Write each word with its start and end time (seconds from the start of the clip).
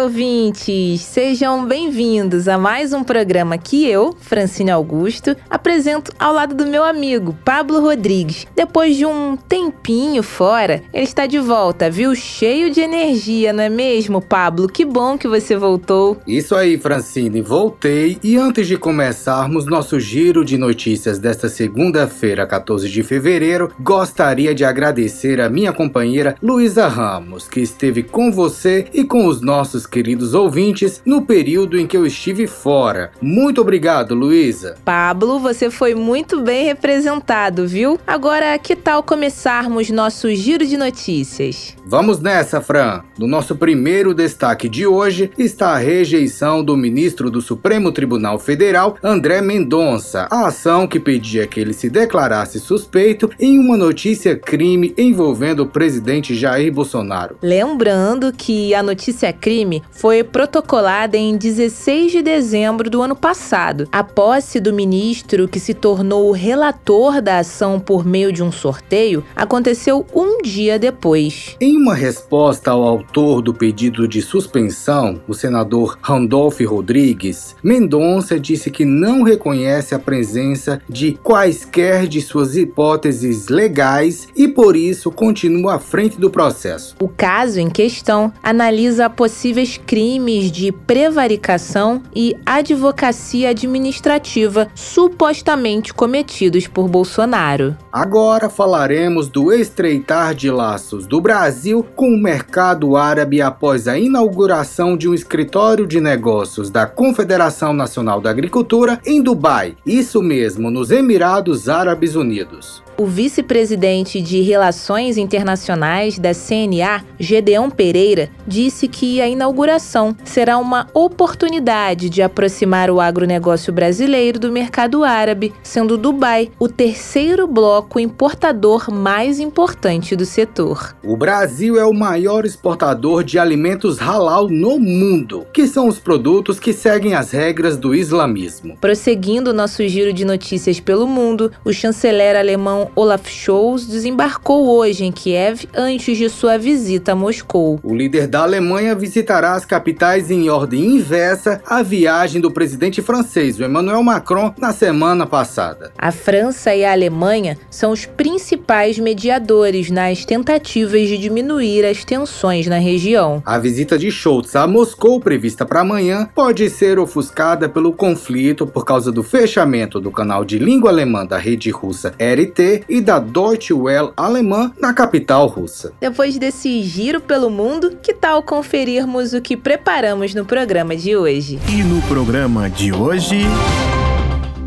Ouvintes! 0.00 1.00
Sejam 1.00 1.66
bem-vindos 1.66 2.46
a 2.46 2.56
mais 2.56 2.92
um 2.92 3.02
programa 3.02 3.58
que 3.58 3.84
eu, 3.84 4.14
Francine 4.20 4.70
Augusto, 4.70 5.36
apresento 5.50 6.12
ao 6.18 6.32
lado 6.32 6.54
do 6.54 6.66
meu 6.66 6.84
amigo 6.84 7.36
Pablo 7.44 7.80
Rodrigues. 7.80 8.46
Depois 8.54 8.96
de 8.96 9.04
um 9.04 9.36
tempinho 9.36 10.22
fora, 10.22 10.82
ele 10.92 11.02
está 11.02 11.26
de 11.26 11.40
volta, 11.40 11.90
viu? 11.90 12.14
Cheio 12.14 12.70
de 12.70 12.80
energia, 12.80 13.52
não 13.52 13.64
é 13.64 13.68
mesmo, 13.68 14.22
Pablo? 14.22 14.68
Que 14.68 14.84
bom 14.84 15.18
que 15.18 15.26
você 15.26 15.56
voltou. 15.56 16.16
Isso 16.26 16.54
aí, 16.54 16.78
Francine, 16.78 17.40
voltei 17.40 18.18
e 18.22 18.36
antes 18.36 18.68
de 18.68 18.76
começarmos 18.76 19.66
nosso 19.66 19.98
giro 19.98 20.44
de 20.44 20.56
notícias 20.56 21.18
desta 21.18 21.48
segunda-feira, 21.48 22.46
14 22.46 22.88
de 22.88 23.02
fevereiro, 23.02 23.72
gostaria 23.80 24.54
de 24.54 24.64
agradecer 24.64 25.40
a 25.40 25.48
minha 25.48 25.72
companheira 25.72 26.36
Luísa 26.40 26.86
Ramos, 26.86 27.48
que 27.48 27.60
esteve 27.60 28.04
com 28.04 28.30
você 28.30 28.86
e 28.94 29.02
com 29.02 29.26
os 29.26 29.40
nossos 29.40 29.87
queridos 29.88 30.34
ouvintes 30.34 31.02
no 31.04 31.22
período 31.22 31.78
em 31.78 31.86
que 31.86 31.96
eu 31.96 32.06
estive 32.06 32.46
fora. 32.46 33.10
Muito 33.20 33.60
obrigado, 33.60 34.14
Luísa. 34.14 34.76
Pablo, 34.84 35.40
você 35.40 35.70
foi 35.70 35.94
muito 35.94 36.40
bem 36.40 36.64
representado, 36.64 37.66
viu? 37.66 37.98
Agora, 38.06 38.58
que 38.58 38.76
tal 38.76 39.02
começarmos 39.02 39.90
nosso 39.90 40.32
giro 40.34 40.66
de 40.66 40.76
notícias? 40.76 41.74
Vamos 41.86 42.20
nessa, 42.20 42.60
Fran. 42.60 43.02
No 43.18 43.26
nosso 43.26 43.56
primeiro 43.56 44.14
destaque 44.14 44.68
de 44.68 44.86
hoje 44.86 45.30
está 45.38 45.70
a 45.70 45.78
rejeição 45.78 46.62
do 46.62 46.76
ministro 46.76 47.30
do 47.30 47.40
Supremo 47.40 47.90
Tribunal 47.90 48.38
Federal, 48.38 48.96
André 49.02 49.40
Mendonça, 49.40 50.28
a 50.30 50.46
ação 50.46 50.86
que 50.86 51.00
pedia 51.00 51.46
que 51.46 51.58
ele 51.58 51.72
se 51.72 51.88
declarasse 51.88 52.60
suspeito 52.60 53.30
em 53.40 53.58
uma 53.58 53.76
notícia 53.76 54.36
crime 54.36 54.94
envolvendo 54.96 55.60
o 55.60 55.66
presidente 55.66 56.34
Jair 56.34 56.72
Bolsonaro. 56.72 57.38
Lembrando 57.42 58.32
que 58.32 58.74
a 58.74 58.82
notícia 58.82 59.32
crime 59.32 59.67
foi 59.90 60.24
protocolada 60.24 61.16
em 61.16 61.36
16 61.36 62.12
de 62.12 62.22
dezembro 62.22 62.90
do 62.90 63.02
ano 63.02 63.14
passado. 63.14 63.88
A 63.92 64.02
posse 64.02 64.60
do 64.60 64.72
ministro, 64.72 65.48
que 65.48 65.60
se 65.60 65.74
tornou 65.74 66.28
o 66.28 66.32
relator 66.32 67.20
da 67.20 67.38
ação 67.38 67.78
por 67.78 68.04
meio 68.04 68.32
de 68.32 68.42
um 68.42 68.50
sorteio, 68.50 69.24
aconteceu 69.34 70.06
um 70.14 70.42
dia 70.42 70.78
depois. 70.78 71.56
Em 71.60 71.76
uma 71.76 71.94
resposta 71.94 72.70
ao 72.70 72.82
autor 72.82 73.42
do 73.42 73.54
pedido 73.54 74.06
de 74.06 74.22
suspensão, 74.22 75.20
o 75.28 75.34
senador 75.34 75.98
Randolph 76.00 76.60
Rodrigues, 76.60 77.56
Mendonça 77.62 78.38
disse 78.38 78.70
que 78.70 78.84
não 78.84 79.22
reconhece 79.22 79.94
a 79.94 79.98
presença 79.98 80.80
de 80.88 81.12
quaisquer 81.22 82.06
de 82.06 82.20
suas 82.20 82.56
hipóteses 82.56 83.48
legais 83.48 84.28
e 84.34 84.48
por 84.48 84.76
isso 84.76 85.10
continua 85.10 85.74
à 85.74 85.78
frente 85.78 86.18
do 86.18 86.30
processo. 86.30 86.96
O 87.00 87.08
caso 87.08 87.60
em 87.60 87.68
questão 87.68 88.32
analisa 88.42 89.06
a 89.06 89.10
possíveis 89.58 89.80
crimes 89.84 90.52
de 90.52 90.70
prevaricação 90.70 92.02
e 92.14 92.36
advocacia 92.46 93.50
administrativa 93.50 94.68
supostamente 94.74 95.92
cometidos 95.92 96.68
por 96.68 96.88
Bolsonaro. 96.88 97.76
Agora 97.92 98.48
falaremos 98.48 99.28
do 99.28 99.52
estreitar 99.52 100.34
de 100.34 100.50
laços 100.50 101.06
do 101.06 101.20
Brasil 101.20 101.84
com 101.96 102.08
o 102.10 102.22
mercado 102.22 102.96
árabe 102.96 103.42
após 103.42 103.88
a 103.88 103.98
inauguração 103.98 104.96
de 104.96 105.08
um 105.08 105.14
escritório 105.14 105.86
de 105.86 106.00
negócios 106.00 106.70
da 106.70 106.86
Confederação 106.86 107.72
Nacional 107.72 108.20
da 108.20 108.30
Agricultura 108.30 109.00
em 109.04 109.20
Dubai, 109.20 109.76
isso 109.84 110.22
mesmo, 110.22 110.70
nos 110.70 110.90
Emirados 110.90 111.68
Árabes 111.68 112.14
Unidos. 112.14 112.87
O 113.00 113.06
vice-presidente 113.06 114.20
de 114.20 114.40
Relações 114.40 115.16
Internacionais 115.16 116.18
da 116.18 116.32
CNA, 116.34 117.04
Gedeon 117.16 117.70
Pereira, 117.70 118.28
disse 118.44 118.88
que 118.88 119.20
a 119.20 119.28
inauguração 119.28 120.16
será 120.24 120.58
uma 120.58 120.88
oportunidade 120.92 122.10
de 122.10 122.22
aproximar 122.22 122.90
o 122.90 123.00
agronegócio 123.00 123.72
brasileiro 123.72 124.40
do 124.40 124.50
mercado 124.50 125.04
árabe, 125.04 125.52
sendo 125.62 125.96
Dubai 125.96 126.50
o 126.58 126.68
terceiro 126.68 127.46
bloco 127.46 128.00
importador 128.00 128.92
mais 128.92 129.38
importante 129.38 130.16
do 130.16 130.24
setor. 130.24 130.96
O 131.04 131.16
Brasil 131.16 131.78
é 131.78 131.84
o 131.84 131.94
maior 131.94 132.44
exportador 132.44 133.22
de 133.22 133.38
alimentos 133.38 133.98
halal 134.00 134.48
no 134.48 134.76
mundo, 134.76 135.46
que 135.54 135.68
são 135.68 135.86
os 135.86 136.00
produtos 136.00 136.58
que 136.58 136.72
seguem 136.72 137.14
as 137.14 137.30
regras 137.30 137.76
do 137.76 137.94
islamismo. 137.94 138.76
Prosseguindo 138.80 139.54
nosso 139.54 139.86
giro 139.86 140.12
de 140.12 140.24
notícias 140.24 140.80
pelo 140.80 141.06
mundo, 141.06 141.52
o 141.64 141.72
chanceler 141.72 142.34
alemão 142.34 142.87
Olaf 142.94 143.28
Scholz 143.28 143.86
desembarcou 143.86 144.68
hoje 144.68 145.04
em 145.04 145.12
Kiev 145.12 145.68
antes 145.74 146.16
de 146.16 146.28
sua 146.28 146.58
visita 146.58 147.12
a 147.12 147.14
Moscou. 147.14 147.78
O 147.82 147.94
líder 147.94 148.26
da 148.26 148.42
Alemanha 148.42 148.94
visitará 148.94 149.54
as 149.54 149.64
capitais 149.64 150.30
em 150.30 150.48
ordem 150.48 150.84
inversa 150.84 151.60
à 151.66 151.82
viagem 151.82 152.40
do 152.40 152.50
presidente 152.50 153.00
francês, 153.02 153.58
Emmanuel 153.58 154.02
Macron, 154.02 154.52
na 154.58 154.72
semana 154.72 155.26
passada. 155.26 155.92
A 155.98 156.10
França 156.12 156.74
e 156.74 156.84
a 156.84 156.92
Alemanha 156.92 157.58
são 157.70 157.92
os 157.92 158.04
principais 158.04 158.98
mediadores 158.98 159.90
nas 159.90 160.24
tentativas 160.24 161.08
de 161.08 161.18
diminuir 161.18 161.84
as 161.84 162.04
tensões 162.04 162.66
na 162.66 162.78
região. 162.78 163.42
A 163.44 163.58
visita 163.58 163.98
de 163.98 164.10
Scholz 164.10 164.54
a 164.56 164.66
Moscou, 164.66 165.20
prevista 165.20 165.64
para 165.64 165.80
amanhã, 165.80 166.28
pode 166.34 166.68
ser 166.70 166.98
ofuscada 166.98 167.68
pelo 167.68 167.92
conflito 167.92 168.66
por 168.66 168.84
causa 168.84 169.10
do 169.10 169.22
fechamento 169.22 170.00
do 170.00 170.10
canal 170.10 170.44
de 170.44 170.58
língua 170.58 170.90
alemã 170.90 171.24
da 171.24 171.38
rede 171.38 171.70
russa 171.70 172.14
RT 172.18 172.77
e 172.88 173.00
da 173.00 173.18
Deutsche 173.18 173.72
Welle 173.72 174.12
alemã 174.16 174.72
na 174.80 174.92
capital 174.92 175.46
russa. 175.46 175.92
Depois 176.00 176.38
desse 176.38 176.82
giro 176.82 177.20
pelo 177.20 177.50
mundo, 177.50 177.98
que 178.02 178.12
tal 178.12 178.42
conferirmos 178.42 179.32
o 179.32 179.40
que 179.40 179.56
preparamos 179.56 180.34
no 180.34 180.44
programa 180.44 180.96
de 180.96 181.16
hoje? 181.16 181.58
E 181.68 181.82
no 181.82 182.00
programa 182.02 182.68
de 182.68 182.92
hoje. 182.92 183.42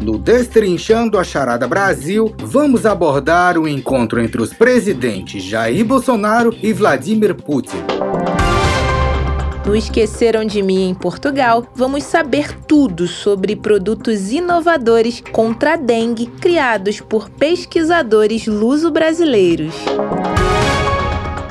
No 0.02 0.18
Destrinchando 0.18 1.20
a 1.20 1.24
Charada 1.24 1.68
Brasil, 1.68 2.34
vamos 2.40 2.88
abordar 2.88 3.56
o 3.56 3.68
encontro 3.68 4.20
entre 4.20 4.42
os 4.42 4.52
presidentes 4.52 5.44
Jair 5.44 5.86
Bolsonaro 5.86 6.56
e 6.64 6.74
Vladimir 6.74 7.36
Putin. 7.36 7.78
No 9.72 9.78
Esqueceram 9.78 10.44
de 10.44 10.62
Mim 10.62 10.90
em 10.90 10.94
Portugal, 10.94 11.66
vamos 11.74 12.04
saber 12.04 12.54
tudo 12.68 13.08
sobre 13.08 13.56
produtos 13.56 14.30
inovadores 14.30 15.24
contra 15.32 15.76
a 15.76 15.78
dengue 15.78 16.26
criados 16.26 17.00
por 17.00 17.30
pesquisadores 17.30 18.48
luso-brasileiros. 18.48 19.74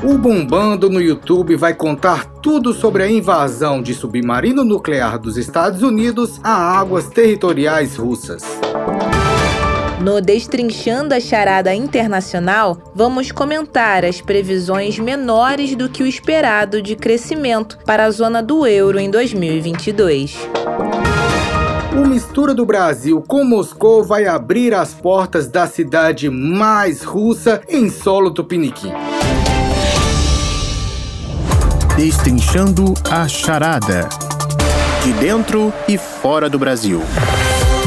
O 0.05 0.19
Bombando 0.19 0.91
no 0.91 1.01
YouTube 1.01 1.57
vai 1.57 1.73
contar 1.73 2.27
tudo 2.27 2.75
sobre 2.75 3.05
a 3.05 3.11
invasão 3.11 3.81
de 3.81 3.95
submarino 3.95 4.65
nuclear 4.65 5.19
dos 5.19 5.39
Estados 5.39 5.83
Unidos 5.83 6.39
a 6.45 6.79
águas 6.79 7.09
territoriais 7.09 7.97
russas. 7.97 8.43
No 10.01 10.19
Destrinchando 10.19 11.15
a 11.15 11.21
Charada 11.21 11.75
Internacional, 11.75 12.79
vamos 12.95 13.31
comentar 13.31 14.03
as 14.03 14.19
previsões 14.19 14.99
menores 14.99 15.77
do 15.77 15.91
que 15.91 16.03
o 16.03 16.07
esperado 16.07 16.81
de 16.81 16.97
crescimento 16.97 17.79
para 17.85 18.07
a 18.07 18.11
zona 18.11 18.43
do 18.43 18.67
euro 18.67 18.99
em 18.99 19.11
2022. 19.11 20.39
O 21.93 22.09
Mistura 22.09 22.55
do 22.55 22.65
Brasil 22.65 23.23
com 23.29 23.45
Moscou 23.45 24.03
vai 24.03 24.27
abrir 24.27 24.73
as 24.73 24.95
portas 24.95 25.49
da 25.49 25.67
cidade 25.67 26.31
mais 26.31 27.03
russa 27.03 27.61
em 27.69 27.91
solo 27.91 28.31
tupiniquim. 28.31 28.93
Destrinchando 31.95 32.95
a 33.11 33.29
Charada. 33.29 34.09
De 35.05 35.13
dentro 35.15 35.71
e 35.87 35.99
fora 35.99 36.49
do 36.49 36.59
Brasil 36.59 37.03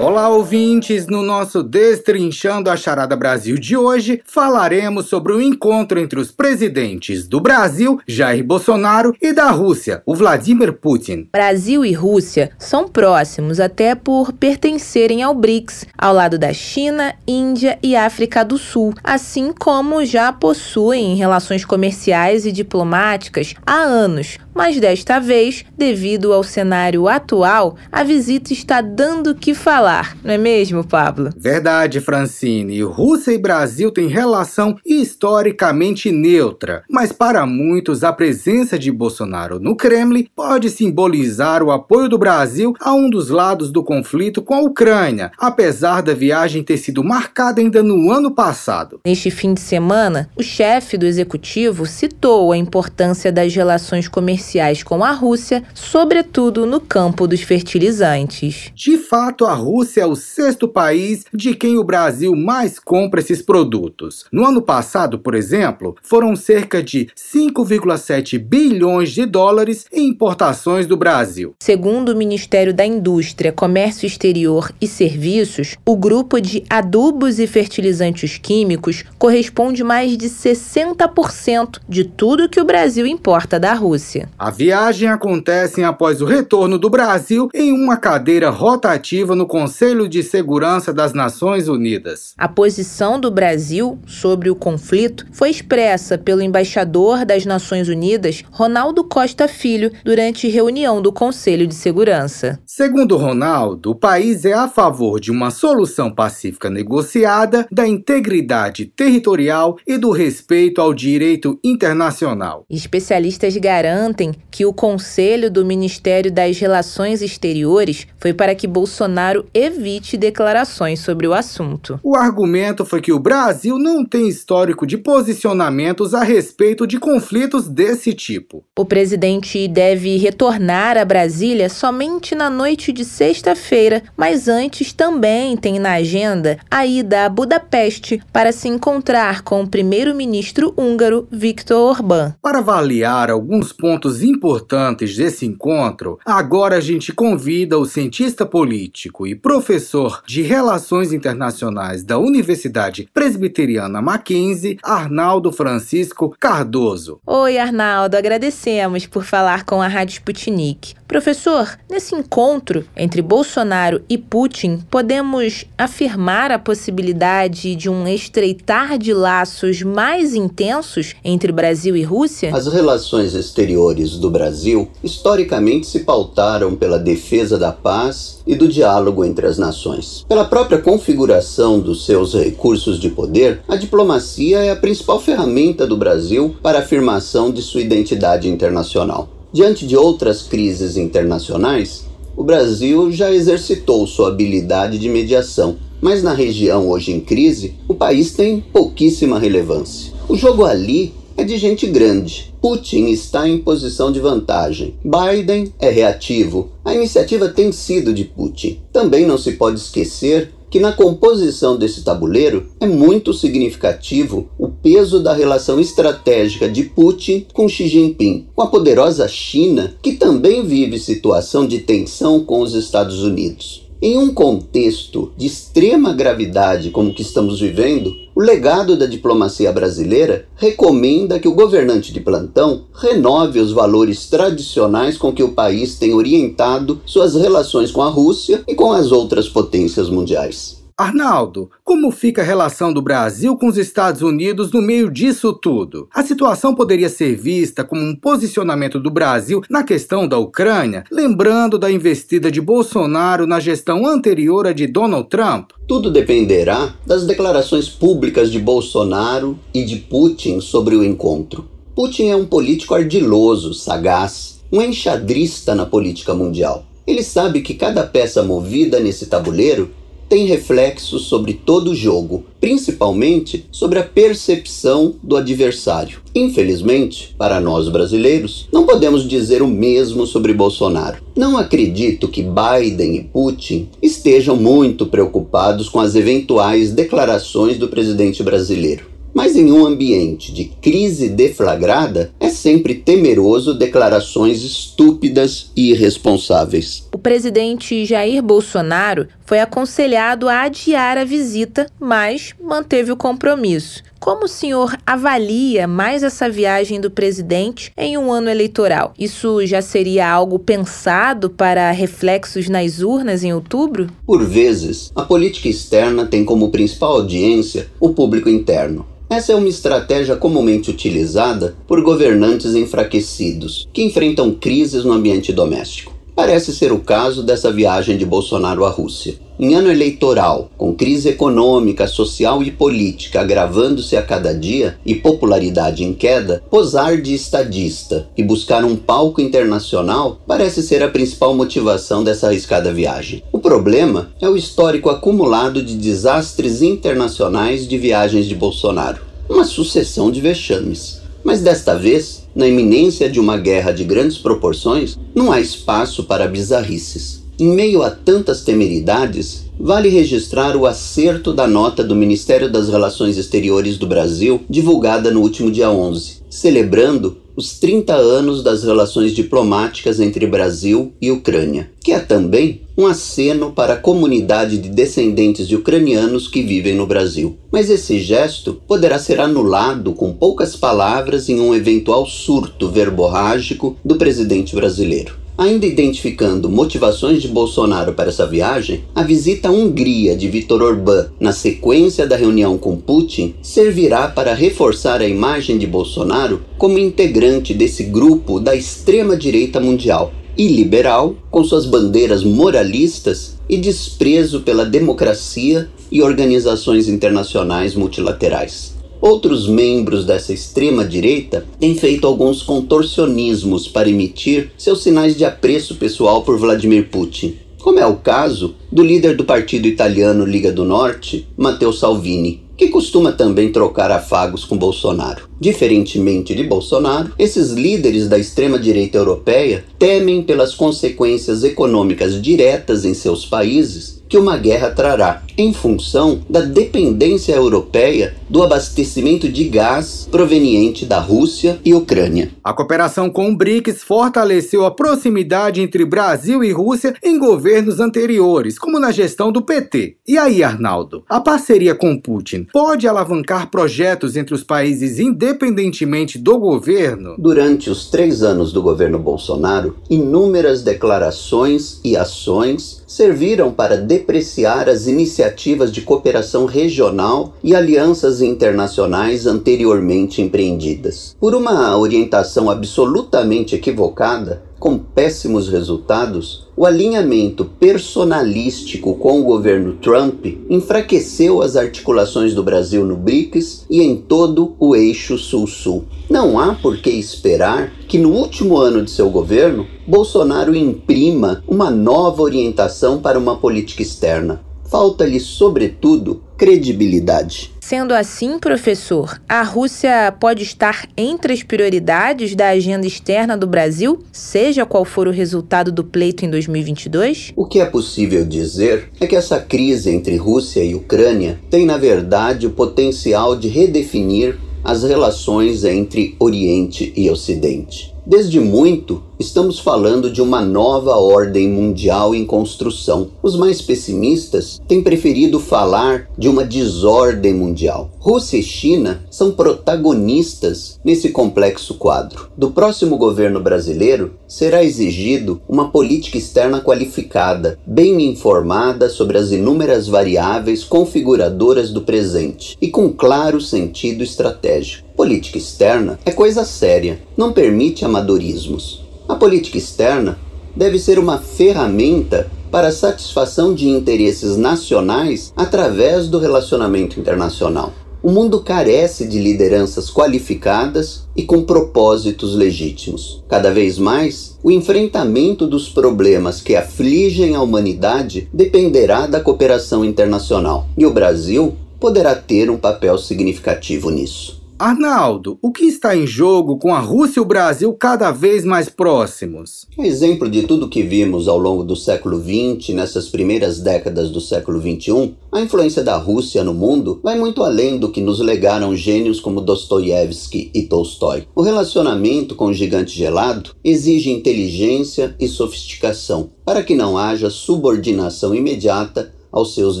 Olá, 0.00 0.28
ouvintes! 0.28 1.08
No 1.08 1.22
nosso 1.22 1.60
Destrinchando 1.60 2.70
a 2.70 2.76
Charada 2.76 3.16
Brasil 3.16 3.58
de 3.58 3.76
hoje, 3.76 4.22
falaremos 4.24 5.06
sobre 5.06 5.32
o 5.32 5.42
encontro 5.42 5.98
entre 5.98 6.20
os 6.20 6.30
presidentes 6.30 7.26
do 7.26 7.40
Brasil, 7.40 7.98
Jair 8.06 8.44
Bolsonaro, 8.44 9.12
e 9.20 9.32
da 9.32 9.50
Rússia, 9.50 10.00
o 10.06 10.14
Vladimir 10.14 10.72
Putin. 10.74 11.28
Brasil 11.32 11.84
e 11.84 11.92
Rússia 11.92 12.52
são 12.60 12.86
próximos 12.86 13.58
até 13.58 13.96
por 13.96 14.32
pertencerem 14.32 15.24
ao 15.24 15.34
BRICS, 15.34 15.84
ao 15.98 16.14
lado 16.14 16.38
da 16.38 16.52
China, 16.52 17.12
Índia 17.26 17.76
e 17.82 17.96
África 17.96 18.44
do 18.44 18.56
Sul, 18.56 18.94
assim 19.02 19.52
como 19.52 20.04
já 20.04 20.32
possuem 20.32 21.16
relações 21.16 21.64
comerciais 21.64 22.46
e 22.46 22.52
diplomáticas 22.52 23.52
há 23.66 23.80
anos, 23.80 24.38
mas 24.54 24.78
desta 24.78 25.18
vez, 25.18 25.64
devido 25.76 26.32
ao 26.32 26.44
cenário 26.44 27.08
atual, 27.08 27.74
a 27.90 28.04
visita 28.04 28.52
está 28.52 28.80
dando 28.80 29.30
o 29.30 29.34
que 29.34 29.54
falar 29.54 29.87
falar, 29.88 30.16
não 30.22 30.34
é 30.34 30.38
mesmo, 30.38 30.84
Pablo? 30.84 31.30
Verdade, 31.34 31.98
Francine. 32.00 32.82
Rússia 32.82 33.32
e 33.32 33.38
Brasil 33.38 33.90
têm 33.90 34.06
relação 34.06 34.76
historicamente 34.84 36.12
neutra, 36.12 36.82
mas 36.90 37.10
para 37.10 37.46
muitos 37.46 38.04
a 38.04 38.12
presença 38.12 38.78
de 38.78 38.92
Bolsonaro 38.92 39.58
no 39.58 39.74
Kremlin 39.74 40.28
pode 40.36 40.68
simbolizar 40.68 41.62
o 41.62 41.70
apoio 41.70 42.08
do 42.08 42.18
Brasil 42.18 42.74
a 42.80 42.92
um 42.92 43.08
dos 43.08 43.30
lados 43.30 43.70
do 43.70 43.82
conflito 43.82 44.42
com 44.42 44.54
a 44.54 44.60
Ucrânia, 44.60 45.30
apesar 45.38 46.02
da 46.02 46.12
viagem 46.12 46.62
ter 46.62 46.76
sido 46.76 47.02
marcada 47.02 47.60
ainda 47.62 47.82
no 47.82 48.10
ano 48.10 48.30
passado. 48.30 49.00
Neste 49.06 49.30
fim 49.30 49.54
de 49.54 49.60
semana, 49.60 50.28
o 50.36 50.42
chefe 50.42 50.98
do 50.98 51.06
executivo 51.06 51.86
citou 51.86 52.52
a 52.52 52.58
importância 52.58 53.32
das 53.32 53.54
relações 53.54 54.06
comerciais 54.06 54.82
com 54.82 55.02
a 55.02 55.12
Rússia, 55.12 55.62
sobretudo 55.72 56.66
no 56.66 56.78
campo 56.78 57.26
dos 57.26 57.40
fertilizantes. 57.40 58.70
De 58.74 58.98
fato, 58.98 59.46
a 59.46 59.54
Rússia 59.54 59.77
é 60.00 60.06
o 60.06 60.16
sexto 60.16 60.66
país 60.66 61.24
de 61.32 61.54
quem 61.54 61.78
o 61.78 61.84
Brasil 61.84 62.34
mais 62.34 62.78
compra 62.78 63.20
esses 63.20 63.40
produtos. 63.40 64.24
No 64.32 64.44
ano 64.44 64.60
passado, 64.60 65.18
por 65.18 65.34
exemplo, 65.34 65.96
foram 66.02 66.34
cerca 66.34 66.82
de 66.82 67.08
5,7 67.16 68.38
bilhões 68.38 69.10
de 69.10 69.24
dólares 69.24 69.86
em 69.92 70.08
importações 70.08 70.86
do 70.86 70.96
Brasil. 70.96 71.54
Segundo 71.60 72.10
o 72.10 72.16
Ministério 72.16 72.74
da 72.74 72.84
Indústria, 72.84 73.52
Comércio 73.52 74.06
Exterior 74.06 74.72
e 74.80 74.86
Serviços, 74.86 75.76
o 75.86 75.96
grupo 75.96 76.40
de 76.40 76.64
adubos 76.68 77.38
e 77.38 77.46
fertilizantes 77.46 78.36
químicos 78.36 79.04
corresponde 79.18 79.84
mais 79.84 80.16
de 80.16 80.28
60% 80.28 81.80
de 81.88 82.04
tudo 82.04 82.48
que 82.48 82.60
o 82.60 82.64
Brasil 82.64 83.06
importa 83.06 83.60
da 83.60 83.74
Rússia. 83.74 84.28
A 84.38 84.50
viagem 84.50 85.08
acontece 85.08 85.84
após 85.84 86.20
o 86.20 86.24
retorno 86.24 86.78
do 86.78 86.90
Brasil 86.90 87.48
em 87.54 87.72
uma 87.72 87.96
cadeira 87.96 88.50
rotativa 88.50 89.36
no 89.36 89.46
Conselho 89.46 89.67
de 90.08 90.22
Segurança 90.22 90.92
das 90.92 91.12
Nações 91.12 91.68
Unidas. 91.68 92.34
A 92.36 92.48
posição 92.48 93.20
do 93.20 93.30
Brasil 93.30 93.98
sobre 94.06 94.50
o 94.50 94.56
conflito 94.56 95.26
foi 95.32 95.50
expressa 95.50 96.16
pelo 96.16 96.42
embaixador 96.42 97.24
das 97.24 97.44
Nações 97.44 97.88
Unidas, 97.88 98.42
Ronaldo 98.50 99.04
Costa 99.04 99.46
Filho, 99.46 99.92
durante 100.04 100.48
reunião 100.48 101.02
do 101.02 101.12
Conselho 101.12 101.66
de 101.66 101.74
Segurança. 101.74 102.58
Segundo 102.66 103.16
Ronaldo, 103.16 103.90
o 103.90 103.94
país 103.94 104.44
é 104.44 104.52
a 104.52 104.68
favor 104.68 105.20
de 105.20 105.30
uma 105.30 105.50
solução 105.50 106.10
pacífica 106.10 106.70
negociada, 106.70 107.66
da 107.70 107.86
integridade 107.86 108.86
territorial 108.86 109.76
e 109.86 109.98
do 109.98 110.10
respeito 110.10 110.80
ao 110.80 110.94
direito 110.94 111.58
internacional. 111.62 112.64
Especialistas 112.70 113.56
garantem 113.56 114.32
que 114.50 114.64
o 114.64 114.72
Conselho 114.72 115.50
do 115.50 115.64
Ministério 115.64 116.32
das 116.32 116.58
Relações 116.58 117.22
Exteriores 117.22 118.06
foi 118.18 118.32
para 118.32 118.54
que 118.54 118.66
Bolsonaro 118.66 119.46
evite 119.58 120.16
declarações 120.16 121.00
sobre 121.00 121.26
o 121.26 121.32
assunto. 121.32 121.98
O 122.02 122.16
argumento 122.16 122.84
foi 122.84 123.00
que 123.00 123.12
o 123.12 123.18
Brasil 123.18 123.78
não 123.78 124.04
tem 124.04 124.28
histórico 124.28 124.86
de 124.86 124.96
posicionamentos 124.96 126.14
a 126.14 126.22
respeito 126.22 126.86
de 126.86 126.98
conflitos 126.98 127.68
desse 127.68 128.12
tipo. 128.14 128.64
O 128.76 128.84
presidente 128.84 129.66
deve 129.68 130.16
retornar 130.16 130.96
a 130.96 131.04
Brasília 131.04 131.68
somente 131.68 132.34
na 132.34 132.50
noite 132.50 132.92
de 132.92 133.04
sexta-feira, 133.04 134.02
mas 134.16 134.48
antes 134.48 134.92
também 134.92 135.56
tem 135.56 135.78
na 135.78 135.94
agenda 135.94 136.58
a 136.70 136.86
ida 136.86 137.24
a 137.24 137.28
Budapeste 137.28 138.22
para 138.32 138.52
se 138.52 138.68
encontrar 138.68 139.42
com 139.42 139.62
o 139.62 139.68
primeiro-ministro 139.68 140.72
húngaro 140.76 141.26
Viktor 141.30 141.90
Orbán. 141.90 142.34
Para 142.42 142.58
avaliar 142.58 143.30
alguns 143.30 143.72
pontos 143.72 144.22
importantes 144.22 145.16
desse 145.16 145.46
encontro, 145.46 146.18
agora 146.24 146.76
a 146.76 146.80
gente 146.80 147.12
convida 147.12 147.78
o 147.78 147.84
cientista 147.84 148.44
político 148.44 149.26
e 149.26 149.34
professor 149.48 150.22
de 150.26 150.42
Relações 150.42 151.10
Internacionais 151.10 152.04
da 152.04 152.18
Universidade 152.18 153.08
Presbiteriana 153.14 154.02
Mackenzie, 154.02 154.78
Arnaldo 154.82 155.50
Francisco 155.50 156.36
Cardoso. 156.38 157.18
Oi, 157.26 157.56
Arnaldo, 157.56 158.14
agradecemos 158.14 159.06
por 159.06 159.24
falar 159.24 159.64
com 159.64 159.80
a 159.80 159.88
Rádio 159.88 160.16
Sputnik. 160.16 160.97
Professor, 161.08 161.66
nesse 161.90 162.14
encontro 162.14 162.84
entre 162.94 163.22
Bolsonaro 163.22 164.02
e 164.10 164.18
Putin, 164.18 164.80
podemos 164.90 165.64
afirmar 165.78 166.52
a 166.52 166.58
possibilidade 166.58 167.74
de 167.74 167.88
um 167.88 168.06
estreitar 168.06 168.98
de 168.98 169.14
laços 169.14 169.80
mais 169.80 170.34
intensos 170.34 171.14
entre 171.24 171.50
Brasil 171.50 171.96
e 171.96 172.02
Rússia? 172.02 172.54
As 172.54 172.66
relações 172.66 173.34
exteriores 173.34 174.18
do 174.18 174.30
Brasil 174.30 174.90
historicamente 175.02 175.86
se 175.86 176.00
pautaram 176.00 176.76
pela 176.76 176.98
defesa 176.98 177.56
da 177.56 177.72
paz 177.72 178.42
e 178.46 178.54
do 178.54 178.68
diálogo 178.68 179.24
entre 179.24 179.46
as 179.46 179.56
nações. 179.56 180.26
Pela 180.28 180.44
própria 180.44 180.76
configuração 180.76 181.80
dos 181.80 182.04
seus 182.04 182.34
recursos 182.34 183.00
de 183.00 183.08
poder, 183.08 183.62
a 183.66 183.76
diplomacia 183.76 184.58
é 184.58 184.72
a 184.72 184.76
principal 184.76 185.18
ferramenta 185.18 185.86
do 185.86 185.96
Brasil 185.96 186.54
para 186.62 186.76
a 186.76 186.82
afirmação 186.82 187.50
de 187.50 187.62
sua 187.62 187.80
identidade 187.80 188.46
internacional. 188.46 189.37
Diante 189.52 189.86
de 189.86 189.96
outras 189.96 190.42
crises 190.42 190.96
internacionais, 190.96 192.04
o 192.36 192.44
Brasil 192.44 193.10
já 193.10 193.32
exercitou 193.32 194.06
sua 194.06 194.28
habilidade 194.28 194.98
de 194.98 195.08
mediação, 195.08 195.76
mas 196.00 196.22
na 196.22 196.34
região 196.34 196.88
hoje 196.88 197.12
em 197.12 197.20
crise, 197.20 197.74
o 197.88 197.94
país 197.94 198.32
tem 198.32 198.60
pouquíssima 198.60 199.38
relevância. 199.38 200.12
O 200.28 200.36
jogo 200.36 200.64
ali 200.64 201.14
é 201.34 201.44
de 201.44 201.56
gente 201.56 201.86
grande. 201.86 202.52
Putin 202.60 203.06
está 203.06 203.48
em 203.48 203.58
posição 203.58 204.12
de 204.12 204.20
vantagem. 204.20 204.94
Biden 205.02 205.72
é 205.78 205.88
reativo. 205.88 206.70
A 206.84 206.94
iniciativa 206.94 207.48
tem 207.48 207.72
sido 207.72 208.12
de 208.12 208.24
Putin. 208.24 208.80
Também 208.92 209.24
não 209.24 209.38
se 209.38 209.52
pode 209.52 209.78
esquecer 209.78 210.52
que 210.70 210.78
na 210.78 210.92
composição 210.92 211.76
desse 211.76 212.02
tabuleiro 212.02 212.66
é 212.80 212.86
muito 212.86 213.32
significativo 213.32 214.48
o 214.58 214.68
peso 214.68 215.20
da 215.20 215.32
relação 215.32 215.80
estratégica 215.80 216.68
de 216.68 216.84
Putin 216.84 217.46
com 217.52 217.68
Xi 217.68 217.88
Jinping, 217.88 218.46
com 218.54 218.62
a 218.62 218.66
poderosa 218.66 219.26
China, 219.28 219.94
que 220.02 220.12
também 220.12 220.64
vive 220.64 220.98
situação 220.98 221.66
de 221.66 221.78
tensão 221.78 222.44
com 222.44 222.60
os 222.60 222.74
Estados 222.74 223.22
Unidos. 223.22 223.87
Em 224.00 224.16
um 224.16 224.32
contexto 224.32 225.32
de 225.36 225.46
extrema 225.46 226.12
gravidade 226.12 226.90
como 226.90 227.12
que 227.12 227.22
estamos 227.22 227.58
vivendo, 227.58 228.14
o 228.32 228.40
legado 228.40 228.96
da 228.96 229.06
diplomacia 229.06 229.72
brasileira 229.72 230.46
recomenda 230.54 231.40
que 231.40 231.48
o 231.48 231.54
governante 231.54 232.12
de 232.12 232.20
plantão 232.20 232.84
renove 232.94 233.58
os 233.58 233.72
valores 233.72 234.30
tradicionais 234.30 235.18
com 235.18 235.32
que 235.32 235.42
o 235.42 235.50
país 235.50 235.98
tem 235.98 236.14
orientado 236.14 237.00
suas 237.04 237.34
relações 237.34 237.90
com 237.90 238.02
a 238.02 238.08
Rússia 238.08 238.62
e 238.68 238.74
com 238.76 238.92
as 238.92 239.10
outras 239.10 239.48
potências 239.48 240.08
mundiais. 240.08 240.77
Arnaldo, 241.00 241.70
como 241.84 242.10
fica 242.10 242.42
a 242.42 242.44
relação 242.44 242.92
do 242.92 243.00
Brasil 243.00 243.56
com 243.56 243.68
os 243.68 243.78
Estados 243.78 244.20
Unidos 244.20 244.72
no 244.72 244.82
meio 244.82 245.08
disso 245.08 245.52
tudo? 245.52 246.08
A 246.12 246.24
situação 246.24 246.74
poderia 246.74 247.08
ser 247.08 247.36
vista 247.36 247.84
como 247.84 248.02
um 248.02 248.16
posicionamento 248.16 248.98
do 248.98 249.08
Brasil 249.08 249.62
na 249.70 249.84
questão 249.84 250.26
da 250.26 250.38
Ucrânia, 250.38 251.04
lembrando 251.08 251.78
da 251.78 251.88
investida 251.88 252.50
de 252.50 252.60
Bolsonaro 252.60 253.46
na 253.46 253.60
gestão 253.60 254.04
anterior 254.08 254.66
à 254.66 254.72
de 254.72 254.88
Donald 254.88 255.28
Trump? 255.28 255.70
Tudo 255.86 256.10
dependerá 256.10 256.92
das 257.06 257.24
declarações 257.24 257.88
públicas 257.88 258.50
de 258.50 258.58
Bolsonaro 258.58 259.56
e 259.72 259.84
de 259.84 259.98
Putin 259.98 260.60
sobre 260.60 260.96
o 260.96 261.04
encontro. 261.04 261.64
Putin 261.94 262.30
é 262.30 262.34
um 262.34 262.44
político 262.44 262.96
ardiloso, 262.96 263.72
sagaz, 263.72 264.64
um 264.72 264.82
enxadrista 264.82 265.76
na 265.76 265.86
política 265.86 266.34
mundial. 266.34 266.84
Ele 267.06 267.22
sabe 267.22 267.62
que 267.62 267.72
cada 267.72 268.02
peça 268.02 268.42
movida 268.42 268.98
nesse 268.98 269.26
tabuleiro 269.26 269.90
tem 270.28 270.46
reflexos 270.46 271.26
sobre 271.26 271.54
todo 271.54 271.92
o 271.92 271.94
jogo, 271.94 272.44
principalmente 272.60 273.64
sobre 273.70 273.98
a 273.98 274.04
percepção 274.04 275.14
do 275.22 275.36
adversário. 275.36 276.20
Infelizmente, 276.34 277.34
para 277.38 277.60
nós 277.60 277.88
brasileiros, 277.88 278.68
não 278.72 278.86
podemos 278.86 279.26
dizer 279.26 279.62
o 279.62 279.68
mesmo 279.68 280.26
sobre 280.26 280.52
Bolsonaro. 280.52 281.22
Não 281.36 281.56
acredito 281.56 282.28
que 282.28 282.42
Biden 282.42 283.16
e 283.16 283.24
Putin 283.24 283.88
estejam 284.02 284.56
muito 284.56 285.06
preocupados 285.06 285.88
com 285.88 286.00
as 286.00 286.14
eventuais 286.14 286.92
declarações 286.92 287.78
do 287.78 287.88
presidente 287.88 288.42
brasileiro. 288.42 289.17
Mas 289.34 289.56
em 289.56 289.70
um 289.70 289.86
ambiente 289.86 290.52
de 290.52 290.64
crise 290.64 291.28
deflagrada, 291.28 292.32
é 292.40 292.48
sempre 292.48 292.94
temeroso 292.94 293.74
declarações 293.74 294.62
estúpidas 294.62 295.70
e 295.76 295.90
irresponsáveis. 295.90 297.06
O 297.12 297.18
presidente 297.18 298.04
Jair 298.04 298.42
Bolsonaro 298.42 299.28
foi 299.44 299.60
aconselhado 299.60 300.48
a 300.48 300.62
adiar 300.62 301.16
a 301.16 301.24
visita, 301.24 301.86
mas 301.98 302.54
manteve 302.60 303.12
o 303.12 303.16
compromisso. 303.16 304.02
Como 304.18 304.44
o 304.44 304.48
senhor 304.48 304.96
avalia 305.06 305.86
mais 305.86 306.22
essa 306.22 306.50
viagem 306.50 307.00
do 307.00 307.10
presidente 307.10 307.92
em 307.96 308.18
um 308.18 308.32
ano 308.32 308.50
eleitoral? 308.50 309.14
Isso 309.18 309.64
já 309.64 309.80
seria 309.80 310.28
algo 310.28 310.58
pensado 310.58 311.48
para 311.48 311.90
reflexos 311.92 312.68
nas 312.68 313.00
urnas 313.00 313.44
em 313.44 313.54
outubro? 313.54 314.08
Por 314.26 314.44
vezes, 314.44 315.12
a 315.14 315.22
política 315.22 315.68
externa 315.68 316.26
tem 316.26 316.44
como 316.44 316.70
principal 316.70 317.12
audiência 317.12 317.88
o 318.00 318.10
público 318.10 318.48
interno. 318.48 319.06
Essa 319.30 319.52
é 319.52 319.54
uma 319.54 319.68
estratégia 319.68 320.36
comumente 320.36 320.90
utilizada 320.90 321.76
por 321.86 322.02
governantes 322.02 322.74
enfraquecidos 322.74 323.86
que 323.92 324.02
enfrentam 324.02 324.54
crises 324.54 325.04
no 325.04 325.12
ambiente 325.12 325.52
doméstico. 325.52 326.17
Parece 326.38 326.72
ser 326.72 326.92
o 326.92 327.00
caso 327.00 327.42
dessa 327.42 327.72
viagem 327.72 328.16
de 328.16 328.24
Bolsonaro 328.24 328.84
à 328.84 328.90
Rússia. 328.90 329.34
Em 329.58 329.74
ano 329.74 329.90
eleitoral, 329.90 330.70
com 330.78 330.94
crise 330.94 331.30
econômica, 331.30 332.06
social 332.06 332.62
e 332.62 332.70
política 332.70 333.40
agravando-se 333.40 334.16
a 334.16 334.22
cada 334.22 334.54
dia 334.54 334.96
e 335.04 335.16
popularidade 335.16 336.04
em 336.04 336.14
queda, 336.14 336.62
posar 336.70 337.20
de 337.20 337.34
estadista 337.34 338.28
e 338.36 338.44
buscar 338.44 338.84
um 338.84 338.94
palco 338.94 339.40
internacional 339.40 340.40
parece 340.46 340.80
ser 340.80 341.02
a 341.02 341.08
principal 341.08 341.56
motivação 341.56 342.22
dessa 342.22 342.46
arriscada 342.46 342.92
viagem. 342.92 343.42
O 343.50 343.58
problema 343.58 344.30
é 344.40 344.48
o 344.48 344.56
histórico 344.56 345.10
acumulado 345.10 345.82
de 345.82 345.96
desastres 345.96 346.82
internacionais 346.82 347.84
de 347.84 347.98
viagens 347.98 348.46
de 348.46 348.54
Bolsonaro 348.54 349.26
uma 349.48 349.64
sucessão 349.64 350.30
de 350.30 350.40
vexames. 350.40 351.22
Mas 351.42 351.62
desta 351.62 351.96
vez, 351.96 352.46
na 352.58 352.66
iminência 352.66 353.30
de 353.30 353.38
uma 353.38 353.56
guerra 353.56 353.92
de 353.92 354.02
grandes 354.02 354.36
proporções, 354.36 355.16
não 355.32 355.52
há 355.52 355.60
espaço 355.60 356.24
para 356.24 356.48
bizarrices. 356.48 357.44
Em 357.56 357.68
meio 357.68 358.02
a 358.02 358.10
tantas 358.10 358.62
temeridades, 358.62 359.66
vale 359.78 360.08
registrar 360.08 360.76
o 360.76 360.84
acerto 360.84 361.52
da 361.52 361.68
nota 361.68 362.02
do 362.02 362.16
Ministério 362.16 362.68
das 362.68 362.88
Relações 362.88 363.38
Exteriores 363.38 363.96
do 363.96 364.08
Brasil, 364.08 364.60
divulgada 364.68 365.30
no 365.30 365.40
último 365.40 365.70
dia 365.70 365.88
11, 365.88 366.42
celebrando 366.50 367.36
os 367.58 367.76
30 367.80 368.14
anos 368.14 368.62
das 368.62 368.84
relações 368.84 369.32
diplomáticas 369.32 370.20
entre 370.20 370.46
Brasil 370.46 371.12
e 371.20 371.32
Ucrânia, 371.32 371.90
que 372.04 372.12
é 372.12 372.20
também 372.20 372.82
um 372.96 373.04
aceno 373.04 373.72
para 373.72 373.94
a 373.94 373.96
comunidade 373.96 374.78
de 374.78 374.88
descendentes 374.88 375.66
de 375.66 375.74
ucranianos 375.74 376.46
que 376.46 376.62
vivem 376.62 376.94
no 376.94 377.04
Brasil. 377.04 377.58
Mas 377.72 377.90
esse 377.90 378.20
gesto 378.20 378.80
poderá 378.86 379.18
ser 379.18 379.40
anulado 379.40 380.12
com 380.12 380.32
poucas 380.32 380.76
palavras 380.76 381.48
em 381.48 381.58
um 381.58 381.74
eventual 381.74 382.24
surto 382.26 382.88
verborrágico 382.88 383.96
do 384.04 384.14
presidente 384.14 384.76
brasileiro. 384.76 385.47
Ainda 385.58 385.86
identificando 385.86 386.70
motivações 386.70 387.42
de 387.42 387.48
Bolsonaro 387.48 388.12
para 388.12 388.28
essa 388.28 388.46
viagem, 388.46 389.02
a 389.12 389.24
visita 389.24 389.66
à 389.66 389.72
Hungria 389.72 390.36
de 390.36 390.48
Viktor 390.48 390.80
Orbán, 390.80 391.26
na 391.40 391.50
sequência 391.50 392.24
da 392.28 392.36
reunião 392.36 392.78
com 392.78 392.96
Putin, 392.96 393.56
servirá 393.60 394.28
para 394.28 394.54
reforçar 394.54 395.20
a 395.20 395.26
imagem 395.26 395.76
de 395.76 395.84
Bolsonaro 395.84 396.62
como 396.78 396.96
integrante 396.96 397.74
desse 397.74 398.04
grupo 398.04 398.60
da 398.60 398.76
extrema-direita 398.76 399.80
mundial 399.80 400.32
e 400.56 400.68
liberal, 400.68 401.34
com 401.50 401.64
suas 401.64 401.86
bandeiras 401.86 402.44
moralistas 402.44 403.56
e 403.68 403.76
desprezo 403.78 404.60
pela 404.60 404.86
democracia 404.86 405.88
e 406.08 406.22
organizações 406.22 407.08
internacionais 407.08 407.96
multilaterais. 407.96 408.97
Outros 409.20 409.68
membros 409.68 410.24
dessa 410.24 410.52
extrema-direita 410.52 411.66
têm 411.80 411.94
feito 411.94 412.26
alguns 412.26 412.62
contorcionismos 412.62 413.88
para 413.88 414.08
emitir 414.08 414.70
seus 414.78 415.02
sinais 415.02 415.36
de 415.36 415.44
apreço 415.44 415.96
pessoal 415.96 416.42
por 416.42 416.58
Vladimir 416.58 417.08
Putin, 417.10 417.56
como 417.78 417.98
é 417.98 418.06
o 418.06 418.16
caso 418.16 418.74
do 418.92 419.02
líder 419.02 419.36
do 419.36 419.44
partido 419.44 419.86
italiano 419.86 420.44
Liga 420.44 420.70
do 420.70 420.84
Norte, 420.84 421.48
Matteo 421.56 421.92
Salvini, 421.92 422.62
que 422.76 422.88
costuma 422.88 423.32
também 423.32 423.72
trocar 423.72 424.10
afagos 424.12 424.64
com 424.64 424.76
Bolsonaro. 424.76 425.48
Diferentemente 425.60 426.54
de 426.54 426.62
Bolsonaro, 426.62 427.32
esses 427.36 427.72
líderes 427.72 428.28
da 428.28 428.38
extrema-direita 428.38 429.18
europeia 429.18 429.84
temem 429.98 430.42
pelas 430.42 430.74
consequências 430.74 431.64
econômicas 431.64 432.40
diretas 432.40 433.04
em 433.04 433.14
seus 433.14 433.44
países 433.44 434.22
que 434.28 434.38
uma 434.38 434.56
guerra 434.58 434.90
trará, 434.90 435.42
em 435.56 435.72
função 435.72 436.40
da 436.48 436.60
dependência 436.60 437.54
europeia 437.54 438.36
do 438.48 438.62
abastecimento 438.62 439.48
de 439.48 439.64
gás 439.64 440.26
proveniente 440.30 441.04
da 441.04 441.18
Rússia 441.18 441.78
e 441.84 441.94
Ucrânia. 441.94 442.50
A 442.64 442.72
cooperação 442.72 443.28
com 443.30 443.50
o 443.50 443.56
BRICS 443.56 444.02
fortaleceu 444.02 444.84
a 444.84 444.90
proximidade 444.90 445.80
entre 445.80 446.04
Brasil 446.04 446.64
e 446.64 446.72
Rússia 446.72 447.14
em 447.22 447.38
governos 447.38 448.00
anteriores, 448.00 448.78
como 448.78 448.98
na 448.98 449.10
gestão 449.10 449.52
do 449.52 449.62
PT. 449.62 450.16
E 450.26 450.38
aí, 450.38 450.62
Arnaldo, 450.62 451.24
a 451.28 451.40
parceria 451.40 451.94
com 451.94 452.18
Putin 452.18 452.66
pode 452.72 453.06
alavancar 453.06 453.70
projetos 453.70 454.36
entre 454.36 454.54
os 454.54 454.62
países 454.62 455.18
independentemente 455.18 456.38
do 456.38 456.58
governo? 456.58 457.36
Durante 457.38 457.90
os 457.90 458.10
três 458.10 458.42
anos 458.42 458.72
do 458.72 458.82
governo 458.82 459.18
Bolsonaro, 459.18 459.96
inúmeras 460.08 460.82
declarações 460.82 462.00
e 462.04 462.16
ações 462.16 463.02
serviram 463.06 463.72
para 463.72 463.96
depreciar 463.96 464.88
as 464.88 465.06
iniciativas 465.06 465.90
de 465.90 466.02
cooperação 466.02 466.66
regional 466.66 467.54
e 467.62 467.74
alianças 467.74 468.37
internacionais 468.40 469.46
anteriormente 469.46 470.40
empreendidas. 470.40 471.36
Por 471.40 471.54
uma 471.54 471.96
orientação 471.96 472.70
absolutamente 472.70 473.74
equivocada, 473.74 474.62
com 474.78 474.96
péssimos 474.96 475.68
resultados, 475.68 476.68
o 476.76 476.86
alinhamento 476.86 477.64
personalístico 477.64 479.14
com 479.14 479.40
o 479.40 479.44
governo 479.44 479.94
Trump 479.94 480.46
enfraqueceu 480.70 481.60
as 481.60 481.74
articulações 481.74 482.54
do 482.54 482.62
Brasil 482.62 483.04
no 483.04 483.16
BRICS 483.16 483.84
e 483.90 484.00
em 484.00 484.16
todo 484.16 484.76
o 484.78 484.94
eixo 484.94 485.36
Sul-Sul. 485.36 486.04
Não 486.30 486.60
há 486.60 486.74
por 486.74 486.98
que 486.98 487.10
esperar 487.10 487.92
que 488.06 488.18
no 488.18 488.30
último 488.30 488.76
ano 488.76 489.04
de 489.04 489.10
seu 489.10 489.28
governo, 489.30 489.84
Bolsonaro 490.06 490.76
imprima 490.76 491.62
uma 491.66 491.90
nova 491.90 492.42
orientação 492.42 493.18
para 493.18 493.38
uma 493.38 493.56
política 493.56 494.02
externa. 494.02 494.67
Falta-lhe, 494.90 495.38
sobretudo, 495.38 496.42
credibilidade. 496.56 497.70
Sendo 497.78 498.12
assim, 498.12 498.58
professor, 498.58 499.40
a 499.48 499.62
Rússia 499.62 500.34
pode 500.38 500.62
estar 500.62 501.08
entre 501.16 501.52
as 501.52 501.62
prioridades 501.62 502.54
da 502.54 502.68
agenda 502.68 503.06
externa 503.06 503.56
do 503.56 503.66
Brasil, 503.66 504.18
seja 504.32 504.84
qual 504.84 505.04
for 505.04 505.28
o 505.28 505.30
resultado 505.30 505.92
do 505.92 506.04
pleito 506.04 506.44
em 506.44 506.50
2022? 506.50 507.52
O 507.54 507.64
que 507.64 507.80
é 507.80 507.86
possível 507.86 508.44
dizer 508.44 509.10
é 509.20 509.26
que 509.26 509.36
essa 509.36 509.60
crise 509.60 510.10
entre 510.10 510.36
Rússia 510.36 510.82
e 510.82 510.94
Ucrânia 510.94 511.58
tem, 511.70 511.86
na 511.86 511.96
verdade, 511.96 512.66
o 512.66 512.70
potencial 512.70 513.56
de 513.56 513.68
redefinir 513.68 514.58
as 514.82 515.02
relações 515.02 515.84
entre 515.84 516.34
Oriente 516.38 517.12
e 517.16 517.30
Ocidente. 517.30 518.14
Desde 518.28 518.60
muito, 518.60 519.22
estamos 519.38 519.78
falando 519.78 520.30
de 520.30 520.42
uma 520.42 520.60
nova 520.60 521.16
ordem 521.16 521.66
mundial 521.66 522.34
em 522.34 522.44
construção. 522.44 523.30
Os 523.42 523.56
mais 523.56 523.80
pessimistas 523.80 524.78
têm 524.86 525.02
preferido 525.02 525.58
falar 525.58 526.28
de 526.36 526.46
uma 526.46 526.62
desordem 526.62 527.54
mundial. 527.54 528.10
Rússia 528.18 528.58
e 528.58 528.62
China 528.62 529.24
são 529.30 529.52
protagonistas 529.52 531.00
nesse 531.02 531.30
complexo 531.30 531.94
quadro. 531.94 532.50
Do 532.54 532.70
próximo 532.70 533.16
governo 533.16 533.60
brasileiro 533.60 534.34
será 534.46 534.84
exigido 534.84 535.62
uma 535.66 535.90
política 535.90 536.36
externa 536.36 536.82
qualificada, 536.82 537.78
bem 537.86 538.22
informada 538.28 539.08
sobre 539.08 539.38
as 539.38 539.52
inúmeras 539.52 540.06
variáveis 540.06 540.84
configuradoras 540.84 541.88
do 541.90 542.02
presente 542.02 542.76
e 542.78 542.88
com 542.88 543.10
claro 543.10 543.58
sentido 543.58 544.22
estratégico. 544.22 545.07
Política 545.18 545.58
externa 545.58 546.16
é 546.24 546.30
coisa 546.30 546.64
séria, 546.64 547.18
não 547.36 547.52
permite 547.52 548.04
amadorismos. 548.04 549.02
A 549.28 549.34
política 549.34 549.76
externa 549.76 550.38
deve 550.76 550.96
ser 550.96 551.18
uma 551.18 551.38
ferramenta 551.38 552.48
para 552.70 552.86
a 552.86 552.92
satisfação 552.92 553.74
de 553.74 553.88
interesses 553.88 554.56
nacionais 554.56 555.52
através 555.56 556.28
do 556.28 556.38
relacionamento 556.38 557.18
internacional. 557.18 557.92
O 558.22 558.30
mundo 558.30 558.60
carece 558.60 559.26
de 559.26 559.40
lideranças 559.40 560.08
qualificadas 560.08 561.26
e 561.34 561.42
com 561.42 561.64
propósitos 561.64 562.54
legítimos. 562.54 563.42
Cada 563.48 563.72
vez 563.72 563.98
mais, 563.98 564.56
o 564.62 564.70
enfrentamento 564.70 565.66
dos 565.66 565.88
problemas 565.88 566.60
que 566.60 566.76
afligem 566.76 567.56
a 567.56 567.60
humanidade 567.60 568.48
dependerá 568.54 569.26
da 569.26 569.40
cooperação 569.40 570.04
internacional, 570.04 570.86
e 570.96 571.04
o 571.04 571.12
Brasil 571.12 571.74
poderá 571.98 572.36
ter 572.36 572.70
um 572.70 572.76
papel 572.76 573.18
significativo 573.18 574.10
nisso. 574.10 574.57
Arnaldo, 574.78 575.58
o 575.60 575.72
que 575.72 575.86
está 575.86 576.16
em 576.16 576.24
jogo 576.24 576.78
com 576.78 576.94
a 576.94 577.00
Rússia 577.00 577.40
e 577.40 577.42
o 577.42 577.44
Brasil 577.44 577.92
cada 577.94 578.30
vez 578.30 578.64
mais 578.64 578.88
próximos? 578.88 579.88
Um 579.98 580.04
exemplo 580.04 580.48
de 580.48 580.62
tudo 580.62 580.88
que 580.88 581.02
vimos 581.02 581.48
ao 581.48 581.58
longo 581.58 581.82
do 581.82 581.96
século 581.96 582.40
XX, 582.40 582.94
nessas 582.94 583.28
primeiras 583.28 583.80
décadas 583.80 584.30
do 584.30 584.40
século 584.40 584.80
XXI, 584.80 585.34
a 585.50 585.60
influência 585.60 586.04
da 586.04 586.16
Rússia 586.16 586.62
no 586.62 586.72
mundo 586.72 587.18
vai 587.24 587.36
muito 587.36 587.64
além 587.64 587.98
do 587.98 588.12
que 588.12 588.20
nos 588.20 588.38
legaram 588.38 588.94
gênios 588.94 589.40
como 589.40 589.60
Dostoiévski 589.60 590.70
e 590.72 590.82
Tolstói. 590.82 591.48
O 591.56 591.62
relacionamento 591.62 592.54
com 592.54 592.66
o 592.66 592.72
gigante 592.72 593.18
gelado 593.18 593.74
exige 593.82 594.30
inteligência 594.30 595.34
e 595.40 595.48
sofisticação 595.48 596.50
para 596.64 596.84
que 596.84 596.94
não 596.94 597.18
haja 597.18 597.50
subordinação 597.50 598.54
imediata 598.54 599.34
aos 599.50 599.74
seus 599.74 600.00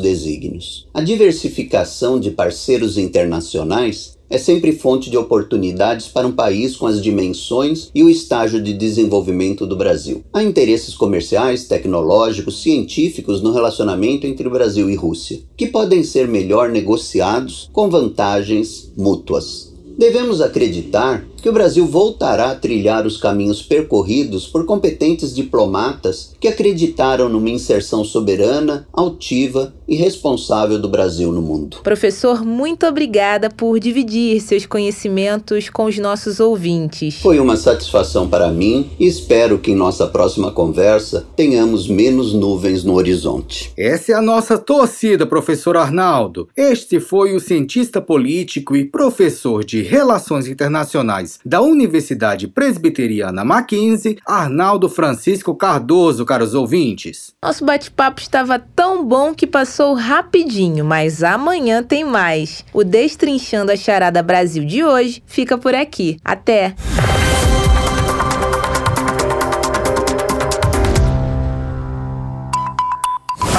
desígnios. 0.00 0.86
A 0.94 1.00
diversificação 1.00 2.20
de 2.20 2.30
parceiros 2.30 2.96
internacionais 2.96 4.17
é 4.30 4.38
sempre 4.38 4.72
fonte 4.72 5.10
de 5.10 5.16
oportunidades 5.16 6.08
para 6.08 6.26
um 6.26 6.32
país 6.32 6.76
com 6.76 6.86
as 6.86 7.02
dimensões 7.02 7.90
e 7.94 8.02
o 8.02 8.10
estágio 8.10 8.62
de 8.62 8.72
desenvolvimento 8.72 9.66
do 9.66 9.76
Brasil. 9.76 10.22
Há 10.32 10.42
interesses 10.42 10.94
comerciais, 10.94 11.66
tecnológicos, 11.66 12.62
científicos 12.62 13.40
no 13.42 13.52
relacionamento 13.52 14.26
entre 14.26 14.48
Brasil 14.48 14.90
e 14.90 14.94
Rússia, 14.94 15.40
que 15.56 15.66
podem 15.66 16.02
ser 16.02 16.28
melhor 16.28 16.70
negociados 16.70 17.68
com 17.72 17.88
vantagens 17.88 18.92
mútuas. 18.96 19.72
Devemos 19.98 20.40
acreditar 20.40 21.26
que 21.40 21.48
o 21.48 21.52
Brasil 21.52 21.86
voltará 21.86 22.50
a 22.50 22.54
trilhar 22.54 23.06
os 23.06 23.16
caminhos 23.16 23.62
percorridos 23.62 24.46
por 24.46 24.64
competentes 24.64 25.34
diplomatas 25.34 26.34
que 26.40 26.48
acreditaram 26.48 27.28
numa 27.28 27.50
inserção 27.50 28.04
soberana, 28.04 28.86
altiva 28.92 29.72
e 29.86 29.96
responsável 29.96 30.78
do 30.78 30.88
Brasil 30.88 31.32
no 31.32 31.40
mundo. 31.40 31.78
Professor, 31.82 32.44
muito 32.44 32.86
obrigada 32.86 33.48
por 33.48 33.78
dividir 33.78 34.40
seus 34.40 34.66
conhecimentos 34.66 35.70
com 35.70 35.84
os 35.84 35.98
nossos 35.98 36.40
ouvintes. 36.40 37.20
Foi 37.20 37.38
uma 37.38 37.56
satisfação 37.56 38.28
para 38.28 38.50
mim 38.50 38.90
e 38.98 39.06
espero 39.06 39.58
que 39.58 39.70
em 39.70 39.76
nossa 39.76 40.06
próxima 40.06 40.50
conversa 40.50 41.26
tenhamos 41.36 41.88
menos 41.88 42.34
nuvens 42.34 42.84
no 42.84 42.94
horizonte. 42.94 43.72
Essa 43.76 44.12
é 44.12 44.14
a 44.14 44.22
nossa 44.22 44.58
torcida, 44.58 45.26
professor 45.26 45.76
Arnaldo. 45.76 46.48
Este 46.56 47.00
foi 47.00 47.34
o 47.34 47.40
cientista 47.40 48.00
político 48.00 48.76
e 48.76 48.84
professor 48.84 49.64
de 49.64 49.82
Relações 49.82 50.46
Internacionais 50.46 51.27
da 51.44 51.60
Universidade 51.60 52.48
Presbiteriana 52.48 53.44
Mackenzie, 53.44 54.18
Arnaldo 54.26 54.88
Francisco 54.88 55.54
Cardoso, 55.54 56.24
caros 56.24 56.54
ouvintes. 56.54 57.34
Nosso 57.42 57.64
bate-papo 57.64 58.20
estava 58.20 58.58
tão 58.58 59.04
bom 59.04 59.34
que 59.34 59.46
passou 59.46 59.94
rapidinho, 59.94 60.84
mas 60.84 61.22
amanhã 61.22 61.82
tem 61.82 62.04
mais. 62.04 62.64
O 62.72 62.84
Destrinchando 62.84 63.72
a 63.72 63.76
Charada 63.76 64.22
Brasil 64.22 64.64
de 64.64 64.84
hoje 64.84 65.22
fica 65.26 65.58
por 65.58 65.74
aqui. 65.74 66.18
Até! 66.24 66.74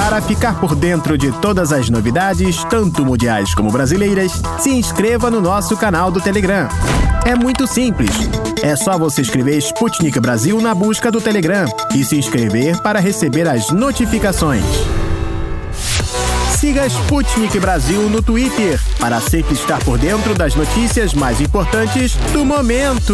Para 0.09 0.23
ficar 0.23 0.59
por 0.59 0.73
dentro 0.75 1.15
de 1.19 1.31
todas 1.33 1.71
as 1.71 1.87
novidades, 1.87 2.63
tanto 2.63 3.05
mundiais 3.05 3.53
como 3.53 3.69
brasileiras, 3.69 4.41
se 4.59 4.71
inscreva 4.71 5.29
no 5.29 5.39
nosso 5.39 5.77
canal 5.77 6.09
do 6.09 6.19
Telegram. 6.19 6.67
É 7.23 7.35
muito 7.35 7.67
simples. 7.67 8.09
É 8.63 8.75
só 8.75 8.97
você 8.97 9.21
escrever 9.21 9.59
Sputnik 9.59 10.19
Brasil 10.19 10.59
na 10.59 10.73
busca 10.73 11.11
do 11.11 11.21
Telegram 11.21 11.67
e 11.93 12.03
se 12.03 12.17
inscrever 12.17 12.81
para 12.81 12.99
receber 12.99 13.47
as 13.47 13.69
notificações. 13.69 14.65
Siga 16.57 16.87
Sputnik 16.87 17.59
Brasil 17.59 18.09
no 18.09 18.23
Twitter 18.23 18.81
para 18.99 19.21
sempre 19.21 19.53
estar 19.53 19.77
por 19.83 19.99
dentro 19.99 20.33
das 20.33 20.55
notícias 20.55 21.13
mais 21.13 21.39
importantes 21.39 22.15
do 22.33 22.43
momento. 22.43 23.13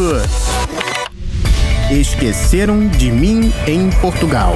Esqueceram 1.91 2.87
de 2.87 3.11
mim 3.11 3.51
em 3.67 3.89
Portugal. 3.99 4.55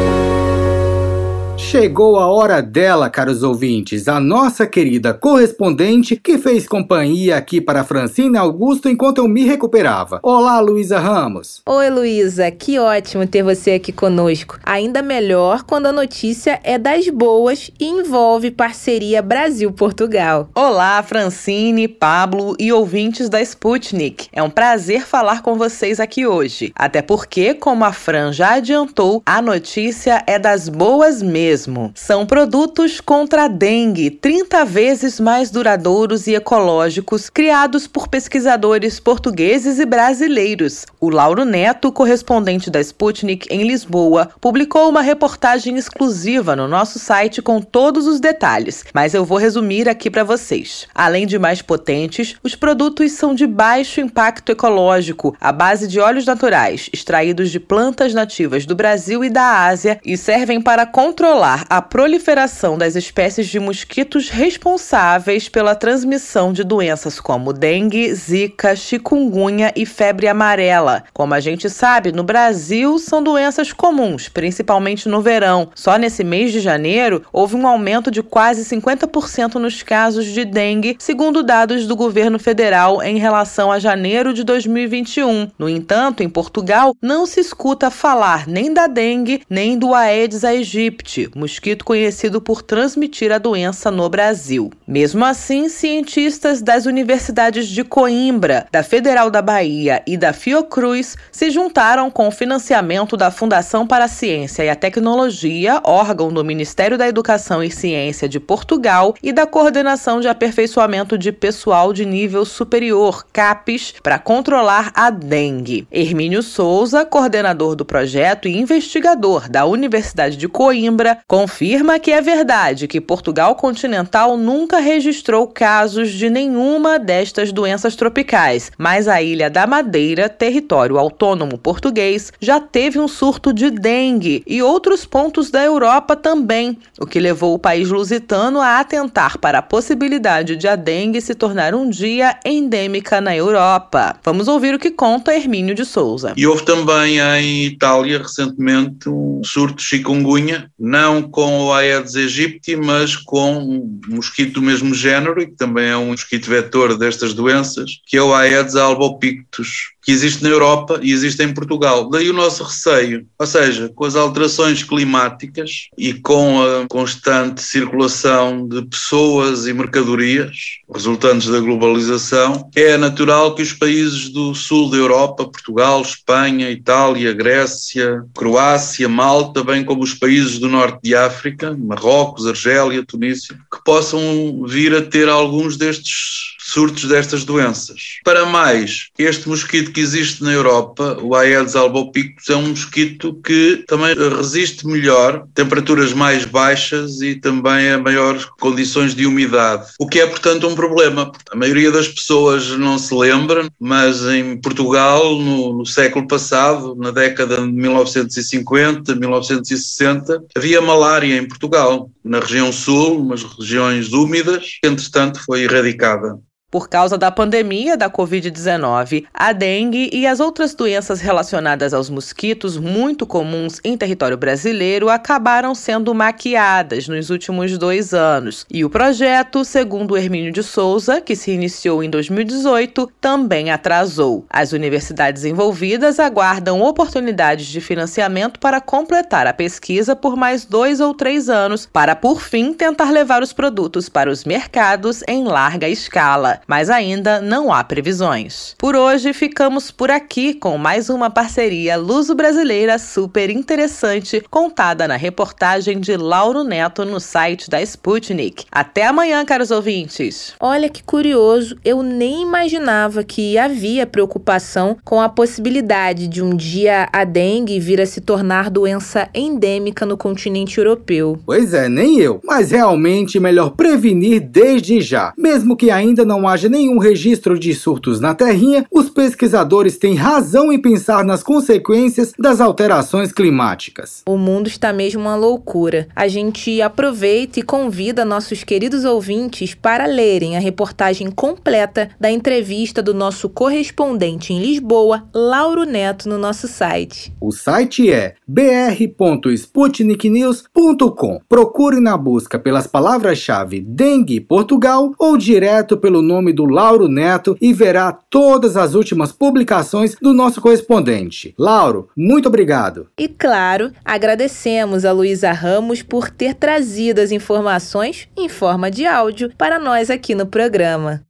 Chegou 1.71 2.19
a 2.19 2.27
hora 2.27 2.61
dela, 2.61 3.09
caros 3.09 3.43
ouvintes, 3.43 4.09
a 4.09 4.19
nossa 4.19 4.67
querida 4.67 5.13
correspondente 5.13 6.17
que 6.17 6.37
fez 6.37 6.67
companhia 6.67 7.37
aqui 7.37 7.61
para 7.61 7.85
Francine 7.85 8.35
Augusto 8.35 8.89
enquanto 8.89 9.19
eu 9.19 9.27
me 9.29 9.45
recuperava. 9.45 10.19
Olá, 10.21 10.59
Luísa 10.59 10.99
Ramos. 10.99 11.61
Oi, 11.65 11.89
Luísa, 11.89 12.51
que 12.51 12.77
ótimo 12.77 13.25
ter 13.25 13.41
você 13.41 13.71
aqui 13.71 13.93
conosco. 13.93 14.59
Ainda 14.63 15.01
melhor 15.01 15.63
quando 15.63 15.85
a 15.85 15.93
notícia 15.93 16.59
é 16.61 16.77
das 16.77 17.07
boas 17.07 17.71
e 17.79 17.85
envolve 17.85 18.51
parceria 18.51 19.21
Brasil-Portugal. 19.21 20.49
Olá, 20.53 21.01
Francine, 21.01 21.87
Pablo 21.87 22.53
e 22.59 22.73
ouvintes 22.73 23.29
da 23.29 23.41
Sputnik. 23.41 24.27
É 24.33 24.43
um 24.43 24.49
prazer 24.49 25.05
falar 25.05 25.41
com 25.41 25.55
vocês 25.55 26.01
aqui 26.01 26.27
hoje. 26.27 26.73
Até 26.75 27.01
porque, 27.01 27.53
como 27.53 27.85
a 27.85 27.93
Fran 27.93 28.33
já 28.33 28.55
adiantou, 28.55 29.23
a 29.25 29.41
notícia 29.41 30.21
é 30.27 30.37
das 30.37 30.67
boas 30.67 31.21
mesmo 31.21 31.60
mesmo. 31.61 31.91
São 31.95 32.25
produtos 32.25 32.99
contra 32.99 33.45
a 33.45 33.47
dengue 33.47 34.09
30 34.09 34.65
vezes 34.65 35.19
mais 35.19 35.49
duradouros 35.49 36.27
e 36.27 36.35
ecológicos, 36.35 37.29
criados 37.29 37.87
por 37.87 38.07
pesquisadores 38.07 38.99
portugueses 38.99 39.79
e 39.79 39.85
brasileiros. 39.85 40.85
O 40.99 41.09
Lauro 41.09 41.45
Neto, 41.45 41.91
correspondente 41.91 42.69
da 42.69 42.79
Sputnik 42.79 43.47
em 43.49 43.63
Lisboa, 43.63 44.29
publicou 44.39 44.89
uma 44.89 45.01
reportagem 45.01 45.77
exclusiva 45.77 46.55
no 46.55 46.67
nosso 46.67 46.99
site 46.99 47.41
com 47.41 47.61
todos 47.61 48.07
os 48.07 48.19
detalhes, 48.19 48.83
mas 48.93 49.13
eu 49.13 49.25
vou 49.25 49.37
resumir 49.37 49.89
aqui 49.89 50.09
para 50.09 50.23
vocês. 50.23 50.87
Além 50.93 51.25
de 51.25 51.37
mais 51.37 51.61
potentes, 51.61 52.35
os 52.43 52.55
produtos 52.55 53.11
são 53.13 53.33
de 53.33 53.47
baixo 53.47 54.01
impacto 54.01 54.51
ecológico, 54.51 55.35
à 55.39 55.51
base 55.51 55.87
de 55.87 55.99
óleos 55.99 56.25
naturais, 56.25 56.89
extraídos 56.93 57.49
de 57.49 57.59
plantas 57.59 58.13
nativas 58.13 58.65
do 58.65 58.75
Brasil 58.75 59.23
e 59.23 59.29
da 59.29 59.65
Ásia 59.65 59.99
e 60.05 60.17
servem 60.17 60.61
para 60.61 60.85
controlar 60.85 61.50
controlar 61.51 61.65
a 61.69 61.81
proliferação 61.81 62.77
das 62.77 62.95
espécies 62.95 63.47
de 63.47 63.59
mosquitos 63.59 64.29
responsáveis 64.29 65.49
pela 65.49 65.75
transmissão 65.75 66.53
de 66.53 66.63
doenças 66.63 67.19
como 67.19 67.51
dengue, 67.51 68.13
zika, 68.13 68.75
chikungunya 68.75 69.71
e 69.75 69.85
febre 69.85 70.27
amarela. 70.27 71.03
Como 71.13 71.33
a 71.33 71.39
gente 71.39 71.69
sabe, 71.69 72.11
no 72.11 72.23
Brasil 72.23 72.97
são 72.99 73.21
doenças 73.21 73.73
comuns, 73.73 74.29
principalmente 74.29 75.09
no 75.09 75.21
verão. 75.21 75.69
Só 75.75 75.97
nesse 75.97 76.23
mês 76.23 76.51
de 76.51 76.59
janeiro 76.59 77.23
houve 77.31 77.55
um 77.55 77.67
aumento 77.67 78.09
de 78.09 78.21
quase 78.21 78.63
50% 78.63 79.55
nos 79.55 79.83
casos 79.83 80.25
de 80.25 80.45
dengue, 80.45 80.95
segundo 80.99 81.43
dados 81.43 81.87
do 81.87 81.95
governo 81.95 82.39
federal 82.39 83.01
em 83.01 83.17
relação 83.17 83.71
a 83.71 83.79
janeiro 83.79 84.33
de 84.33 84.43
2021. 84.43 85.49
No 85.57 85.67
entanto, 85.67 86.23
em 86.23 86.29
Portugal 86.29 86.95
não 87.01 87.25
se 87.25 87.39
escuta 87.39 87.89
falar 87.89 88.47
nem 88.47 88.73
da 88.73 88.87
dengue 88.87 89.41
nem 89.49 89.77
do 89.77 89.93
Aedes 89.93 90.43
aegypti, 90.43 91.29
mosquito 91.41 91.83
conhecido 91.83 92.39
por 92.39 92.61
transmitir 92.61 93.31
a 93.31 93.39
doença 93.39 93.89
no 93.89 94.07
Brasil. 94.07 94.71
Mesmo 94.87 95.25
assim, 95.25 95.67
cientistas 95.67 96.61
das 96.61 96.85
universidades 96.85 97.67
de 97.67 97.83
Coimbra, 97.83 98.67
da 98.71 98.83
Federal 98.83 99.31
da 99.31 99.41
Bahia 99.41 100.03
e 100.05 100.15
da 100.15 100.33
Fiocruz 100.33 101.17
se 101.31 101.49
juntaram 101.49 102.11
com 102.11 102.27
o 102.27 102.31
financiamento 102.31 103.17
da 103.17 103.31
Fundação 103.31 103.87
para 103.87 104.05
a 104.05 104.07
Ciência 104.07 104.63
e 104.63 104.69
a 104.69 104.75
Tecnologia, 104.75 105.81
órgão 105.83 106.31
do 106.31 106.45
Ministério 106.45 106.97
da 106.97 107.07
Educação 107.07 107.63
e 107.63 107.71
Ciência 107.71 108.29
de 108.29 108.39
Portugal, 108.39 109.15
e 109.23 109.33
da 109.33 109.47
Coordenação 109.47 110.19
de 110.19 110.27
Aperfeiçoamento 110.27 111.17
de 111.17 111.31
Pessoal 111.31 111.91
de 111.91 112.05
Nível 112.05 112.45
Superior, 112.45 113.25
CAPES, 113.33 113.95
para 114.03 114.19
controlar 114.19 114.91
a 114.93 115.09
dengue. 115.09 115.87
Hermínio 115.91 116.43
Souza, 116.43 117.03
coordenador 117.05 117.75
do 117.75 117.83
projeto 117.83 118.47
e 118.47 118.57
investigador 118.57 119.49
da 119.49 119.65
Universidade 119.65 120.37
de 120.37 120.47
Coimbra, 120.47 121.19
confirma 121.31 121.97
que 121.97 122.11
é 122.11 122.21
verdade 122.21 122.89
que 122.89 122.99
Portugal 122.99 123.55
continental 123.55 124.35
nunca 124.35 124.79
registrou 124.81 125.47
casos 125.47 126.11
de 126.11 126.29
nenhuma 126.29 126.99
destas 126.99 127.53
doenças 127.53 127.95
tropicais, 127.95 128.69
mas 128.77 129.07
a 129.07 129.21
Ilha 129.21 129.49
da 129.49 129.65
Madeira, 129.65 130.27
território 130.27 130.97
autônomo 130.97 131.57
português, 131.57 132.33
já 132.41 132.59
teve 132.59 132.99
um 132.99 133.07
surto 133.07 133.53
de 133.53 133.71
dengue 133.71 134.43
e 134.45 134.61
outros 134.61 135.05
pontos 135.05 135.49
da 135.49 135.63
Europa 135.63 136.17
também, 136.17 136.77
o 136.99 137.05
que 137.05 137.17
levou 137.17 137.53
o 137.53 137.59
país 137.59 137.87
lusitano 137.87 138.59
a 138.59 138.81
atentar 138.81 139.37
para 139.37 139.59
a 139.59 139.61
possibilidade 139.61 140.57
de 140.57 140.67
a 140.67 140.75
dengue 140.75 141.21
se 141.21 141.33
tornar 141.33 141.73
um 141.73 141.89
dia 141.89 142.37
endêmica 142.43 143.21
na 143.21 143.33
Europa. 143.33 144.17
Vamos 144.21 144.49
ouvir 144.49 144.75
o 144.75 144.79
que 144.79 144.91
conta 144.91 145.33
Hermínio 145.33 145.73
de 145.73 145.85
Souza. 145.85 146.33
E 146.35 146.45
houve 146.45 146.65
também 146.65 147.19
em 147.19 147.67
Itália 147.67 148.17
recentemente 148.17 149.07
um 149.07 149.39
surto 149.45 149.75
de 149.75 149.83
chikungunya, 149.83 150.69
não 150.77 151.10
com 151.19 151.65
o 151.65 151.73
Aedes 151.73 152.15
aegypti, 152.15 152.75
mas 152.75 153.15
com 153.15 153.57
um 153.57 153.99
mosquito 154.07 154.53
do 154.53 154.61
mesmo 154.61 154.93
género, 154.93 155.41
e 155.41 155.47
que 155.47 155.55
também 155.55 155.89
é 155.89 155.97
um 155.97 156.11
mosquito 156.11 156.47
vetor 156.47 156.95
destas 156.95 157.33
doenças, 157.33 157.99
que 158.05 158.15
é 158.15 158.21
o 158.21 158.35
Aedes 158.35 158.75
albopictus, 158.75 159.93
que 160.01 160.11
existe 160.11 160.43
na 160.43 160.49
Europa 160.49 160.99
e 161.01 161.11
existe 161.11 161.43
em 161.43 161.53
Portugal. 161.53 162.09
Daí 162.09 162.29
o 162.29 162.33
nosso 162.33 162.63
receio. 162.63 163.25
Ou 163.37 163.45
seja, 163.45 163.89
com 163.93 164.05
as 164.05 164.15
alterações 164.15 164.83
climáticas 164.83 165.89
e 165.97 166.13
com 166.13 166.61
a 166.61 166.87
constante 166.87 167.61
circulação 167.61 168.67
de 168.67 168.81
pessoas 168.83 169.67
e 169.67 169.73
mercadorias 169.73 170.79
resultantes 170.93 171.47
da 171.47 171.59
globalização, 171.59 172.69
é 172.75 172.97
natural 172.97 173.55
que 173.55 173.61
os 173.61 173.73
países 173.73 174.29
do 174.29 174.53
sul 174.53 174.89
da 174.89 174.97
Europa, 174.97 175.45
Portugal, 175.45 176.01
Espanha, 176.01 176.69
Itália, 176.69 177.33
Grécia, 177.33 178.23
Croácia, 178.35 179.07
Malta, 179.07 179.63
bem 179.63 179.83
como 179.83 180.03
os 180.03 180.13
países 180.13 180.59
do 180.59 180.67
norte 180.67 180.99
de 181.03 181.15
África, 181.15 181.75
Marrocos, 181.77 182.47
Argélia, 182.47 183.05
Tunísia, 183.05 183.55
que 183.71 183.83
possam 183.83 184.65
vir 184.65 184.95
a 184.95 185.01
ter 185.01 185.29
alguns 185.29 185.77
destes 185.77 186.55
surtos 186.71 187.05
destas 187.05 187.43
doenças. 187.43 188.19
Para 188.23 188.45
mais, 188.45 189.09
este 189.17 189.49
mosquito 189.49 189.91
que 189.91 189.99
existe 189.99 190.43
na 190.43 190.51
Europa, 190.51 191.17
o 191.21 191.35
Aedes 191.35 191.75
albopictus, 191.75 192.49
é 192.49 192.55
um 192.55 192.69
mosquito 192.69 193.39
que 193.43 193.83
também 193.87 194.15
resiste 194.15 194.87
melhor 194.87 195.45
temperaturas 195.53 196.13
mais 196.13 196.45
baixas 196.45 197.21
e 197.21 197.35
também 197.35 197.91
a 197.91 197.97
maiores 197.97 198.45
condições 198.59 199.13
de 199.13 199.25
umidade, 199.25 199.91
o 199.99 200.07
que 200.07 200.19
é, 200.19 200.25
portanto, 200.25 200.67
um 200.67 200.75
problema. 200.75 201.31
A 201.51 201.55
maioria 201.55 201.91
das 201.91 202.07
pessoas 202.07 202.69
não 202.77 202.97
se 202.97 203.13
lembra, 203.13 203.67
mas 203.79 204.25
em 204.25 204.57
Portugal, 204.57 205.37
no, 205.37 205.77
no 205.79 205.85
século 205.85 206.27
passado, 206.27 206.95
na 206.95 207.11
década 207.11 207.57
de 207.57 207.71
1950, 207.71 209.15
1960, 209.15 210.43
havia 210.55 210.81
malária 210.81 211.37
em 211.37 211.47
Portugal, 211.47 212.09
na 212.23 212.39
região 212.39 212.71
sul, 212.71 213.19
umas 213.21 213.43
regiões 213.43 214.13
úmidas, 214.13 214.79
entretanto 214.83 215.43
foi 215.45 215.63
erradicada. 215.63 216.39
Por 216.71 216.87
causa 216.87 217.17
da 217.17 217.29
pandemia 217.29 217.97
da 217.97 218.09
Covid-19, 218.09 219.25
a 219.33 219.51
dengue 219.51 220.09
e 220.13 220.25
as 220.25 220.39
outras 220.39 220.73
doenças 220.73 221.19
relacionadas 221.19 221.93
aos 221.93 222.09
mosquitos 222.09 222.77
muito 222.77 223.27
comuns 223.27 223.81
em 223.83 223.97
território 223.97 224.37
brasileiro 224.37 225.09
acabaram 225.09 225.75
sendo 225.75 226.15
maquiadas 226.15 227.09
nos 227.09 227.29
últimos 227.29 227.77
dois 227.77 228.13
anos. 228.13 228.65
E 228.71 228.85
o 228.85 228.89
projeto, 228.89 229.65
segundo 229.65 230.15
Hermínio 230.15 230.53
de 230.53 230.63
Souza, 230.63 231.19
que 231.19 231.35
se 231.35 231.51
iniciou 231.51 232.01
em 232.01 232.09
2018, 232.09 233.11
também 233.19 233.69
atrasou. 233.69 234.45
As 234.49 234.71
universidades 234.71 235.43
envolvidas 235.43 236.21
aguardam 236.21 236.81
oportunidades 236.81 237.65
de 237.65 237.81
financiamento 237.81 238.61
para 238.61 238.79
completar 238.79 239.45
a 239.45 239.51
pesquisa 239.51 240.15
por 240.15 240.37
mais 240.37 240.63
dois 240.63 241.01
ou 241.01 241.13
três 241.13 241.49
anos, 241.49 241.85
para 241.85 242.15
por 242.15 242.41
fim 242.41 242.71
tentar 242.71 243.11
levar 243.11 243.43
os 243.43 243.51
produtos 243.51 244.07
para 244.07 244.31
os 244.31 244.45
mercados 244.45 245.21
em 245.27 245.43
larga 245.43 245.89
escala 245.89 246.60
mas 246.67 246.89
ainda 246.89 247.41
não 247.41 247.71
há 247.71 247.83
previsões. 247.83 248.75
Por 248.77 248.95
hoje 248.95 249.33
ficamos 249.33 249.91
por 249.91 250.11
aqui 250.11 250.53
com 250.53 250.77
mais 250.77 251.09
uma 251.09 251.29
parceria 251.29 251.97
luso-brasileira 251.97 252.97
super 252.97 253.49
interessante 253.49 254.43
contada 254.49 255.07
na 255.07 255.15
reportagem 255.15 255.99
de 255.99 256.15
Lauro 256.17 256.63
Neto 256.63 257.05
no 257.05 257.19
site 257.19 257.69
da 257.69 257.81
Sputnik. 257.81 258.65
Até 258.71 259.05
amanhã, 259.05 259.43
caros 259.45 259.71
ouvintes. 259.71 260.53
Olha 260.59 260.89
que 260.89 261.03
curioso, 261.03 261.77
eu 261.83 262.03
nem 262.03 262.41
imaginava 262.41 263.23
que 263.23 263.57
havia 263.57 264.05
preocupação 264.05 264.97
com 265.03 265.21
a 265.21 265.29
possibilidade 265.29 266.27
de 266.27 266.41
um 266.41 266.55
dia 266.55 267.07
a 267.11 267.23
dengue 267.23 267.79
vir 267.79 268.01
a 268.01 268.05
se 268.05 268.21
tornar 268.21 268.69
doença 268.69 269.29
endêmica 269.33 270.05
no 270.05 270.17
continente 270.17 270.77
europeu. 270.77 271.39
Pois 271.45 271.73
é, 271.73 271.89
nem 271.89 272.19
eu. 272.19 272.39
Mas 272.43 272.71
realmente 272.71 273.39
melhor 273.39 273.71
prevenir 273.71 274.41
desde 274.41 275.01
já, 275.01 275.33
mesmo 275.37 275.75
que 275.75 275.89
ainda 275.89 276.25
não 276.25 276.47
haja 276.51 276.69
nenhum 276.69 276.97
registro 276.97 277.57
de 277.57 277.73
surtos 277.73 278.19
na 278.19 278.35
Terrinha, 278.35 278.85
os 278.91 279.09
pesquisadores 279.09 279.97
têm 279.97 280.15
razão 280.15 280.69
em 280.71 280.79
pensar 280.79 281.23
nas 281.23 281.43
consequências 281.43 282.33
das 282.37 282.59
alterações 282.59 283.31
climáticas. 283.31 284.21
O 284.27 284.37
mundo 284.37 284.67
está 284.67 284.91
mesmo 284.91 285.21
uma 285.21 285.35
loucura. 285.35 286.07
A 286.15 286.27
gente 286.27 286.81
aproveita 286.81 287.59
e 287.59 287.63
convida 287.63 288.25
nossos 288.25 288.63
queridos 288.63 289.05
ouvintes 289.05 289.73
para 289.73 290.05
lerem 290.05 290.57
a 290.57 290.59
reportagem 290.59 291.31
completa 291.31 292.09
da 292.19 292.31
entrevista 292.31 293.01
do 293.01 293.13
nosso 293.13 293.47
correspondente 293.49 294.53
em 294.53 294.59
Lisboa, 294.59 295.23
Lauro 295.33 295.83
Neto, 295.83 296.27
no 296.27 296.37
nosso 296.37 296.67
site. 296.67 297.33
O 297.39 297.51
site 297.51 298.11
é 298.11 298.35
br.sputniknews.com. 298.47 301.39
Procure 301.47 301.99
na 301.99 302.17
busca 302.17 302.57
pelas 302.59 302.87
palavras-chave 302.87 303.81
dengue 303.81 304.39
Portugal 304.39 305.11
ou 305.17 305.37
direto 305.37 305.97
pelo 305.97 306.21
nome 306.21 306.40
nome 306.41 306.51
do 306.51 306.65
Lauro 306.65 307.07
Neto 307.07 307.55
e 307.61 307.71
verá 307.71 308.11
todas 308.11 308.75
as 308.75 308.95
últimas 308.95 309.31
publicações 309.31 310.15
do 310.19 310.33
nosso 310.33 310.59
correspondente. 310.59 311.53
Lauro, 311.57 312.09
muito 312.17 312.47
obrigado. 312.47 313.07
E 313.17 313.27
claro, 313.27 313.91
agradecemos 314.03 315.05
a 315.05 315.11
Luísa 315.11 315.51
Ramos 315.51 316.01
por 316.01 316.31
ter 316.31 316.55
trazido 316.55 317.21
as 317.21 317.31
informações 317.31 318.27
em 318.35 318.49
forma 318.49 318.89
de 318.89 319.05
áudio 319.05 319.51
para 319.55 319.77
nós 319.77 320.09
aqui 320.09 320.33
no 320.33 320.47
programa. 320.47 321.23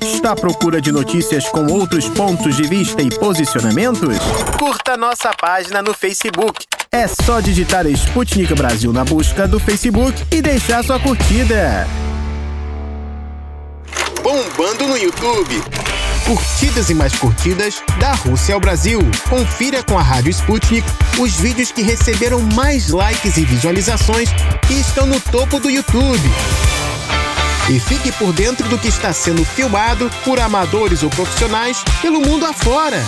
Está 0.00 0.32
à 0.32 0.34
procura 0.36 0.80
de 0.80 0.90
notícias 0.90 1.46
com 1.48 1.66
outros 1.66 2.08
pontos 2.08 2.56
de 2.56 2.62
vista 2.62 3.02
e 3.02 3.10
posicionamentos? 3.10 4.16
Curta 4.58 4.96
nossa 4.96 5.30
página 5.34 5.82
no 5.82 5.92
Facebook 5.92 6.64
é 6.94 7.08
só 7.08 7.40
digitar 7.40 7.86
Sputnik 7.86 8.54
Brasil 8.54 8.92
na 8.92 9.04
busca 9.04 9.48
do 9.48 9.58
Facebook 9.58 10.14
e 10.30 10.40
deixar 10.40 10.84
sua 10.84 11.00
curtida. 11.00 11.88
Bombando 14.22 14.86
no 14.86 14.96
YouTube. 14.96 15.60
Curtidas 16.24 16.90
e 16.90 16.94
mais 16.94 17.12
curtidas 17.16 17.82
da 17.98 18.12
Rússia 18.12 18.54
ao 18.54 18.60
Brasil. 18.60 19.00
Confira 19.28 19.82
com 19.82 19.98
a 19.98 20.02
Rádio 20.02 20.30
Sputnik 20.30 20.86
os 21.18 21.34
vídeos 21.34 21.72
que 21.72 21.82
receberam 21.82 22.40
mais 22.40 22.90
likes 22.90 23.36
e 23.38 23.44
visualizações 23.44 24.28
e 24.70 24.78
estão 24.78 25.04
no 25.04 25.18
topo 25.18 25.58
do 25.58 25.68
YouTube. 25.68 26.30
E 27.70 27.80
fique 27.80 28.12
por 28.12 28.32
dentro 28.32 28.68
do 28.68 28.78
que 28.78 28.86
está 28.86 29.12
sendo 29.12 29.44
filmado 29.44 30.08
por 30.24 30.38
amadores 30.38 31.02
ou 31.02 31.10
profissionais 31.10 31.82
pelo 32.00 32.20
mundo 32.20 32.46
afora. 32.46 33.04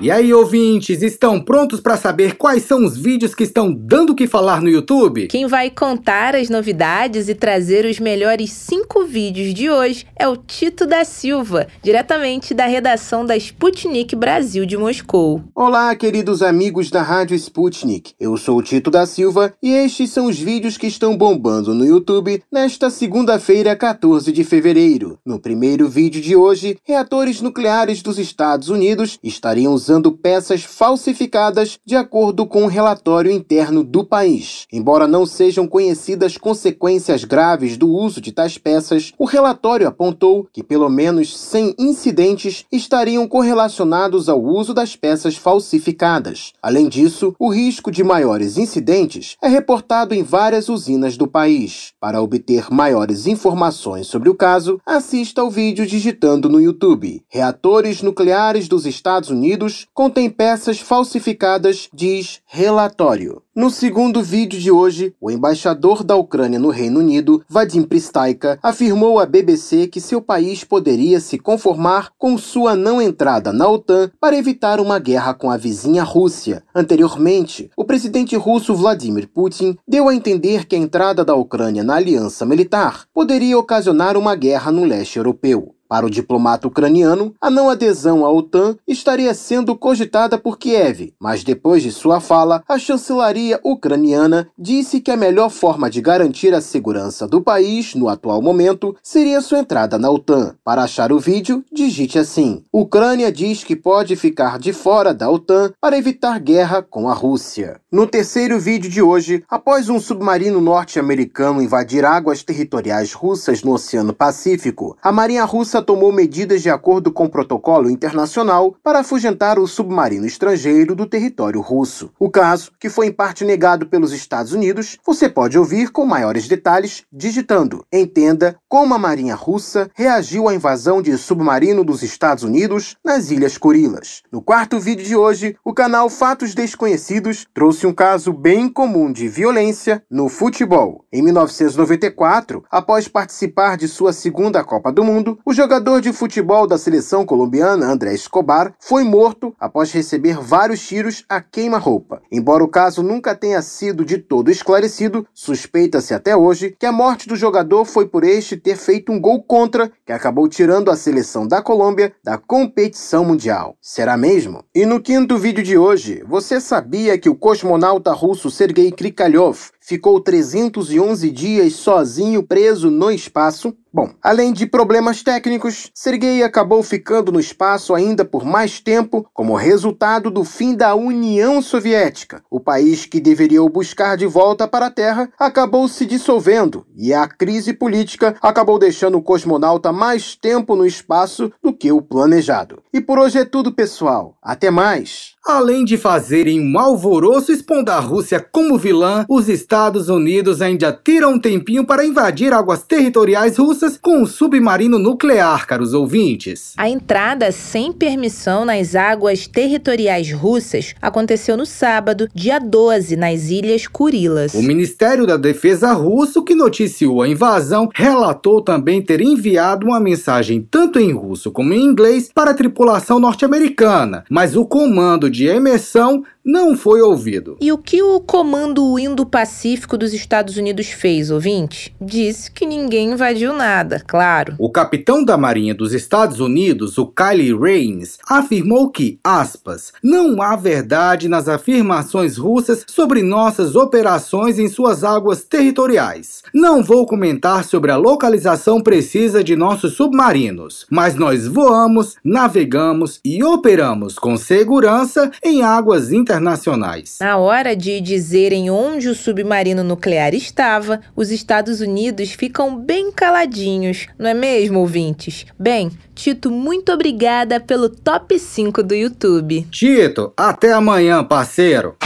E 0.00 0.10
aí, 0.10 0.34
ouvintes, 0.34 1.02
estão 1.02 1.40
prontos 1.40 1.80
para 1.80 1.96
saber 1.96 2.36
quais 2.36 2.64
são 2.64 2.84
os 2.84 2.96
vídeos 2.96 3.32
que 3.32 3.44
estão 3.44 3.72
dando 3.72 4.10
o 4.10 4.14
que 4.14 4.26
falar 4.26 4.60
no 4.60 4.68
YouTube? 4.68 5.28
Quem 5.28 5.46
vai 5.46 5.70
contar 5.70 6.34
as 6.34 6.50
novidades 6.50 7.28
e 7.28 7.34
trazer 7.34 7.84
os 7.84 8.00
melhores 8.00 8.50
cinco 8.50 9.04
vídeos 9.04 9.54
de 9.54 9.70
hoje 9.70 10.04
é 10.16 10.26
o 10.26 10.36
Tito 10.36 10.84
da 10.84 11.04
Silva, 11.04 11.68
diretamente 11.80 12.52
da 12.52 12.66
redação 12.66 13.24
da 13.24 13.36
Sputnik 13.36 14.16
Brasil 14.16 14.66
de 14.66 14.76
Moscou. 14.76 15.42
Olá, 15.54 15.94
queridos 15.94 16.42
amigos 16.42 16.90
da 16.90 17.00
Rádio 17.00 17.36
Sputnik. 17.36 18.14
Eu 18.18 18.36
sou 18.36 18.58
o 18.58 18.62
Tito 18.62 18.90
da 18.90 19.06
Silva 19.06 19.54
e 19.62 19.70
estes 19.70 20.10
são 20.10 20.26
os 20.26 20.38
vídeos 20.38 20.76
que 20.76 20.88
estão 20.88 21.16
bombando 21.16 21.72
no 21.72 21.86
YouTube 21.86 22.42
nesta 22.50 22.90
segunda-feira, 22.90 23.76
14 23.76 24.32
de 24.32 24.42
fevereiro. 24.42 25.20
No 25.24 25.38
primeiro 25.38 25.88
vídeo 25.88 26.20
de 26.20 26.34
hoje, 26.34 26.78
reatores 26.82 27.40
nucleares 27.40 28.02
dos 28.02 28.18
Estados 28.18 28.68
Unidos 28.68 29.20
estariam 29.22 29.83
usando 29.84 30.12
peças 30.12 30.64
falsificadas 30.64 31.78
de 31.84 31.94
acordo 31.94 32.46
com 32.46 32.62
um 32.62 32.68
relatório 32.68 33.30
interno 33.30 33.84
do 33.84 34.02
país. 34.02 34.66
Embora 34.72 35.06
não 35.06 35.26
sejam 35.26 35.66
conhecidas 35.66 36.38
consequências 36.38 37.22
graves 37.22 37.76
do 37.76 37.90
uso 37.90 38.18
de 38.18 38.32
tais 38.32 38.56
peças, 38.56 39.12
o 39.18 39.26
relatório 39.26 39.86
apontou 39.86 40.48
que 40.50 40.62
pelo 40.62 40.88
menos 40.88 41.38
100 41.38 41.74
incidentes 41.78 42.64
estariam 42.72 43.28
correlacionados 43.28 44.26
ao 44.26 44.42
uso 44.42 44.72
das 44.72 44.96
peças 44.96 45.36
falsificadas. 45.36 46.54
Além 46.62 46.88
disso, 46.88 47.34
o 47.38 47.50
risco 47.50 47.90
de 47.90 48.02
maiores 48.02 48.56
incidentes 48.56 49.36
é 49.42 49.48
reportado 49.48 50.14
em 50.14 50.22
várias 50.22 50.70
usinas 50.70 51.18
do 51.18 51.26
país. 51.26 51.92
Para 52.00 52.22
obter 52.22 52.72
maiores 52.72 53.26
informações 53.26 54.06
sobre 54.06 54.30
o 54.30 54.34
caso, 54.34 54.80
assista 54.86 55.42
ao 55.42 55.50
vídeo 55.50 55.86
digitando 55.86 56.48
no 56.48 56.58
YouTube. 56.58 57.22
Reatores 57.28 58.00
nucleares 58.00 58.66
dos 58.66 58.86
Estados 58.86 59.28
Unidos 59.28 59.73
contém 59.92 60.30
peças 60.30 60.80
falsificadas, 60.80 61.88
diz 61.92 62.40
relatório. 62.46 63.42
No 63.54 63.70
segundo 63.70 64.20
vídeo 64.20 64.58
de 64.58 64.68
hoje, 64.68 65.14
o 65.20 65.30
embaixador 65.30 66.02
da 66.02 66.16
Ucrânia 66.16 66.58
no 66.58 66.70
Reino 66.70 66.98
Unido, 66.98 67.40
Vadim 67.48 67.82
Pristaika, 67.82 68.58
afirmou 68.60 69.20
à 69.20 69.24
BBC 69.24 69.86
que 69.86 70.00
seu 70.00 70.20
país 70.20 70.64
poderia 70.64 71.20
se 71.20 71.38
conformar 71.38 72.10
com 72.18 72.36
sua 72.36 72.74
não 72.74 73.00
entrada 73.00 73.52
na 73.52 73.68
OTAN 73.68 74.10
para 74.20 74.36
evitar 74.36 74.80
uma 74.80 74.98
guerra 74.98 75.34
com 75.34 75.52
a 75.52 75.56
vizinha 75.56 76.02
Rússia. 76.02 76.64
Anteriormente, 76.74 77.70
o 77.76 77.84
presidente 77.84 78.34
russo 78.34 78.74
Vladimir 78.74 79.28
Putin 79.28 79.78
deu 79.86 80.08
a 80.08 80.14
entender 80.14 80.66
que 80.66 80.74
a 80.74 80.78
entrada 80.78 81.24
da 81.24 81.36
Ucrânia 81.36 81.84
na 81.84 81.94
aliança 81.94 82.44
militar 82.44 83.06
poderia 83.14 83.56
ocasionar 83.56 84.16
uma 84.16 84.34
guerra 84.34 84.72
no 84.72 84.84
leste 84.84 85.16
europeu. 85.16 85.74
Para 85.94 86.06
o 86.06 86.10
diplomata 86.10 86.66
ucraniano, 86.66 87.36
a 87.40 87.48
não 87.48 87.70
adesão 87.70 88.26
à 88.26 88.32
OTAN 88.32 88.76
estaria 88.84 89.32
sendo 89.32 89.76
cogitada 89.76 90.36
por 90.36 90.58
Kiev, 90.58 91.14
mas 91.20 91.44
depois 91.44 91.84
de 91.84 91.92
sua 91.92 92.18
fala, 92.18 92.64
a 92.68 92.76
chancelaria 92.76 93.60
ucraniana 93.62 94.48
disse 94.58 95.00
que 95.00 95.12
a 95.12 95.16
melhor 95.16 95.50
forma 95.50 95.88
de 95.88 96.00
garantir 96.00 96.52
a 96.52 96.60
segurança 96.60 97.28
do 97.28 97.40
país 97.40 97.94
no 97.94 98.08
atual 98.08 98.42
momento 98.42 98.96
seria 99.04 99.40
sua 99.40 99.60
entrada 99.60 99.96
na 99.96 100.10
OTAN. 100.10 100.56
Para 100.64 100.82
achar 100.82 101.12
o 101.12 101.20
vídeo, 101.20 101.64
digite 101.72 102.18
assim: 102.18 102.64
Ucrânia 102.72 103.30
diz 103.30 103.62
que 103.62 103.76
pode 103.76 104.16
ficar 104.16 104.58
de 104.58 104.72
fora 104.72 105.14
da 105.14 105.30
OTAN 105.30 105.72
para 105.80 105.96
evitar 105.96 106.40
guerra 106.40 106.82
com 106.82 107.08
a 107.08 107.14
Rússia. 107.14 107.80
No 107.92 108.04
terceiro 108.08 108.58
vídeo 108.58 108.90
de 108.90 109.00
hoje, 109.00 109.44
após 109.48 109.88
um 109.88 110.00
submarino 110.00 110.60
norte-americano 110.60 111.62
invadir 111.62 112.04
águas 112.04 112.42
territoriais 112.42 113.12
russas 113.12 113.62
no 113.62 113.74
Oceano 113.74 114.12
Pacífico, 114.12 114.96
a 115.00 115.12
Marinha 115.12 115.44
Russa 115.44 115.83
tomou 115.84 116.10
medidas 116.10 116.62
de 116.62 116.70
acordo 116.70 117.12
com 117.12 117.26
o 117.26 117.30
protocolo 117.30 117.88
internacional 117.88 118.74
para 118.82 119.00
afugentar 119.00 119.58
o 119.58 119.66
submarino 119.68 120.26
estrangeiro 120.26 120.96
do 120.96 121.06
território 121.06 121.60
russo. 121.60 122.10
O 122.18 122.30
caso, 122.30 122.72
que 122.80 122.88
foi 122.88 123.06
em 123.06 123.12
parte 123.12 123.44
negado 123.44 123.86
pelos 123.86 124.12
Estados 124.12 124.52
Unidos, 124.52 124.98
você 125.06 125.28
pode 125.28 125.56
ouvir 125.56 125.90
com 125.90 126.04
maiores 126.04 126.48
detalhes 126.48 127.04
digitando 127.12 127.84
Entenda 127.92 128.56
como 128.68 128.94
a 128.94 128.98
Marinha 128.98 129.34
Russa 129.34 129.90
reagiu 129.94 130.48
à 130.48 130.54
invasão 130.54 131.00
de 131.00 131.16
submarino 131.16 131.84
dos 131.84 132.02
Estados 132.02 132.42
Unidos 132.42 132.96
nas 133.04 133.30
Ilhas 133.30 133.56
Kurilas. 133.56 134.22
No 134.32 134.42
quarto 134.42 134.80
vídeo 134.80 135.04
de 135.04 135.14
hoje, 135.14 135.56
o 135.64 135.72
canal 135.72 136.08
Fatos 136.08 136.54
Desconhecidos 136.54 137.46
trouxe 137.54 137.86
um 137.86 137.92
caso 137.92 138.32
bem 138.32 138.68
comum 138.68 139.12
de 139.12 139.28
violência 139.28 140.02
no 140.10 140.28
futebol. 140.28 141.04
Em 141.12 141.22
1994, 141.22 142.64
após 142.70 143.06
participar 143.06 143.76
de 143.76 143.86
sua 143.86 144.12
segunda 144.12 144.64
Copa 144.64 144.90
do 144.90 145.04
Mundo, 145.04 145.38
o 145.44 145.52
jogador 145.64 146.02
de 146.02 146.12
futebol 146.12 146.66
da 146.66 146.76
seleção 146.76 147.24
colombiana 147.24 147.86
André 147.86 148.12
Escobar 148.12 148.74
foi 148.78 149.02
morto 149.02 149.56
após 149.58 149.90
receber 149.90 150.36
vários 150.38 150.86
tiros 150.86 151.24
a 151.26 151.40
queima-roupa. 151.40 152.20
Embora 152.30 152.62
o 152.62 152.68
caso 152.68 153.02
nunca 153.02 153.34
tenha 153.34 153.62
sido 153.62 154.04
de 154.04 154.18
todo 154.18 154.50
esclarecido, 154.50 155.26
suspeita-se 155.32 156.12
até 156.12 156.36
hoje 156.36 156.76
que 156.78 156.84
a 156.84 156.92
morte 156.92 157.26
do 157.26 157.34
jogador 157.34 157.86
foi 157.86 158.06
por 158.06 158.24
este 158.24 158.58
ter 158.58 158.76
feito 158.76 159.10
um 159.10 159.18
gol 159.18 159.42
contra, 159.42 159.90
que 160.04 160.12
acabou 160.12 160.46
tirando 160.48 160.90
a 160.90 160.96
seleção 160.96 161.48
da 161.48 161.62
Colômbia 161.62 162.12
da 162.22 162.36
competição 162.36 163.24
mundial. 163.24 163.74
Será 163.80 164.18
mesmo? 164.18 164.64
E 164.74 164.84
no 164.84 165.00
quinto 165.00 165.38
vídeo 165.38 165.64
de 165.64 165.78
hoje, 165.78 166.22
você 166.28 166.60
sabia 166.60 167.16
que 167.16 167.30
o 167.30 167.34
cosmonauta 167.34 168.12
russo 168.12 168.50
Sergei 168.50 168.92
Krikalev 168.92 169.70
ficou 169.84 170.18
311 170.18 171.30
dias 171.30 171.74
sozinho 171.74 172.42
preso 172.42 172.90
no 172.90 173.10
espaço. 173.10 173.76
Bom, 173.92 174.10
além 174.22 174.52
de 174.52 174.66
problemas 174.66 175.22
técnicos, 175.22 175.90
Sergei 175.94 176.42
acabou 176.42 176.82
ficando 176.82 177.30
no 177.30 177.38
espaço 177.38 177.94
ainda 177.94 178.24
por 178.24 178.44
mais 178.44 178.80
tempo 178.80 179.28
como 179.32 179.54
resultado 179.54 180.30
do 180.30 180.42
fim 180.42 180.74
da 180.74 180.94
União 180.94 181.60
Soviética. 181.60 182.42
O 182.50 182.58
país 182.58 183.04
que 183.04 183.20
deveria 183.20 183.62
o 183.62 183.68
buscar 183.68 184.16
de 184.16 184.26
volta 184.26 184.66
para 184.66 184.86
a 184.86 184.90
Terra 184.90 185.30
acabou 185.38 185.86
se 185.86 186.06
dissolvendo 186.06 186.86
e 186.96 187.12
a 187.12 187.28
crise 187.28 187.72
política 187.72 188.34
acabou 188.40 188.78
deixando 188.78 189.18
o 189.18 189.22
cosmonauta 189.22 189.92
mais 189.92 190.34
tempo 190.34 190.74
no 190.74 190.86
espaço 190.86 191.52
do 191.62 191.72
que 191.72 191.92
o 191.92 192.00
planejado. 192.00 192.82
E 192.92 193.00
por 193.00 193.18
hoje 193.18 193.38
é 193.38 193.44
tudo, 193.44 193.72
pessoal. 193.72 194.36
Até 194.42 194.70
mais! 194.70 195.33
Além 195.46 195.84
de 195.84 195.98
fazerem 195.98 196.58
um 196.58 196.78
alvoroço 196.78 197.52
expondo 197.52 197.90
a 197.90 198.00
Rússia 198.00 198.40
como 198.50 198.78
vilã, 198.78 199.26
os 199.28 199.46
Estados 199.46 200.08
Unidos 200.08 200.62
ainda 200.62 200.90
tiram 200.90 201.34
um 201.34 201.38
tempinho 201.38 201.84
para 201.84 202.02
invadir 202.02 202.50
águas 202.54 202.82
territoriais 202.82 203.58
russas 203.58 203.98
com 204.00 204.22
um 204.22 204.26
submarino 204.26 204.98
nuclear, 204.98 205.66
caros 205.66 205.92
ouvintes. 205.92 206.72
A 206.78 206.88
entrada 206.88 207.52
sem 207.52 207.92
permissão 207.92 208.64
nas 208.64 208.94
águas 208.94 209.46
territoriais 209.46 210.32
russas 210.32 210.94
aconteceu 211.02 211.58
no 211.58 211.66
sábado, 211.66 212.26
dia 212.34 212.58
12, 212.58 213.14
nas 213.14 213.50
Ilhas 213.50 213.86
Kurilas. 213.86 214.54
O 214.54 214.62
Ministério 214.62 215.26
da 215.26 215.36
Defesa 215.36 215.92
russo, 215.92 216.42
que 216.42 216.54
noticiou 216.54 217.20
a 217.20 217.28
invasão, 217.28 217.90
relatou 217.94 218.62
também 218.62 219.02
ter 219.02 219.20
enviado 219.20 219.84
uma 219.84 220.00
mensagem 220.00 220.66
tanto 220.70 220.98
em 220.98 221.12
russo 221.12 221.52
como 221.52 221.74
em 221.74 221.84
inglês 221.84 222.30
para 222.34 222.52
a 222.52 222.54
tripulação 222.54 223.20
norte-americana, 223.20 224.24
mas 224.30 224.56
o 224.56 224.64
comando 224.64 225.33
de 225.34 225.46
emersão 225.46 226.24
não 226.44 226.76
foi 226.76 227.00
ouvido. 227.00 227.56
E 227.60 227.72
o 227.72 227.78
que 227.78 228.02
o 228.02 228.20
Comando 228.20 228.98
Indo-Pacífico 228.98 229.96
dos 229.96 230.12
Estados 230.12 230.58
Unidos 230.58 230.88
fez, 230.88 231.30
ouvinte? 231.30 231.96
Disse 231.98 232.50
que 232.50 232.66
ninguém 232.66 233.12
invadiu 233.12 233.54
nada, 233.54 234.02
claro. 234.06 234.54
O 234.58 234.70
capitão 234.70 235.24
da 235.24 235.38
Marinha 235.38 235.74
dos 235.74 235.94
Estados 235.94 236.40
Unidos, 236.40 236.98
o 236.98 237.06
Kyle 237.06 237.56
Raines, 237.56 238.18
afirmou 238.28 238.90
que, 238.90 239.18
aspas, 239.24 239.92
não 240.02 240.42
há 240.42 240.54
verdade 240.54 241.28
nas 241.28 241.48
afirmações 241.48 242.36
russas 242.36 242.84
sobre 242.86 243.22
nossas 243.22 243.74
operações 243.74 244.58
em 244.58 244.68
suas 244.68 245.02
águas 245.02 245.44
territoriais. 245.44 246.42
Não 246.52 246.82
vou 246.82 247.06
comentar 247.06 247.64
sobre 247.64 247.90
a 247.90 247.96
localização 247.96 248.82
precisa 248.82 249.42
de 249.42 249.56
nossos 249.56 249.94
submarinos, 249.94 250.84
mas 250.90 251.14
nós 251.14 251.46
voamos, 251.46 252.16
navegamos 252.22 253.20
e 253.24 253.42
operamos 253.42 254.18
com 254.18 254.36
segurança 254.36 255.30
em 255.42 255.62
águas 255.62 256.12
internacionais 256.12 256.33
internacionais. 256.34 257.18
Na 257.20 257.36
hora 257.36 257.76
de 257.76 258.00
dizerem 258.00 258.70
onde 258.70 259.08
o 259.08 259.14
submarino 259.14 259.84
nuclear 259.84 260.34
estava, 260.34 261.00
os 261.14 261.30
Estados 261.30 261.80
Unidos 261.80 262.32
ficam 262.32 262.76
bem 262.76 263.12
caladinhos, 263.12 264.06
não 264.18 264.30
é 264.30 264.34
mesmo, 264.34 264.80
ouvintes? 264.80 265.46
Bem, 265.58 265.90
Tito, 266.14 266.50
muito 266.50 266.92
obrigada 266.92 267.60
pelo 267.60 267.88
top 267.88 268.38
5 268.38 268.82
do 268.82 268.94
YouTube. 268.94 269.66
Tito, 269.70 270.32
até 270.36 270.72
amanhã, 270.72 271.22
parceiro. 271.24 271.96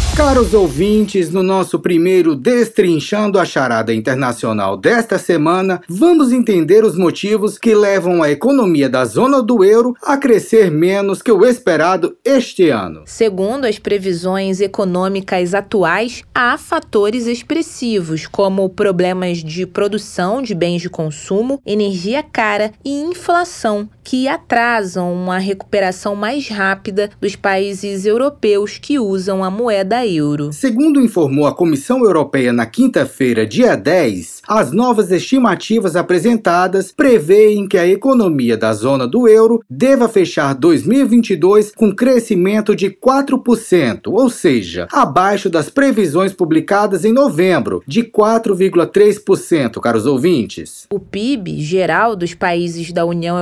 Caros 0.15 0.53
ouvintes, 0.53 1.31
no 1.31 1.41
nosso 1.41 1.79
primeiro 1.79 2.35
Destrinchando 2.35 3.39
a 3.39 3.45
Charada 3.45 3.93
Internacional 3.93 4.75
desta 4.75 5.17
semana, 5.17 5.81
vamos 5.87 6.33
entender 6.33 6.83
os 6.83 6.97
motivos 6.97 7.57
que 7.57 7.73
levam 7.73 8.21
a 8.21 8.29
economia 8.29 8.89
da 8.89 9.05
zona 9.05 9.41
do 9.41 9.63
euro 9.63 9.95
a 10.03 10.17
crescer 10.17 10.69
menos 10.69 11.21
que 11.21 11.31
o 11.31 11.45
esperado 11.45 12.17
este 12.25 12.69
ano. 12.69 13.03
Segundo 13.05 13.65
as 13.65 13.79
previsões 13.79 14.59
econômicas 14.59 15.53
atuais, 15.53 16.23
há 16.35 16.57
fatores 16.57 17.25
expressivos, 17.25 18.27
como 18.27 18.69
problemas 18.69 19.37
de 19.37 19.65
produção 19.65 20.41
de 20.41 20.53
bens 20.53 20.81
de 20.81 20.89
consumo, 20.89 21.61
energia 21.65 22.21
cara 22.21 22.73
e 22.83 22.91
inflação, 22.91 23.89
que 24.03 24.27
atrasam 24.27 25.13
uma 25.13 25.37
recuperação 25.37 26.15
mais 26.15 26.47
rápida 26.47 27.09
dos 27.19 27.35
países 27.35 28.05
europeus 28.05 28.77
que 28.77 28.99
usam 28.99 29.43
a 29.43 29.49
moeda 29.49 30.05
euro. 30.05 30.51
Segundo 30.51 31.01
informou 31.01 31.45
a 31.45 31.53
Comissão 31.53 32.03
Europeia 32.03 32.51
na 32.51 32.65
quinta-feira, 32.65 33.45
dia 33.45 33.75
10, 33.75 34.41
as 34.47 34.71
novas 34.71 35.11
estimativas 35.11 35.95
apresentadas 35.95 36.91
preveem 36.91 37.67
que 37.67 37.77
a 37.77 37.87
economia 37.87 38.57
da 38.57 38.73
zona 38.73 39.07
do 39.07 39.27
euro 39.27 39.61
deva 39.69 40.09
fechar 40.09 40.53
2022 40.55 41.71
com 41.75 41.95
crescimento 41.95 42.75
de 42.75 42.89
4%, 42.89 44.07
ou 44.07 44.29
seja, 44.29 44.87
abaixo 44.91 45.49
das 45.49 45.69
previsões 45.69 46.33
publicadas 46.33 47.05
em 47.05 47.13
novembro, 47.13 47.83
de 47.87 48.03
4,3%, 48.03 49.79
caros 49.79 50.05
ouvintes. 50.05 50.87
O 50.91 50.99
PIB 50.99 51.61
geral 51.61 52.15
dos 52.15 52.33
países 52.33 52.91
da 52.91 53.05
União 53.05 53.37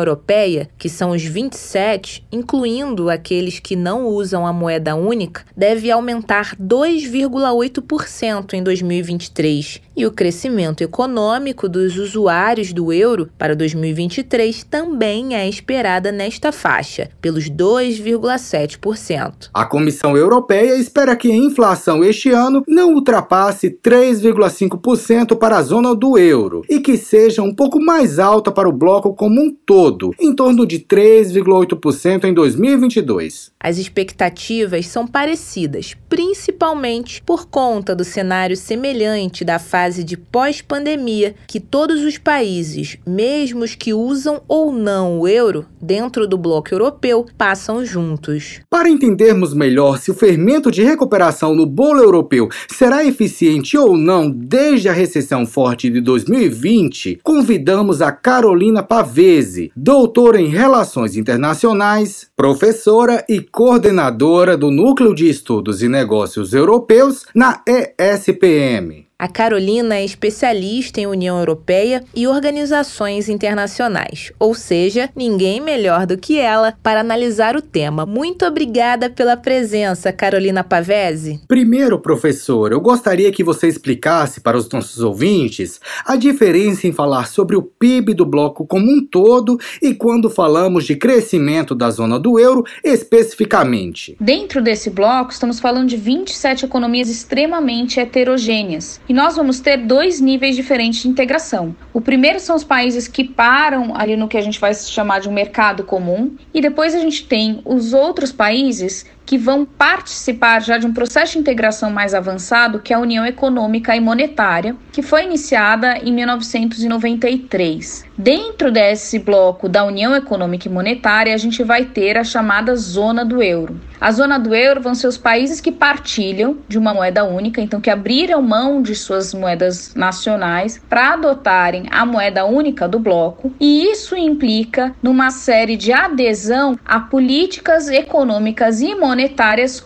Europeia, 0.50 0.70
que 0.78 0.90
são 0.90 1.12
os 1.12 1.24
27, 1.24 2.26
incluindo 2.32 3.10
aqueles 3.10 3.60
que 3.60 3.76
não 3.76 4.08
usam 4.08 4.48
a 4.48 4.54
moeda 4.54 4.96
única, 4.96 5.46
deve 5.56 5.92
aumentar 5.92 6.56
2,8% 6.56 8.54
em 8.54 8.64
2023 8.64 9.82
e 10.00 10.06
o 10.06 10.12
crescimento 10.12 10.82
econômico 10.82 11.68
dos 11.68 11.98
usuários 11.98 12.72
do 12.72 12.94
euro 12.94 13.30
para 13.38 13.54
2023 13.54 14.64
também 14.64 15.36
é 15.36 15.50
esperada 15.50 16.10
nesta 16.10 16.54
faixa, 16.54 17.10
pelos 17.20 17.50
2,7%. 17.50 19.50
A 19.54 19.66
Comissão 19.66 20.16
Europeia 20.16 20.78
espera 20.78 21.18
que 21.18 21.30
a 21.30 21.36
inflação 21.36 22.02
este 22.02 22.30
ano 22.30 22.64
não 22.66 22.94
ultrapasse 22.94 23.70
3,5% 23.70 25.38
para 25.38 25.58
a 25.58 25.62
zona 25.62 25.94
do 25.94 26.18
euro 26.18 26.64
e 26.70 26.80
que 26.80 26.96
seja 26.96 27.42
um 27.42 27.54
pouco 27.54 27.78
mais 27.78 28.20
alta 28.20 28.54
para 28.54 28.70
o 28.70 28.74
bloco 28.74 29.14
como 29.14 29.42
um 29.42 29.54
todo, 29.66 30.16
em 30.18 30.34
torno 30.34 30.66
de 30.66 30.80
3,8% 30.80 32.24
em 32.24 32.34
2022. 32.34 33.52
As 33.60 33.78
expectativas 33.78 34.88
são 34.88 35.06
parecidas, 35.06 35.94
principalmente 36.08 37.22
por 37.22 37.48
conta 37.48 37.94
do 37.94 38.06
cenário 38.06 38.56
semelhante 38.56 39.44
da 39.44 39.60
fase 39.60 39.89
fase 39.90 40.04
de 40.04 40.16
pós-pandemia 40.16 41.34
que 41.48 41.60
todos 41.60 42.04
os 42.04 42.18
países, 42.18 42.98
mesmo 43.08 43.64
os 43.64 43.74
que 43.74 43.92
usam 43.92 44.42
ou 44.48 44.72
não 44.72 45.20
o 45.20 45.28
euro 45.28 45.66
dentro 45.82 46.28
do 46.28 46.38
bloco 46.38 46.72
europeu, 46.72 47.26
passam 47.36 47.84
juntos. 47.84 48.60
Para 48.70 48.88
entendermos 48.88 49.52
melhor 49.52 49.98
se 49.98 50.12
o 50.12 50.14
fermento 50.14 50.70
de 50.70 50.84
recuperação 50.84 51.56
no 51.56 51.66
bolo 51.66 52.02
europeu 52.02 52.50
será 52.68 53.04
eficiente 53.04 53.76
ou 53.76 53.98
não 53.98 54.30
desde 54.30 54.88
a 54.88 54.94
recessão 54.94 55.46
forte 55.46 55.90
de 55.90 56.00
2020, 56.02 57.20
convidamos 57.24 58.00
a 58.00 58.12
Carolina 58.12 58.84
Pavese, 58.84 59.72
doutora 59.76 60.40
em 60.40 60.50
Relações 60.50 61.18
Internacionais, 61.18 62.28
professora 62.36 63.26
e 63.28 63.42
coordenadora 63.42 64.56
do 64.56 64.70
Núcleo 64.70 65.16
de 65.16 65.28
Estudos 65.28 65.82
e 65.82 65.90
Negócios 65.90 66.54
Europeus 66.54 67.26
na 67.34 67.64
ESPM. 67.68 69.09
A 69.22 69.28
Carolina 69.28 69.98
é 69.98 70.06
especialista 70.06 71.02
em 71.02 71.06
União 71.06 71.38
Europeia 71.38 72.06
e 72.16 72.26
organizações 72.26 73.28
internacionais, 73.28 74.32
ou 74.40 74.56
seja, 74.56 75.10
ninguém 75.14 75.60
melhor 75.60 76.06
do 76.06 76.18
que 76.18 76.40
ela 76.40 76.74
para 76.82 77.02
analisar 77.02 77.54
o 77.58 77.62
tema. 77.62 78.06
Muito 78.06 78.46
obrigada 78.46 79.10
pela 79.10 79.36
presença, 79.36 80.14
Carolina 80.14 80.64
Pavese. 80.64 81.42
Primeiro, 81.50 82.00
professor, 82.00 82.72
eu 82.72 82.80
gostaria 82.80 83.30
que 83.30 83.44
você 83.44 83.68
explicasse 83.68 84.40
para 84.40 84.58
os 84.58 84.70
nossos 84.70 85.04
ouvintes 85.04 85.82
a 86.06 86.16
diferença 86.16 86.88
em 86.88 86.94
falar 86.94 87.28
sobre 87.28 87.58
o 87.58 87.62
PIB 87.62 88.14
do 88.14 88.26
bloco 88.26 88.66
como 88.66 88.90
um 88.90 89.06
todo 89.06 89.60
e 89.82 89.94
quando 89.94 90.30
falamos 90.30 90.86
de 90.86 90.96
crescimento 90.96 91.76
da 91.76 91.90
zona 91.90 92.18
do 92.18 92.40
euro 92.40 92.64
especificamente. 92.86 94.16
Dentro 94.18 94.62
desse 94.62 94.90
bloco, 94.90 95.34
estamos 95.34 95.60
falando 95.60 95.90
de 95.90 95.98
27 95.98 96.64
economias 96.64 97.10
extremamente 97.10 98.00
heterogêneas 98.00 99.02
e 99.10 99.14
nós 99.14 99.36
vamos 99.36 99.60
ter 99.60 99.78
dois 99.78 100.22
níveis 100.22 100.56
diferentes 100.56 101.02
de 101.02 101.08
integração. 101.08 101.76
O 101.92 102.00
primeiro 102.00 102.40
são 102.40 102.56
os 102.56 102.64
países 102.64 103.08
que 103.08 103.24
param 103.24 103.96
ali 103.96 104.16
no 104.16 104.28
que 104.28 104.38
a 104.38 104.42
gente 104.42 104.60
vai 104.60 104.72
chamar 104.76 105.20
de 105.20 105.28
um 105.28 105.34
mercado 105.34 105.84
comum, 105.84 106.36
e 106.54 106.62
depois 106.62 106.94
a 106.94 107.00
gente 107.00 107.26
tem 107.26 107.60
os 107.66 107.92
outros 107.92 108.32
países 108.32 109.08
que 109.30 109.38
vão 109.38 109.64
participar 109.64 110.60
já 110.60 110.80
de 110.80 110.88
um 110.88 110.92
processo 110.92 111.34
de 111.34 111.38
integração 111.38 111.92
mais 111.92 112.16
avançado, 112.16 112.80
que 112.80 112.92
é 112.92 112.96
a 112.96 113.00
União 113.00 113.24
Econômica 113.24 113.96
e 113.96 114.00
Monetária, 114.00 114.76
que 114.92 115.04
foi 115.04 115.24
iniciada 115.24 116.00
em 116.00 116.12
1993. 116.12 118.06
Dentro 118.18 118.72
desse 118.72 119.20
bloco 119.20 119.70
da 119.70 119.86
União 119.86 120.16
Econômica 120.16 120.68
e 120.68 120.72
Monetária, 120.72 121.32
a 121.32 121.38
gente 121.38 121.64
vai 121.64 121.86
ter 121.86 122.18
a 122.18 122.24
chamada 122.24 122.76
Zona 122.76 123.24
do 123.24 123.44
Euro. 123.44 123.80
A 124.02 124.12
zona 124.14 124.40
do 124.40 124.56
euro 124.56 124.82
vão 124.82 124.96
ser 124.96 125.08
os 125.08 125.18
países 125.18 125.60
que 125.60 125.74
partilham 125.74 126.58
de 126.70 126.78
uma 126.78 126.94
moeda 126.94 127.26
única, 127.26 127.60
então 127.60 127.82
que 127.82 127.90
abriram 127.90 128.42
mão 128.42 128.82
de 128.82 128.96
suas 128.96 129.34
moedas 129.34 129.94
nacionais 129.94 130.82
para 130.90 131.14
adotarem 131.14 131.84
a 131.92 132.06
moeda 132.06 132.46
única 132.46 132.88
do 132.88 132.98
bloco, 132.98 133.52
e 133.60 133.92
isso 133.92 134.16
implica 134.16 134.96
numa 135.04 135.32
série 135.32 135.76
de 135.76 135.92
adesão 135.92 136.80
a 136.86 137.02
políticas 137.02 137.90
econômicas 137.90 138.80
e 138.80 138.96
monetárias 138.96 139.19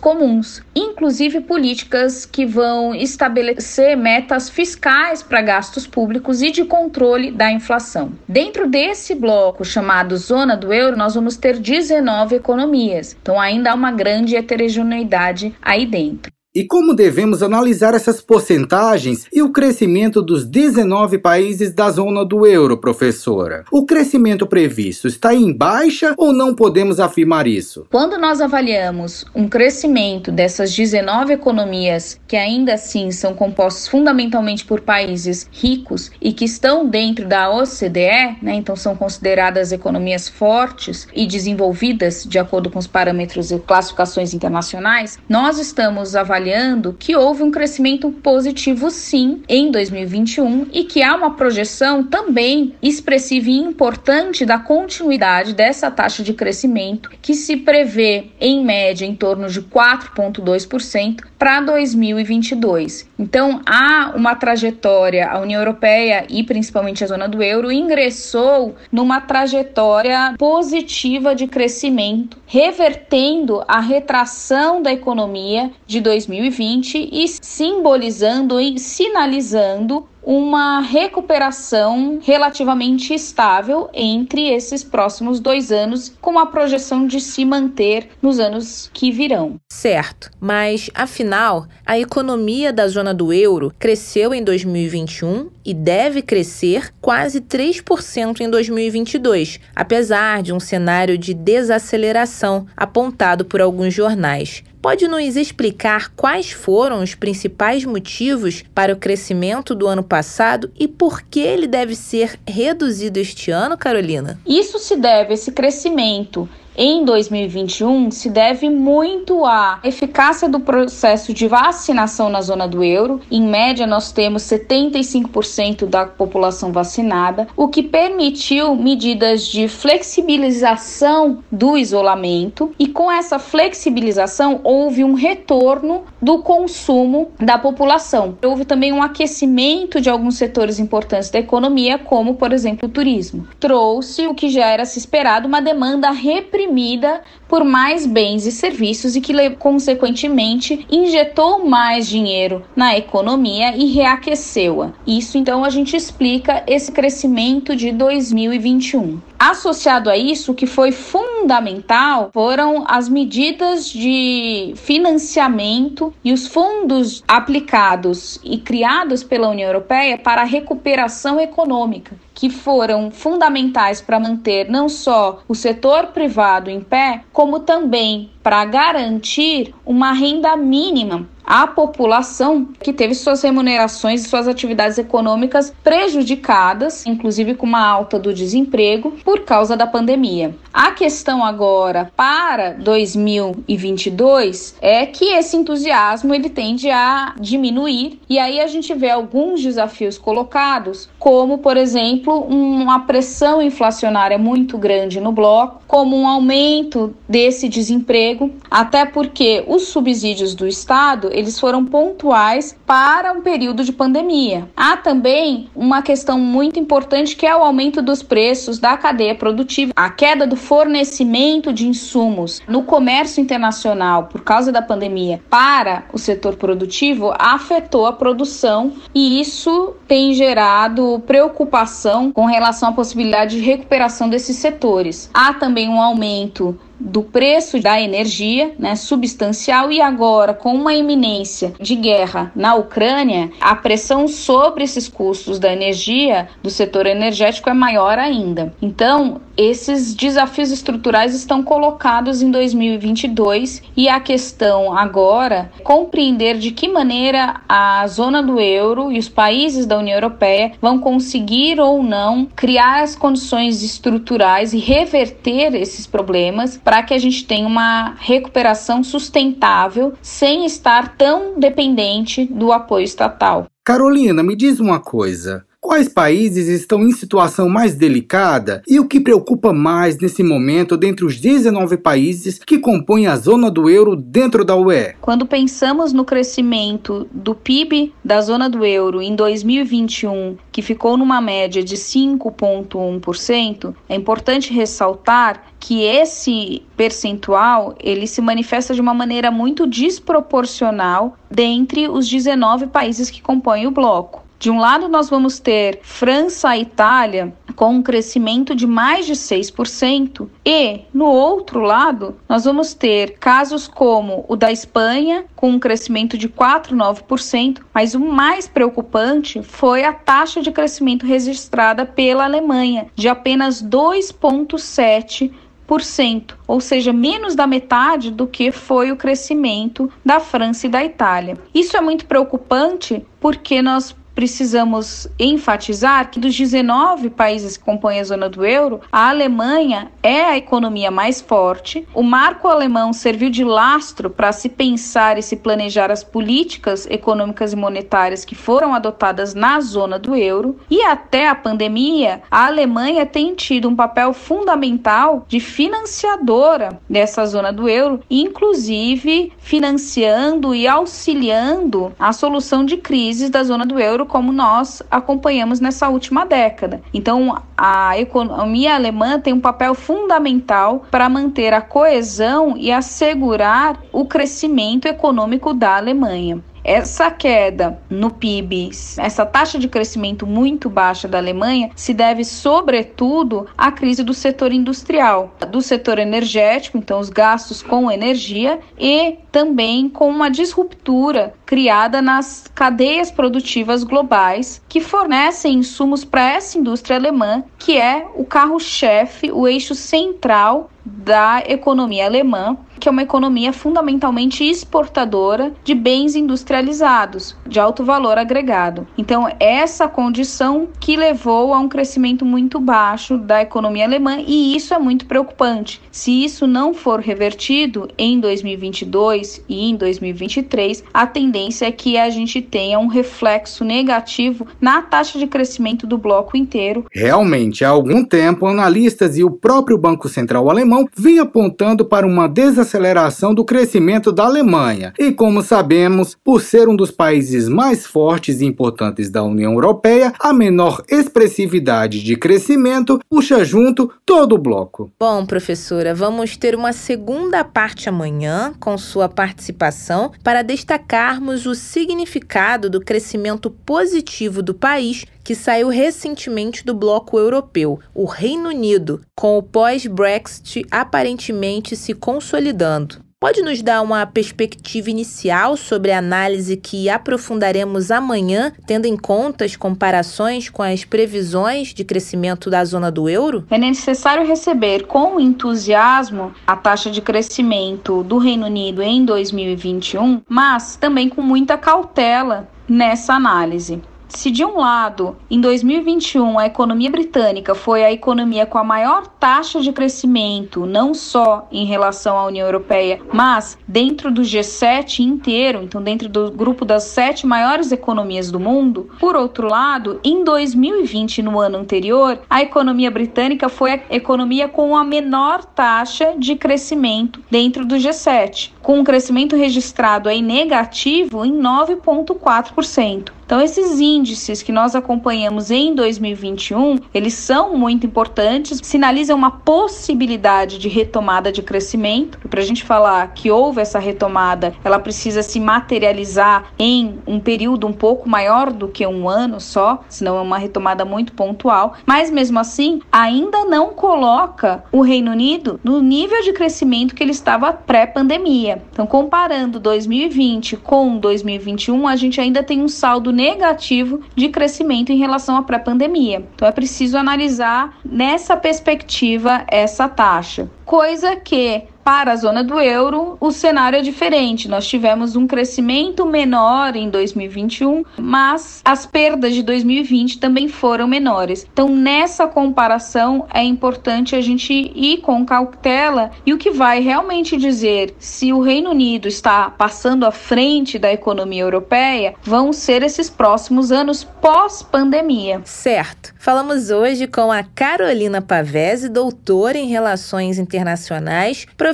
comuns, 0.00 0.62
inclusive 0.76 1.40
políticas 1.40 2.24
que 2.26 2.46
vão 2.46 2.94
estabelecer 2.94 3.96
metas 3.96 4.48
fiscais 4.48 5.22
para 5.22 5.42
gastos 5.42 5.86
públicos 5.86 6.42
e 6.42 6.50
de 6.50 6.64
controle 6.64 7.30
da 7.30 7.50
inflação. 7.50 8.12
Dentro 8.28 8.68
desse 8.68 9.14
bloco 9.14 9.64
chamado 9.64 10.16
zona 10.16 10.56
do 10.56 10.72
euro, 10.72 10.96
nós 10.96 11.14
vamos 11.14 11.36
ter 11.36 11.58
19 11.58 12.36
economias. 12.36 13.16
Então 13.20 13.40
ainda 13.40 13.72
há 13.72 13.74
uma 13.74 13.90
grande 13.90 14.36
heterogeneidade 14.36 15.54
aí 15.62 15.86
dentro. 15.86 16.30
E 16.56 16.62
como 16.62 16.94
devemos 16.94 17.42
analisar 17.42 17.94
essas 17.94 18.20
porcentagens 18.20 19.26
e 19.32 19.42
o 19.42 19.50
crescimento 19.50 20.22
dos 20.22 20.46
19 20.46 21.18
países 21.18 21.74
da 21.74 21.90
zona 21.90 22.24
do 22.24 22.46
euro, 22.46 22.78
professora? 22.78 23.64
O 23.72 23.84
crescimento 23.84 24.46
previsto 24.46 25.08
está 25.08 25.34
em 25.34 25.52
baixa 25.52 26.14
ou 26.16 26.32
não 26.32 26.54
podemos 26.54 27.00
afirmar 27.00 27.48
isso? 27.48 27.88
Quando 27.90 28.16
nós 28.16 28.40
avaliamos 28.40 29.24
um 29.34 29.48
crescimento 29.48 30.30
dessas 30.30 30.72
19 30.72 31.32
economias, 31.32 32.20
que 32.28 32.36
ainda 32.36 32.74
assim 32.74 33.10
são 33.10 33.34
compostas 33.34 33.88
fundamentalmente 33.88 34.64
por 34.64 34.80
países 34.80 35.48
ricos 35.50 36.12
e 36.22 36.32
que 36.32 36.44
estão 36.44 36.86
dentro 36.86 37.26
da 37.26 37.50
OCDE, 37.50 38.38
né, 38.40 38.54
então 38.54 38.76
são 38.76 38.94
consideradas 38.94 39.72
economias 39.72 40.28
fortes 40.28 41.08
e 41.12 41.26
desenvolvidas 41.26 42.22
de 42.22 42.38
acordo 42.38 42.70
com 42.70 42.78
os 42.78 42.86
parâmetros 42.86 43.50
e 43.50 43.58
classificações 43.58 44.32
internacionais, 44.32 45.18
nós 45.28 45.58
estamos 45.58 46.14
avaliando 46.14 46.43
avaliando 46.44 46.94
que 46.98 47.16
houve 47.16 47.42
um 47.42 47.50
crescimento 47.50 48.10
positivo 48.10 48.90
sim 48.90 49.42
em 49.48 49.70
2021 49.70 50.66
e 50.72 50.84
que 50.84 51.02
há 51.02 51.14
uma 51.14 51.34
projeção 51.34 52.04
também 52.04 52.74
expressiva 52.82 53.48
e 53.48 53.56
importante 53.56 54.44
da 54.44 54.58
continuidade 54.58 55.54
dessa 55.54 55.90
taxa 55.90 56.22
de 56.22 56.34
crescimento 56.34 57.10
que 57.22 57.34
se 57.34 57.56
prevê 57.56 58.26
em 58.38 58.62
média 58.62 59.06
em 59.06 59.14
torno 59.14 59.48
de 59.48 59.62
4,2% 59.62 61.22
para 61.38 61.60
2022. 61.60 63.08
Então 63.18 63.60
há 63.66 64.12
uma 64.14 64.34
trajetória, 64.34 65.26
a 65.28 65.40
União 65.40 65.60
Europeia 65.60 66.26
e 66.28 66.42
principalmente 66.42 67.02
a 67.02 67.06
zona 67.06 67.28
do 67.28 67.42
euro 67.42 67.72
ingressou 67.72 68.74
numa 68.92 69.20
trajetória 69.20 70.34
positiva 70.38 71.34
de 71.34 71.46
crescimento, 71.46 72.36
revertendo 72.46 73.62
a 73.66 73.80
retração 73.80 74.82
da 74.82 74.92
economia 74.92 75.70
de 75.86 76.00
2020 76.00 76.33
2020 76.34 77.10
e 77.12 77.28
simbolizando 77.28 78.60
e 78.60 78.78
sinalizando 78.78 80.06
uma 80.22 80.80
recuperação 80.80 82.18
relativamente 82.22 83.12
estável 83.12 83.90
entre 83.92 84.48
esses 84.48 84.82
próximos 84.82 85.38
dois 85.38 85.70
anos, 85.70 86.14
com 86.18 86.38
a 86.38 86.46
projeção 86.46 87.06
de 87.06 87.20
se 87.20 87.44
manter 87.44 88.08
nos 88.22 88.40
anos 88.40 88.90
que 88.92 89.10
virão. 89.10 89.56
Certo, 89.70 90.30
mas 90.40 90.88
afinal, 90.94 91.66
a 91.84 91.98
economia 91.98 92.72
da 92.72 92.88
zona 92.88 93.12
do 93.12 93.34
euro 93.34 93.72
cresceu 93.78 94.32
em 94.32 94.42
2021 94.42 95.50
e 95.62 95.74
deve 95.74 96.22
crescer 96.22 96.90
quase 97.02 97.42
3% 97.42 98.40
em 98.40 98.48
2022, 98.48 99.60
apesar 99.76 100.42
de 100.42 100.54
um 100.54 100.60
cenário 100.60 101.18
de 101.18 101.34
desaceleração 101.34 102.66
apontado 102.74 103.44
por 103.44 103.60
alguns 103.60 103.92
jornais. 103.92 104.64
Pode 104.84 105.08
nos 105.08 105.34
explicar 105.34 106.10
quais 106.14 106.50
foram 106.50 107.02
os 107.02 107.14
principais 107.14 107.86
motivos 107.86 108.62
para 108.74 108.92
o 108.92 108.96
crescimento 108.96 109.74
do 109.74 109.86
ano 109.86 110.02
passado 110.02 110.70
e 110.78 110.86
por 110.86 111.22
que 111.22 111.40
ele 111.40 111.66
deve 111.66 111.96
ser 111.96 112.38
reduzido 112.46 113.18
este 113.18 113.50
ano, 113.50 113.78
Carolina? 113.78 114.38
Isso 114.46 114.78
se 114.78 114.94
deve 114.94 115.32
esse 115.32 115.52
crescimento 115.52 116.46
em 116.76 117.04
2021 117.04 118.10
se 118.10 118.28
deve 118.28 118.68
muito 118.68 119.44
à 119.44 119.78
eficácia 119.84 120.48
do 120.48 120.58
processo 120.58 121.32
de 121.32 121.46
vacinação 121.46 122.28
na 122.28 122.42
zona 122.42 122.66
do 122.66 122.82
euro. 122.82 123.20
Em 123.30 123.42
média, 123.42 123.86
nós 123.86 124.10
temos 124.10 124.42
75% 124.42 125.86
da 125.86 126.04
população 126.04 126.72
vacinada, 126.72 127.46
o 127.56 127.68
que 127.68 127.82
permitiu 127.82 128.74
medidas 128.74 129.46
de 129.46 129.68
flexibilização 129.68 131.38
do 131.50 131.78
isolamento, 131.78 132.74
e 132.78 132.88
com 132.88 133.10
essa 133.10 133.38
flexibilização 133.38 134.60
houve 134.64 135.04
um 135.04 135.14
retorno 135.14 136.02
do 136.20 136.38
consumo 136.38 137.28
da 137.38 137.56
população. 137.56 138.36
Houve 138.44 138.64
também 138.64 138.92
um 138.92 139.02
aquecimento 139.02 140.00
de 140.00 140.10
alguns 140.10 140.36
setores 140.36 140.80
importantes 140.80 141.30
da 141.30 141.38
economia, 141.38 141.98
como, 141.98 142.34
por 142.34 142.52
exemplo, 142.52 142.88
o 142.88 142.92
turismo. 142.92 143.46
Trouxe 143.60 144.26
o 144.26 144.34
que 144.34 144.48
já 144.48 144.66
era 144.66 144.84
se 144.84 144.98
esperado, 144.98 145.46
uma 145.46 145.62
demanda 145.62 146.10
reprimida 146.10 146.63
reprimida 146.64 147.22
por 147.48 147.64
mais 147.64 148.06
bens 148.06 148.46
e 148.46 148.52
serviços 148.52 149.16
e 149.16 149.20
que, 149.20 149.34
consequentemente, 149.50 150.86
injetou 150.90 151.64
mais 151.64 152.08
dinheiro 152.08 152.62
na 152.74 152.96
economia 152.96 153.76
e 153.76 153.86
reaqueceu-a. 153.86 154.92
Isso, 155.06 155.38
então, 155.38 155.64
a 155.64 155.70
gente 155.70 155.96
explica 155.96 156.62
esse 156.66 156.92
crescimento 156.92 157.76
de 157.76 157.92
2021. 157.92 159.20
Associado 159.38 160.08
a 160.08 160.16
isso, 160.16 160.52
o 160.52 160.54
que 160.54 160.66
foi 160.66 160.90
fundamental 160.90 162.30
foram 162.32 162.84
as 162.88 163.08
medidas 163.08 163.90
de 163.90 164.72
financiamento 164.76 166.14
e 166.24 166.32
os 166.32 166.46
fundos 166.46 167.22
aplicados 167.28 168.40
e 168.42 168.56
criados 168.56 169.22
pela 169.22 169.50
União 169.50 169.68
Europeia 169.68 170.16
para 170.16 170.42
a 170.42 170.46
recuperação 170.46 171.38
econômica, 171.38 172.16
que 172.32 172.48
foram 172.48 173.10
fundamentais 173.10 174.00
para 174.00 174.18
manter 174.18 174.70
não 174.70 174.88
só 174.88 175.42
o 175.46 175.54
setor 175.54 176.06
privado 176.06 176.70
em 176.70 176.80
pé, 176.80 177.22
como 177.32 177.43
também 177.60 178.30
para 178.44 178.62
garantir 178.66 179.74
uma 179.86 180.12
renda 180.12 180.54
mínima 180.54 181.26
a 181.44 181.66
população 181.66 182.66
que 182.80 182.92
teve 182.92 183.12
suas 183.14 183.42
remunerações 183.42 184.24
e 184.24 184.28
suas 184.28 184.46
atividades 184.48 184.96
econômicas 184.96 185.74
prejudicadas, 185.82 187.04
inclusive 187.06 187.54
com 187.54 187.66
uma 187.66 187.86
alta 187.86 188.18
do 188.18 188.32
desemprego 188.32 189.12
por 189.22 189.40
causa 189.40 189.76
da 189.76 189.86
pandemia. 189.86 190.56
A 190.72 190.92
questão 190.92 191.44
agora 191.44 192.10
para 192.16 192.70
2022 192.72 194.76
é 194.80 195.04
que 195.06 195.26
esse 195.26 195.56
entusiasmo 195.56 196.34
ele 196.34 196.48
tende 196.48 196.90
a 196.90 197.34
diminuir 197.38 198.18
e 198.28 198.38
aí 198.38 198.60
a 198.60 198.66
gente 198.66 198.94
vê 198.94 199.10
alguns 199.10 199.62
desafios 199.62 200.16
colocados, 200.16 201.10
como 201.18 201.58
por 201.58 201.76
exemplo, 201.76 202.40
uma 202.40 203.00
pressão 203.00 203.60
inflacionária 203.60 204.38
muito 204.38 204.78
grande 204.78 205.20
no 205.20 205.32
bloco, 205.32 205.82
como 205.86 206.16
um 206.16 206.26
aumento 206.26 207.14
desse 207.28 207.68
desemprego, 207.68 208.33
até 208.70 209.04
porque 209.04 209.64
os 209.66 209.88
subsídios 209.88 210.54
do 210.54 210.66
Estado 210.66 211.28
eles 211.32 211.58
foram 211.58 211.84
pontuais 211.84 212.76
para 212.86 213.32
um 213.32 213.40
período 213.40 213.84
de 213.84 213.92
pandemia. 213.92 214.68
Há 214.76 214.96
também 214.96 215.68
uma 215.74 216.02
questão 216.02 216.38
muito 216.38 216.78
importante 216.78 217.36
que 217.36 217.46
é 217.46 217.56
o 217.56 217.62
aumento 217.62 218.02
dos 218.02 218.22
preços 218.22 218.78
da 218.78 218.96
cadeia 218.96 219.34
produtiva, 219.34 219.92
a 219.96 220.10
queda 220.10 220.46
do 220.46 220.56
fornecimento 220.56 221.72
de 221.72 221.86
insumos 221.86 222.62
no 222.68 222.82
comércio 222.82 223.40
internacional 223.40 224.24
por 224.24 224.42
causa 224.42 224.70
da 224.70 224.82
pandemia 224.82 225.40
para 225.48 226.04
o 226.12 226.18
setor 226.18 226.56
produtivo 226.56 227.32
afetou 227.38 228.06
a 228.06 228.12
produção 228.12 228.92
e 229.14 229.40
isso 229.40 229.94
tem 230.06 230.34
gerado 230.34 231.22
preocupação 231.26 232.32
com 232.32 232.46
relação 232.46 232.88
à 232.88 232.92
possibilidade 232.92 233.56
de 233.56 233.62
recuperação 233.62 234.28
desses 234.28 234.56
setores. 234.56 235.30
Há 235.32 235.54
também 235.54 235.88
um 235.88 236.00
aumento 236.00 236.78
do 237.04 237.22
preço 237.22 237.78
da 237.80 238.00
energia, 238.00 238.74
né, 238.78 238.96
substancial 238.96 239.92
e 239.92 240.00
agora 240.00 240.54
com 240.54 240.74
uma 240.74 240.94
iminência 240.94 241.74
de 241.78 241.94
guerra 241.94 242.50
na 242.56 242.74
Ucrânia, 242.74 243.50
a 243.60 243.76
pressão 243.76 244.26
sobre 244.26 244.84
esses 244.84 245.08
custos 245.08 245.58
da 245.58 245.72
energia 245.72 246.48
do 246.62 246.70
setor 246.70 247.06
energético 247.06 247.68
é 247.68 247.74
maior 247.74 248.18
ainda. 248.18 248.74
Então, 248.80 249.40
esses 249.56 250.14
desafios 250.14 250.70
estruturais 250.70 251.34
estão 251.34 251.62
colocados 251.62 252.42
em 252.42 252.50
2022 252.50 253.82
e 253.96 254.08
a 254.08 254.18
questão 254.18 254.96
agora 254.96 255.70
é 255.78 255.82
compreender 255.82 256.58
de 256.58 256.70
que 256.70 256.88
maneira 256.88 257.60
a 257.68 258.04
zona 258.06 258.42
do 258.42 258.58
euro 258.58 259.12
e 259.12 259.18
os 259.18 259.28
países 259.28 259.86
da 259.86 259.98
União 259.98 260.16
Europeia 260.16 260.72
vão 260.80 260.98
conseguir 260.98 261.78
ou 261.78 262.02
não 262.02 262.46
criar 262.56 263.02
as 263.02 263.14
condições 263.14 263.82
estruturais 263.82 264.72
e 264.72 264.78
reverter 264.78 265.74
esses 265.74 266.06
problemas 266.06 266.76
para 266.76 266.93
que 267.02 267.14
a 267.14 267.18
gente 267.18 267.44
tenha 267.46 267.66
uma 267.66 268.14
recuperação 268.18 269.02
sustentável 269.02 270.14
sem 270.22 270.64
estar 270.64 271.16
tão 271.16 271.58
dependente 271.58 272.44
do 272.46 272.72
apoio 272.72 273.04
estatal. 273.04 273.66
Carolina, 273.84 274.42
me 274.42 274.56
diz 274.56 274.80
uma 274.80 274.98
coisa. 274.98 275.64
Quais 275.84 276.08
países 276.08 276.66
estão 276.66 277.02
em 277.02 277.12
situação 277.12 277.68
mais 277.68 277.94
delicada 277.94 278.82
e 278.88 278.98
o 278.98 279.06
que 279.06 279.20
preocupa 279.20 279.70
mais 279.70 280.16
nesse 280.18 280.42
momento 280.42 280.96
dentre 280.96 281.26
os 281.26 281.38
19 281.38 281.98
países 281.98 282.58
que 282.58 282.78
compõem 282.78 283.26
a 283.26 283.36
zona 283.36 283.70
do 283.70 283.90
euro 283.90 284.16
dentro 284.16 284.64
da 284.64 284.74
UE? 284.74 285.12
Quando 285.20 285.44
pensamos 285.44 286.10
no 286.14 286.24
crescimento 286.24 287.28
do 287.30 287.54
PIB 287.54 288.14
da 288.24 288.40
zona 288.40 288.66
do 288.70 288.82
euro 288.82 289.20
em 289.20 289.36
2021, 289.36 290.56
que 290.72 290.80
ficou 290.80 291.18
numa 291.18 291.42
média 291.42 291.84
de 291.84 291.96
5,1%, 291.96 293.94
é 294.08 294.14
importante 294.14 294.72
ressaltar 294.72 295.66
que 295.78 296.02
esse 296.02 296.82
percentual 296.96 297.94
ele 298.02 298.26
se 298.26 298.40
manifesta 298.40 298.94
de 298.94 299.02
uma 299.02 299.12
maneira 299.12 299.50
muito 299.50 299.86
desproporcional 299.86 301.36
dentre 301.50 302.08
os 302.08 302.26
19 302.26 302.86
países 302.86 303.28
que 303.28 303.42
compõem 303.42 303.86
o 303.86 303.90
bloco. 303.90 304.43
De 304.64 304.70
um 304.70 304.78
lado, 304.78 305.08
nós 305.10 305.28
vamos 305.28 305.60
ter 305.60 306.00
França 306.02 306.74
e 306.74 306.80
Itália 306.80 307.52
com 307.76 307.96
um 307.96 308.02
crescimento 308.02 308.74
de 308.74 308.86
mais 308.86 309.26
de 309.26 309.34
6%, 309.34 310.48
e 310.64 311.00
no 311.12 311.26
outro 311.26 311.80
lado, 311.80 312.38
nós 312.48 312.64
vamos 312.64 312.94
ter 312.94 313.36
casos 313.38 313.86
como 313.86 314.46
o 314.48 314.56
da 314.56 314.72
Espanha, 314.72 315.44
com 315.54 315.68
um 315.68 315.78
crescimento 315.78 316.38
de 316.38 316.48
4,9%, 316.48 317.82
mas 317.92 318.14
o 318.14 318.20
mais 318.20 318.66
preocupante 318.66 319.62
foi 319.62 320.02
a 320.02 320.14
taxa 320.14 320.62
de 320.62 320.72
crescimento 320.72 321.26
registrada 321.26 322.06
pela 322.06 322.44
Alemanha, 322.44 323.08
de 323.14 323.28
apenas 323.28 323.82
2,7%. 323.82 326.54
ou 326.66 326.80
seja, 326.80 327.12
menos 327.12 327.54
da 327.54 327.66
metade 327.66 328.30
do 328.30 328.46
que 328.46 328.72
foi 328.72 329.12
o 329.12 329.16
crescimento 329.16 330.10
da 330.24 330.40
França 330.40 330.86
e 330.86 330.90
da 330.90 331.04
Itália. 331.04 331.58
Isso 331.74 331.98
é 331.98 332.00
muito 332.00 332.24
preocupante 332.24 333.22
porque 333.38 333.82
nós 333.82 334.16
precisamos 334.34 335.28
enfatizar 335.38 336.30
que 336.30 336.40
dos 336.40 336.56
19 336.56 337.30
países 337.30 337.76
que 337.76 337.84
compõem 337.84 338.20
a 338.20 338.24
zona 338.24 338.48
do 338.48 338.64
euro, 338.64 339.00
a 339.10 339.28
Alemanha 339.28 340.10
é 340.22 340.44
a 340.44 340.56
economia 340.56 341.10
mais 341.10 341.40
forte. 341.40 342.06
O 342.14 342.22
marco 342.22 342.68
alemão 342.68 343.12
serviu 343.12 343.50
de 343.50 343.64
lastro 343.64 344.28
para 344.28 344.52
se 344.52 344.68
pensar 344.68 345.38
e 345.38 345.42
se 345.42 345.56
planejar 345.56 346.10
as 346.10 346.24
políticas 346.24 347.06
econômicas 347.08 347.72
e 347.72 347.76
monetárias 347.76 348.44
que 348.44 348.54
foram 348.54 348.94
adotadas 348.94 349.54
na 349.54 349.80
zona 349.80 350.18
do 350.18 350.34
euro. 350.34 350.78
E 350.90 351.02
até 351.02 351.48
a 351.48 351.54
pandemia, 351.54 352.42
a 352.50 352.66
Alemanha 352.66 353.24
tem 353.24 353.54
tido 353.54 353.88
um 353.88 353.96
papel 353.96 354.32
fundamental 354.32 355.44
de 355.48 355.60
financiadora 355.60 357.00
dessa 357.08 357.46
zona 357.46 357.72
do 357.72 357.88
euro, 357.88 358.20
inclusive 358.30 359.52
financiando 359.58 360.74
e 360.74 360.86
auxiliando 360.86 362.12
a 362.18 362.32
solução 362.32 362.84
de 362.84 362.96
crises 362.96 363.50
da 363.50 363.62
zona 363.62 363.86
do 363.86 363.98
euro 363.98 364.23
como 364.24 364.52
nós 364.52 365.02
acompanhamos 365.10 365.80
nessa 365.80 366.08
última 366.08 366.44
década. 366.44 367.00
Então, 367.12 367.62
a 367.76 368.18
economia 368.18 368.94
alemã 368.94 369.38
tem 369.38 369.52
um 369.52 369.60
papel 369.60 369.94
fundamental 369.94 371.04
para 371.10 371.28
manter 371.28 371.72
a 371.72 371.80
coesão 371.80 372.76
e 372.76 372.90
assegurar 372.92 373.98
o 374.12 374.24
crescimento 374.24 375.06
econômico 375.06 375.72
da 375.74 375.96
Alemanha. 375.96 376.62
Essa 376.84 377.30
queda 377.30 377.98
no 378.10 378.30
PIB, 378.30 378.90
essa 379.16 379.46
taxa 379.46 379.78
de 379.78 379.88
crescimento 379.88 380.46
muito 380.46 380.90
baixa 380.90 381.26
da 381.26 381.38
Alemanha, 381.38 381.90
se 381.96 382.12
deve 382.12 382.44
sobretudo 382.44 383.66
à 383.76 383.90
crise 383.90 384.22
do 384.22 384.34
setor 384.34 384.70
industrial, 384.70 385.54
do 385.70 385.80
setor 385.80 386.18
energético, 386.18 386.98
então 386.98 387.18
os 387.18 387.30
gastos 387.30 387.82
com 387.82 388.10
energia, 388.10 388.78
e 388.98 389.38
também 389.50 390.10
com 390.10 390.28
uma 390.28 390.50
disruptura 390.50 391.54
criada 391.64 392.20
nas 392.20 392.64
cadeias 392.74 393.30
produtivas 393.30 394.04
globais 394.04 394.82
que 394.86 395.00
fornecem 395.00 395.78
insumos 395.78 396.22
para 396.22 396.52
essa 396.52 396.76
indústria 396.76 397.16
alemã, 397.16 397.64
que 397.78 397.96
é 397.96 398.26
o 398.34 398.44
carro-chefe, 398.44 399.50
o 399.50 399.66
eixo 399.66 399.94
central 399.94 400.90
da 401.04 401.62
economia 401.66 402.26
alemã, 402.26 402.76
que 402.98 403.08
é 403.08 403.12
uma 403.12 403.22
economia 403.22 403.72
fundamentalmente 403.72 404.64
exportadora 404.64 405.72
de 405.84 405.94
bens 405.94 406.34
industrializados, 406.34 407.56
de 407.66 407.78
alto 407.78 408.04
valor 408.04 408.38
agregado. 408.38 409.06
Então, 409.18 409.46
essa 409.60 410.08
condição 410.08 410.88
que 410.98 411.16
levou 411.16 411.74
a 411.74 411.78
um 411.78 411.88
crescimento 411.88 412.44
muito 412.44 412.80
baixo 412.80 413.36
da 413.36 413.60
economia 413.60 414.04
alemã, 414.04 414.38
e 414.46 414.74
isso 414.74 414.94
é 414.94 414.98
muito 414.98 415.26
preocupante. 415.26 416.00
Se 416.10 416.44
isso 416.44 416.66
não 416.66 416.94
for 416.94 417.20
revertido 417.20 418.08
em 418.16 418.40
2022 418.40 419.62
e 419.68 419.90
em 419.90 419.96
2023, 419.96 421.04
a 421.12 421.26
tendência 421.26 421.86
é 421.86 421.92
que 421.92 422.16
a 422.16 422.30
gente 422.30 422.62
tenha 422.62 422.98
um 422.98 423.06
reflexo 423.06 423.84
negativo 423.84 424.66
na 424.80 425.02
taxa 425.02 425.38
de 425.38 425.46
crescimento 425.46 426.06
do 426.06 426.16
bloco 426.16 426.56
inteiro. 426.56 427.04
Realmente, 427.12 427.84
há 427.84 427.90
algum 427.90 428.24
tempo, 428.24 428.66
analistas 428.66 429.36
e 429.36 429.44
o 429.44 429.50
próprio 429.50 429.98
Banco 429.98 430.28
Central 430.28 430.70
alemão 430.70 430.93
alemão 430.94 431.08
vem 431.16 431.38
apontando 431.38 432.04
para 432.04 432.26
uma 432.26 432.48
desaceleração 432.48 433.52
do 433.52 433.64
crescimento 433.64 434.30
da 434.30 434.44
Alemanha. 434.44 435.12
E 435.18 435.32
como 435.32 435.62
sabemos, 435.62 436.36
por 436.44 436.62
ser 436.62 436.88
um 436.88 436.94
dos 436.94 437.10
países 437.10 437.68
mais 437.68 438.06
fortes 438.06 438.60
e 438.60 438.64
importantes 438.64 439.30
da 439.30 439.42
União 439.42 439.72
Europeia, 439.72 440.32
a 440.38 440.52
menor 440.52 441.02
expressividade 441.08 442.22
de 442.22 442.36
crescimento 442.36 443.18
puxa 443.28 443.64
junto 443.64 444.10
todo 444.24 444.54
o 444.54 444.58
bloco. 444.58 445.10
Bom, 445.18 445.44
professora, 445.44 446.14
vamos 446.14 446.56
ter 446.56 446.74
uma 446.74 446.92
segunda 446.92 447.64
parte 447.64 448.08
amanhã 448.08 448.72
com 448.78 448.96
sua 448.96 449.28
participação 449.28 450.30
para 450.42 450.62
destacarmos 450.62 451.66
o 451.66 451.74
significado 451.74 452.88
do 452.88 453.00
crescimento 453.00 453.70
positivo 453.70 454.62
do 454.62 454.74
país 454.74 455.24
que 455.44 455.54
saiu 455.54 455.88
recentemente 455.88 456.84
do 456.84 456.94
bloco 456.94 457.38
europeu, 457.38 458.00
o 458.14 458.24
Reino 458.24 458.70
Unido, 458.70 459.20
com 459.36 459.58
o 459.58 459.62
pós-Brexit 459.62 460.86
aparentemente 460.90 461.94
se 461.94 462.14
consolidando. 462.14 463.22
pode 463.38 463.60
nos 463.60 463.82
dar 463.82 464.00
uma 464.00 464.24
perspectiva 464.24 465.10
inicial 465.10 465.76
sobre 465.76 466.10
a 466.10 466.16
análise 466.16 466.78
que 466.78 467.10
aprofundaremos 467.10 468.10
amanhã, 468.10 468.72
tendo 468.86 469.04
em 469.04 469.18
conta 469.18 469.66
as 469.66 469.76
comparações 469.76 470.70
com 470.70 470.82
as 470.82 471.04
previsões 471.04 471.92
de 471.92 472.04
crescimento 472.04 472.70
da 472.70 472.82
zona 472.86 473.10
do 473.10 473.28
euro? 473.28 473.66
É 473.70 473.76
necessário 473.76 474.46
receber 474.46 475.06
com 475.06 475.38
entusiasmo 475.38 476.54
a 476.66 476.74
taxa 476.74 477.10
de 477.10 477.20
crescimento 477.20 478.22
do 478.22 478.38
Reino 478.38 478.64
Unido 478.64 479.02
em 479.02 479.26
2021, 479.26 480.40
mas 480.48 480.96
também 480.96 481.28
com 481.28 481.42
muita 481.42 481.76
cautela 481.76 482.66
nessa 482.88 483.34
análise. 483.34 484.00
Se 484.34 484.50
de 484.50 484.64
um 484.64 484.78
lado, 484.78 485.36
em 485.48 485.60
2021, 485.60 486.58
a 486.58 486.66
economia 486.66 487.08
britânica 487.08 487.72
foi 487.72 488.04
a 488.04 488.10
economia 488.10 488.66
com 488.66 488.76
a 488.76 488.84
maior 488.84 489.28
taxa 489.28 489.80
de 489.80 489.92
crescimento, 489.92 490.84
não 490.84 491.14
só 491.14 491.68
em 491.70 491.86
relação 491.86 492.36
à 492.36 492.44
União 492.44 492.66
Europeia, 492.66 493.20
mas 493.32 493.78
dentro 493.86 494.32
do 494.32 494.42
G7 494.42 495.20
inteiro, 495.20 495.82
então 495.84 496.02
dentro 496.02 496.28
do 496.28 496.50
grupo 496.50 496.84
das 496.84 497.04
sete 497.04 497.46
maiores 497.46 497.92
economias 497.92 498.50
do 498.50 498.58
mundo, 498.58 499.08
por 499.20 499.36
outro 499.36 499.68
lado, 499.68 500.18
em 500.24 500.42
2020, 500.42 501.40
no 501.40 501.60
ano 501.60 501.78
anterior, 501.78 502.40
a 502.50 502.60
economia 502.60 503.12
britânica 503.12 503.68
foi 503.68 503.92
a 503.92 504.00
economia 504.10 504.66
com 504.66 504.96
a 504.96 505.04
menor 505.04 505.64
taxa 505.64 506.34
de 506.36 506.56
crescimento 506.56 507.40
dentro 507.48 507.84
do 507.84 507.94
G7, 507.94 508.72
com 508.82 508.98
um 508.98 509.04
crescimento 509.04 509.54
registrado 509.54 510.28
aí 510.28 510.42
negativo 510.42 511.44
em 511.44 511.52
9,4%. 511.52 513.30
Então, 513.44 513.60
esses 513.60 514.00
índices 514.00 514.62
que 514.62 514.72
nós 514.72 514.94
acompanhamos 514.94 515.70
em 515.70 515.94
2021, 515.94 516.98
eles 517.12 517.34
são 517.34 517.76
muito 517.76 518.06
importantes, 518.06 518.80
sinalizam 518.82 519.36
uma 519.36 519.50
possibilidade 519.50 520.78
de 520.78 520.88
retomada 520.88 521.52
de 521.52 521.62
crescimento. 521.62 522.38
Para 522.48 522.60
a 522.60 522.64
gente 522.64 522.84
falar 522.84 523.34
que 523.34 523.50
houve 523.50 523.80
essa 523.80 523.98
retomada, 523.98 524.74
ela 524.82 524.98
precisa 524.98 525.42
se 525.42 525.60
materializar 525.60 526.72
em 526.78 527.18
um 527.26 527.38
período 527.38 527.86
um 527.86 527.92
pouco 527.92 528.28
maior 528.28 528.72
do 528.72 528.88
que 528.88 529.06
um 529.06 529.28
ano 529.28 529.60
só, 529.60 530.02
senão 530.08 530.38
é 530.38 530.40
uma 530.40 530.58
retomada 530.58 531.04
muito 531.04 531.32
pontual. 531.32 531.94
Mas 532.06 532.30
mesmo 532.30 532.58
assim, 532.58 533.00
ainda 533.12 533.64
não 533.64 533.90
coloca 533.90 534.84
o 534.90 535.02
Reino 535.02 535.30
Unido 535.30 535.78
no 535.84 536.00
nível 536.00 536.42
de 536.42 536.52
crescimento 536.52 537.14
que 537.14 537.22
ele 537.22 537.32
estava 537.32 537.72
pré-pandemia. 537.72 538.82
Então, 538.90 539.06
comparando 539.06 539.78
2020 539.78 540.76
com 540.78 541.18
2021, 541.18 542.08
a 542.08 542.16
gente 542.16 542.40
ainda 542.40 542.62
tem 542.62 542.82
um 542.82 542.88
saldo 542.88 543.33
negativo 543.34 544.20
de 544.34 544.48
crescimento 544.48 545.10
em 545.10 545.18
relação 545.18 545.56
à 545.56 545.62
pré-pandemia. 545.62 546.46
Então 546.54 546.66
é 546.66 546.72
preciso 546.72 547.18
analisar 547.18 547.98
nessa 548.04 548.56
perspectiva 548.56 549.64
essa 549.68 550.08
taxa. 550.08 550.70
Coisa 550.84 551.36
que 551.36 551.82
para 552.04 552.32
a 552.32 552.36
zona 552.36 552.62
do 552.62 552.78
euro, 552.78 553.38
o 553.40 553.50
cenário 553.50 553.98
é 553.98 554.02
diferente. 554.02 554.68
Nós 554.68 554.86
tivemos 554.86 555.34
um 555.34 555.46
crescimento 555.46 556.26
menor 556.26 556.94
em 556.94 557.08
2021, 557.08 558.04
mas 558.18 558.82
as 558.84 559.06
perdas 559.06 559.54
de 559.54 559.62
2020 559.62 560.38
também 560.38 560.68
foram 560.68 561.08
menores. 561.08 561.66
Então, 561.72 561.88
nessa 561.88 562.46
comparação, 562.46 563.46
é 563.52 563.62
importante 563.62 564.36
a 564.36 564.40
gente 564.42 564.92
ir 564.94 565.18
com 565.18 565.46
cautela 565.46 566.30
e 566.44 566.52
o 566.52 566.58
que 566.58 566.70
vai 566.70 567.00
realmente 567.00 567.56
dizer 567.56 568.14
se 568.18 568.52
o 568.52 568.60
Reino 568.60 568.90
Unido 568.90 569.26
está 569.26 569.70
passando 569.70 570.26
à 570.26 570.30
frente 570.30 570.98
da 570.98 571.10
economia 571.10 571.62
europeia 571.62 572.34
vão 572.42 572.72
ser 572.72 573.02
esses 573.02 573.30
próximos 573.30 573.90
anos 573.90 574.22
pós-pandemia. 574.24 575.62
Certo. 575.64 576.34
Falamos 576.38 576.90
hoje 576.90 577.26
com 577.26 577.50
a 577.50 577.62
Carolina 577.62 578.42
Pavese, 578.42 579.08
doutora 579.08 579.78
em 579.78 579.88
Relações 579.88 580.58
Internacionais, 580.58 581.66
professora 581.76 581.93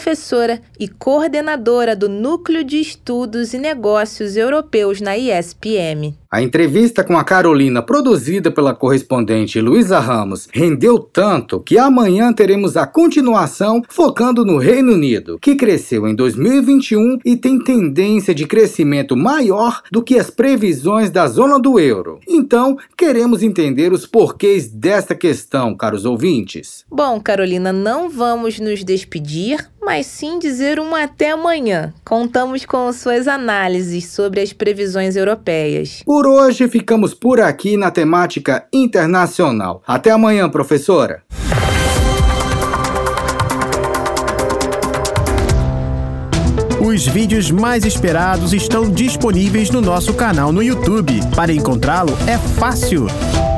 e 0.78 0.88
coordenadora 0.88 1.94
do 1.94 2.08
Núcleo 2.08 2.64
de 2.64 2.80
Estudos 2.80 3.54
e 3.54 3.58
Negócios 3.58 4.36
Europeus 4.36 5.00
na 5.00 5.16
ISPM. 5.16 6.19
A 6.32 6.40
entrevista 6.40 7.02
com 7.02 7.18
a 7.18 7.24
Carolina, 7.24 7.82
produzida 7.82 8.52
pela 8.52 8.72
correspondente 8.72 9.60
Luísa 9.60 9.98
Ramos, 9.98 10.46
rendeu 10.52 10.96
tanto 10.96 11.58
que 11.58 11.76
amanhã 11.76 12.32
teremos 12.32 12.76
a 12.76 12.86
continuação 12.86 13.82
focando 13.88 14.44
no 14.44 14.56
Reino 14.56 14.92
Unido, 14.92 15.40
que 15.40 15.56
cresceu 15.56 16.06
em 16.06 16.14
2021 16.14 17.18
e 17.24 17.36
tem 17.36 17.58
tendência 17.58 18.32
de 18.32 18.46
crescimento 18.46 19.16
maior 19.16 19.82
do 19.90 20.04
que 20.04 20.20
as 20.20 20.30
previsões 20.30 21.10
da 21.10 21.26
zona 21.26 21.58
do 21.58 21.80
euro. 21.80 22.20
Então, 22.28 22.78
queremos 22.96 23.42
entender 23.42 23.92
os 23.92 24.06
porquês 24.06 24.68
desta 24.68 25.16
questão, 25.16 25.76
caros 25.76 26.04
ouvintes. 26.04 26.84
Bom, 26.88 27.20
Carolina, 27.20 27.72
não 27.72 28.08
vamos 28.08 28.60
nos 28.60 28.84
despedir, 28.84 29.68
mas 29.82 30.06
sim 30.06 30.38
dizer 30.38 30.78
um 30.78 30.94
até 30.94 31.32
amanhã. 31.32 31.92
Contamos 32.04 32.64
com 32.64 32.92
suas 32.92 33.26
análises 33.26 34.06
sobre 34.06 34.40
as 34.40 34.52
previsões 34.52 35.16
europeias. 35.16 36.04
Por 36.20 36.26
hoje 36.26 36.68
ficamos 36.68 37.14
por 37.14 37.40
aqui 37.40 37.78
na 37.78 37.90
temática 37.90 38.66
internacional. 38.70 39.82
Até 39.86 40.10
amanhã, 40.10 40.50
professora. 40.50 41.22
Os 46.78 47.06
vídeos 47.06 47.50
mais 47.50 47.86
esperados 47.86 48.52
estão 48.52 48.90
disponíveis 48.90 49.70
no 49.70 49.80
nosso 49.80 50.12
canal 50.12 50.52
no 50.52 50.62
YouTube. 50.62 51.20
Para 51.34 51.54
encontrá-lo 51.54 52.12
é 52.26 52.36
fácil. 52.36 53.06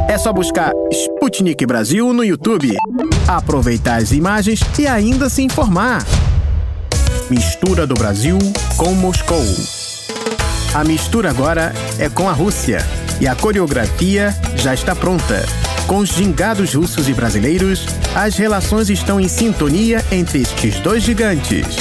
É 0.08 0.16
só 0.16 0.32
buscar 0.32 0.70
Sputnik 0.92 1.66
Brasil 1.66 2.12
no 2.12 2.22
YouTube, 2.22 2.76
aproveitar 3.26 3.96
as 3.96 4.12
imagens 4.12 4.60
e 4.78 4.86
ainda 4.86 5.28
se 5.28 5.42
informar. 5.42 6.06
Mistura 7.28 7.88
do 7.88 7.94
Brasil 7.94 8.38
com 8.76 8.94
Moscou. 8.94 9.81
A 10.74 10.82
mistura 10.84 11.28
agora 11.28 11.70
é 11.98 12.08
com 12.08 12.30
a 12.30 12.32
Rússia 12.32 12.78
e 13.20 13.28
a 13.28 13.34
coreografia 13.34 14.34
já 14.56 14.72
está 14.72 14.96
pronta. 14.96 15.44
Com 15.86 15.98
os 15.98 16.08
gingados 16.08 16.72
russos 16.72 17.10
e 17.10 17.12
brasileiros, 17.12 17.84
as 18.14 18.36
relações 18.36 18.88
estão 18.88 19.20
em 19.20 19.28
sintonia 19.28 20.02
entre 20.10 20.40
estes 20.40 20.80
dois 20.80 21.02
gigantes. 21.02 21.76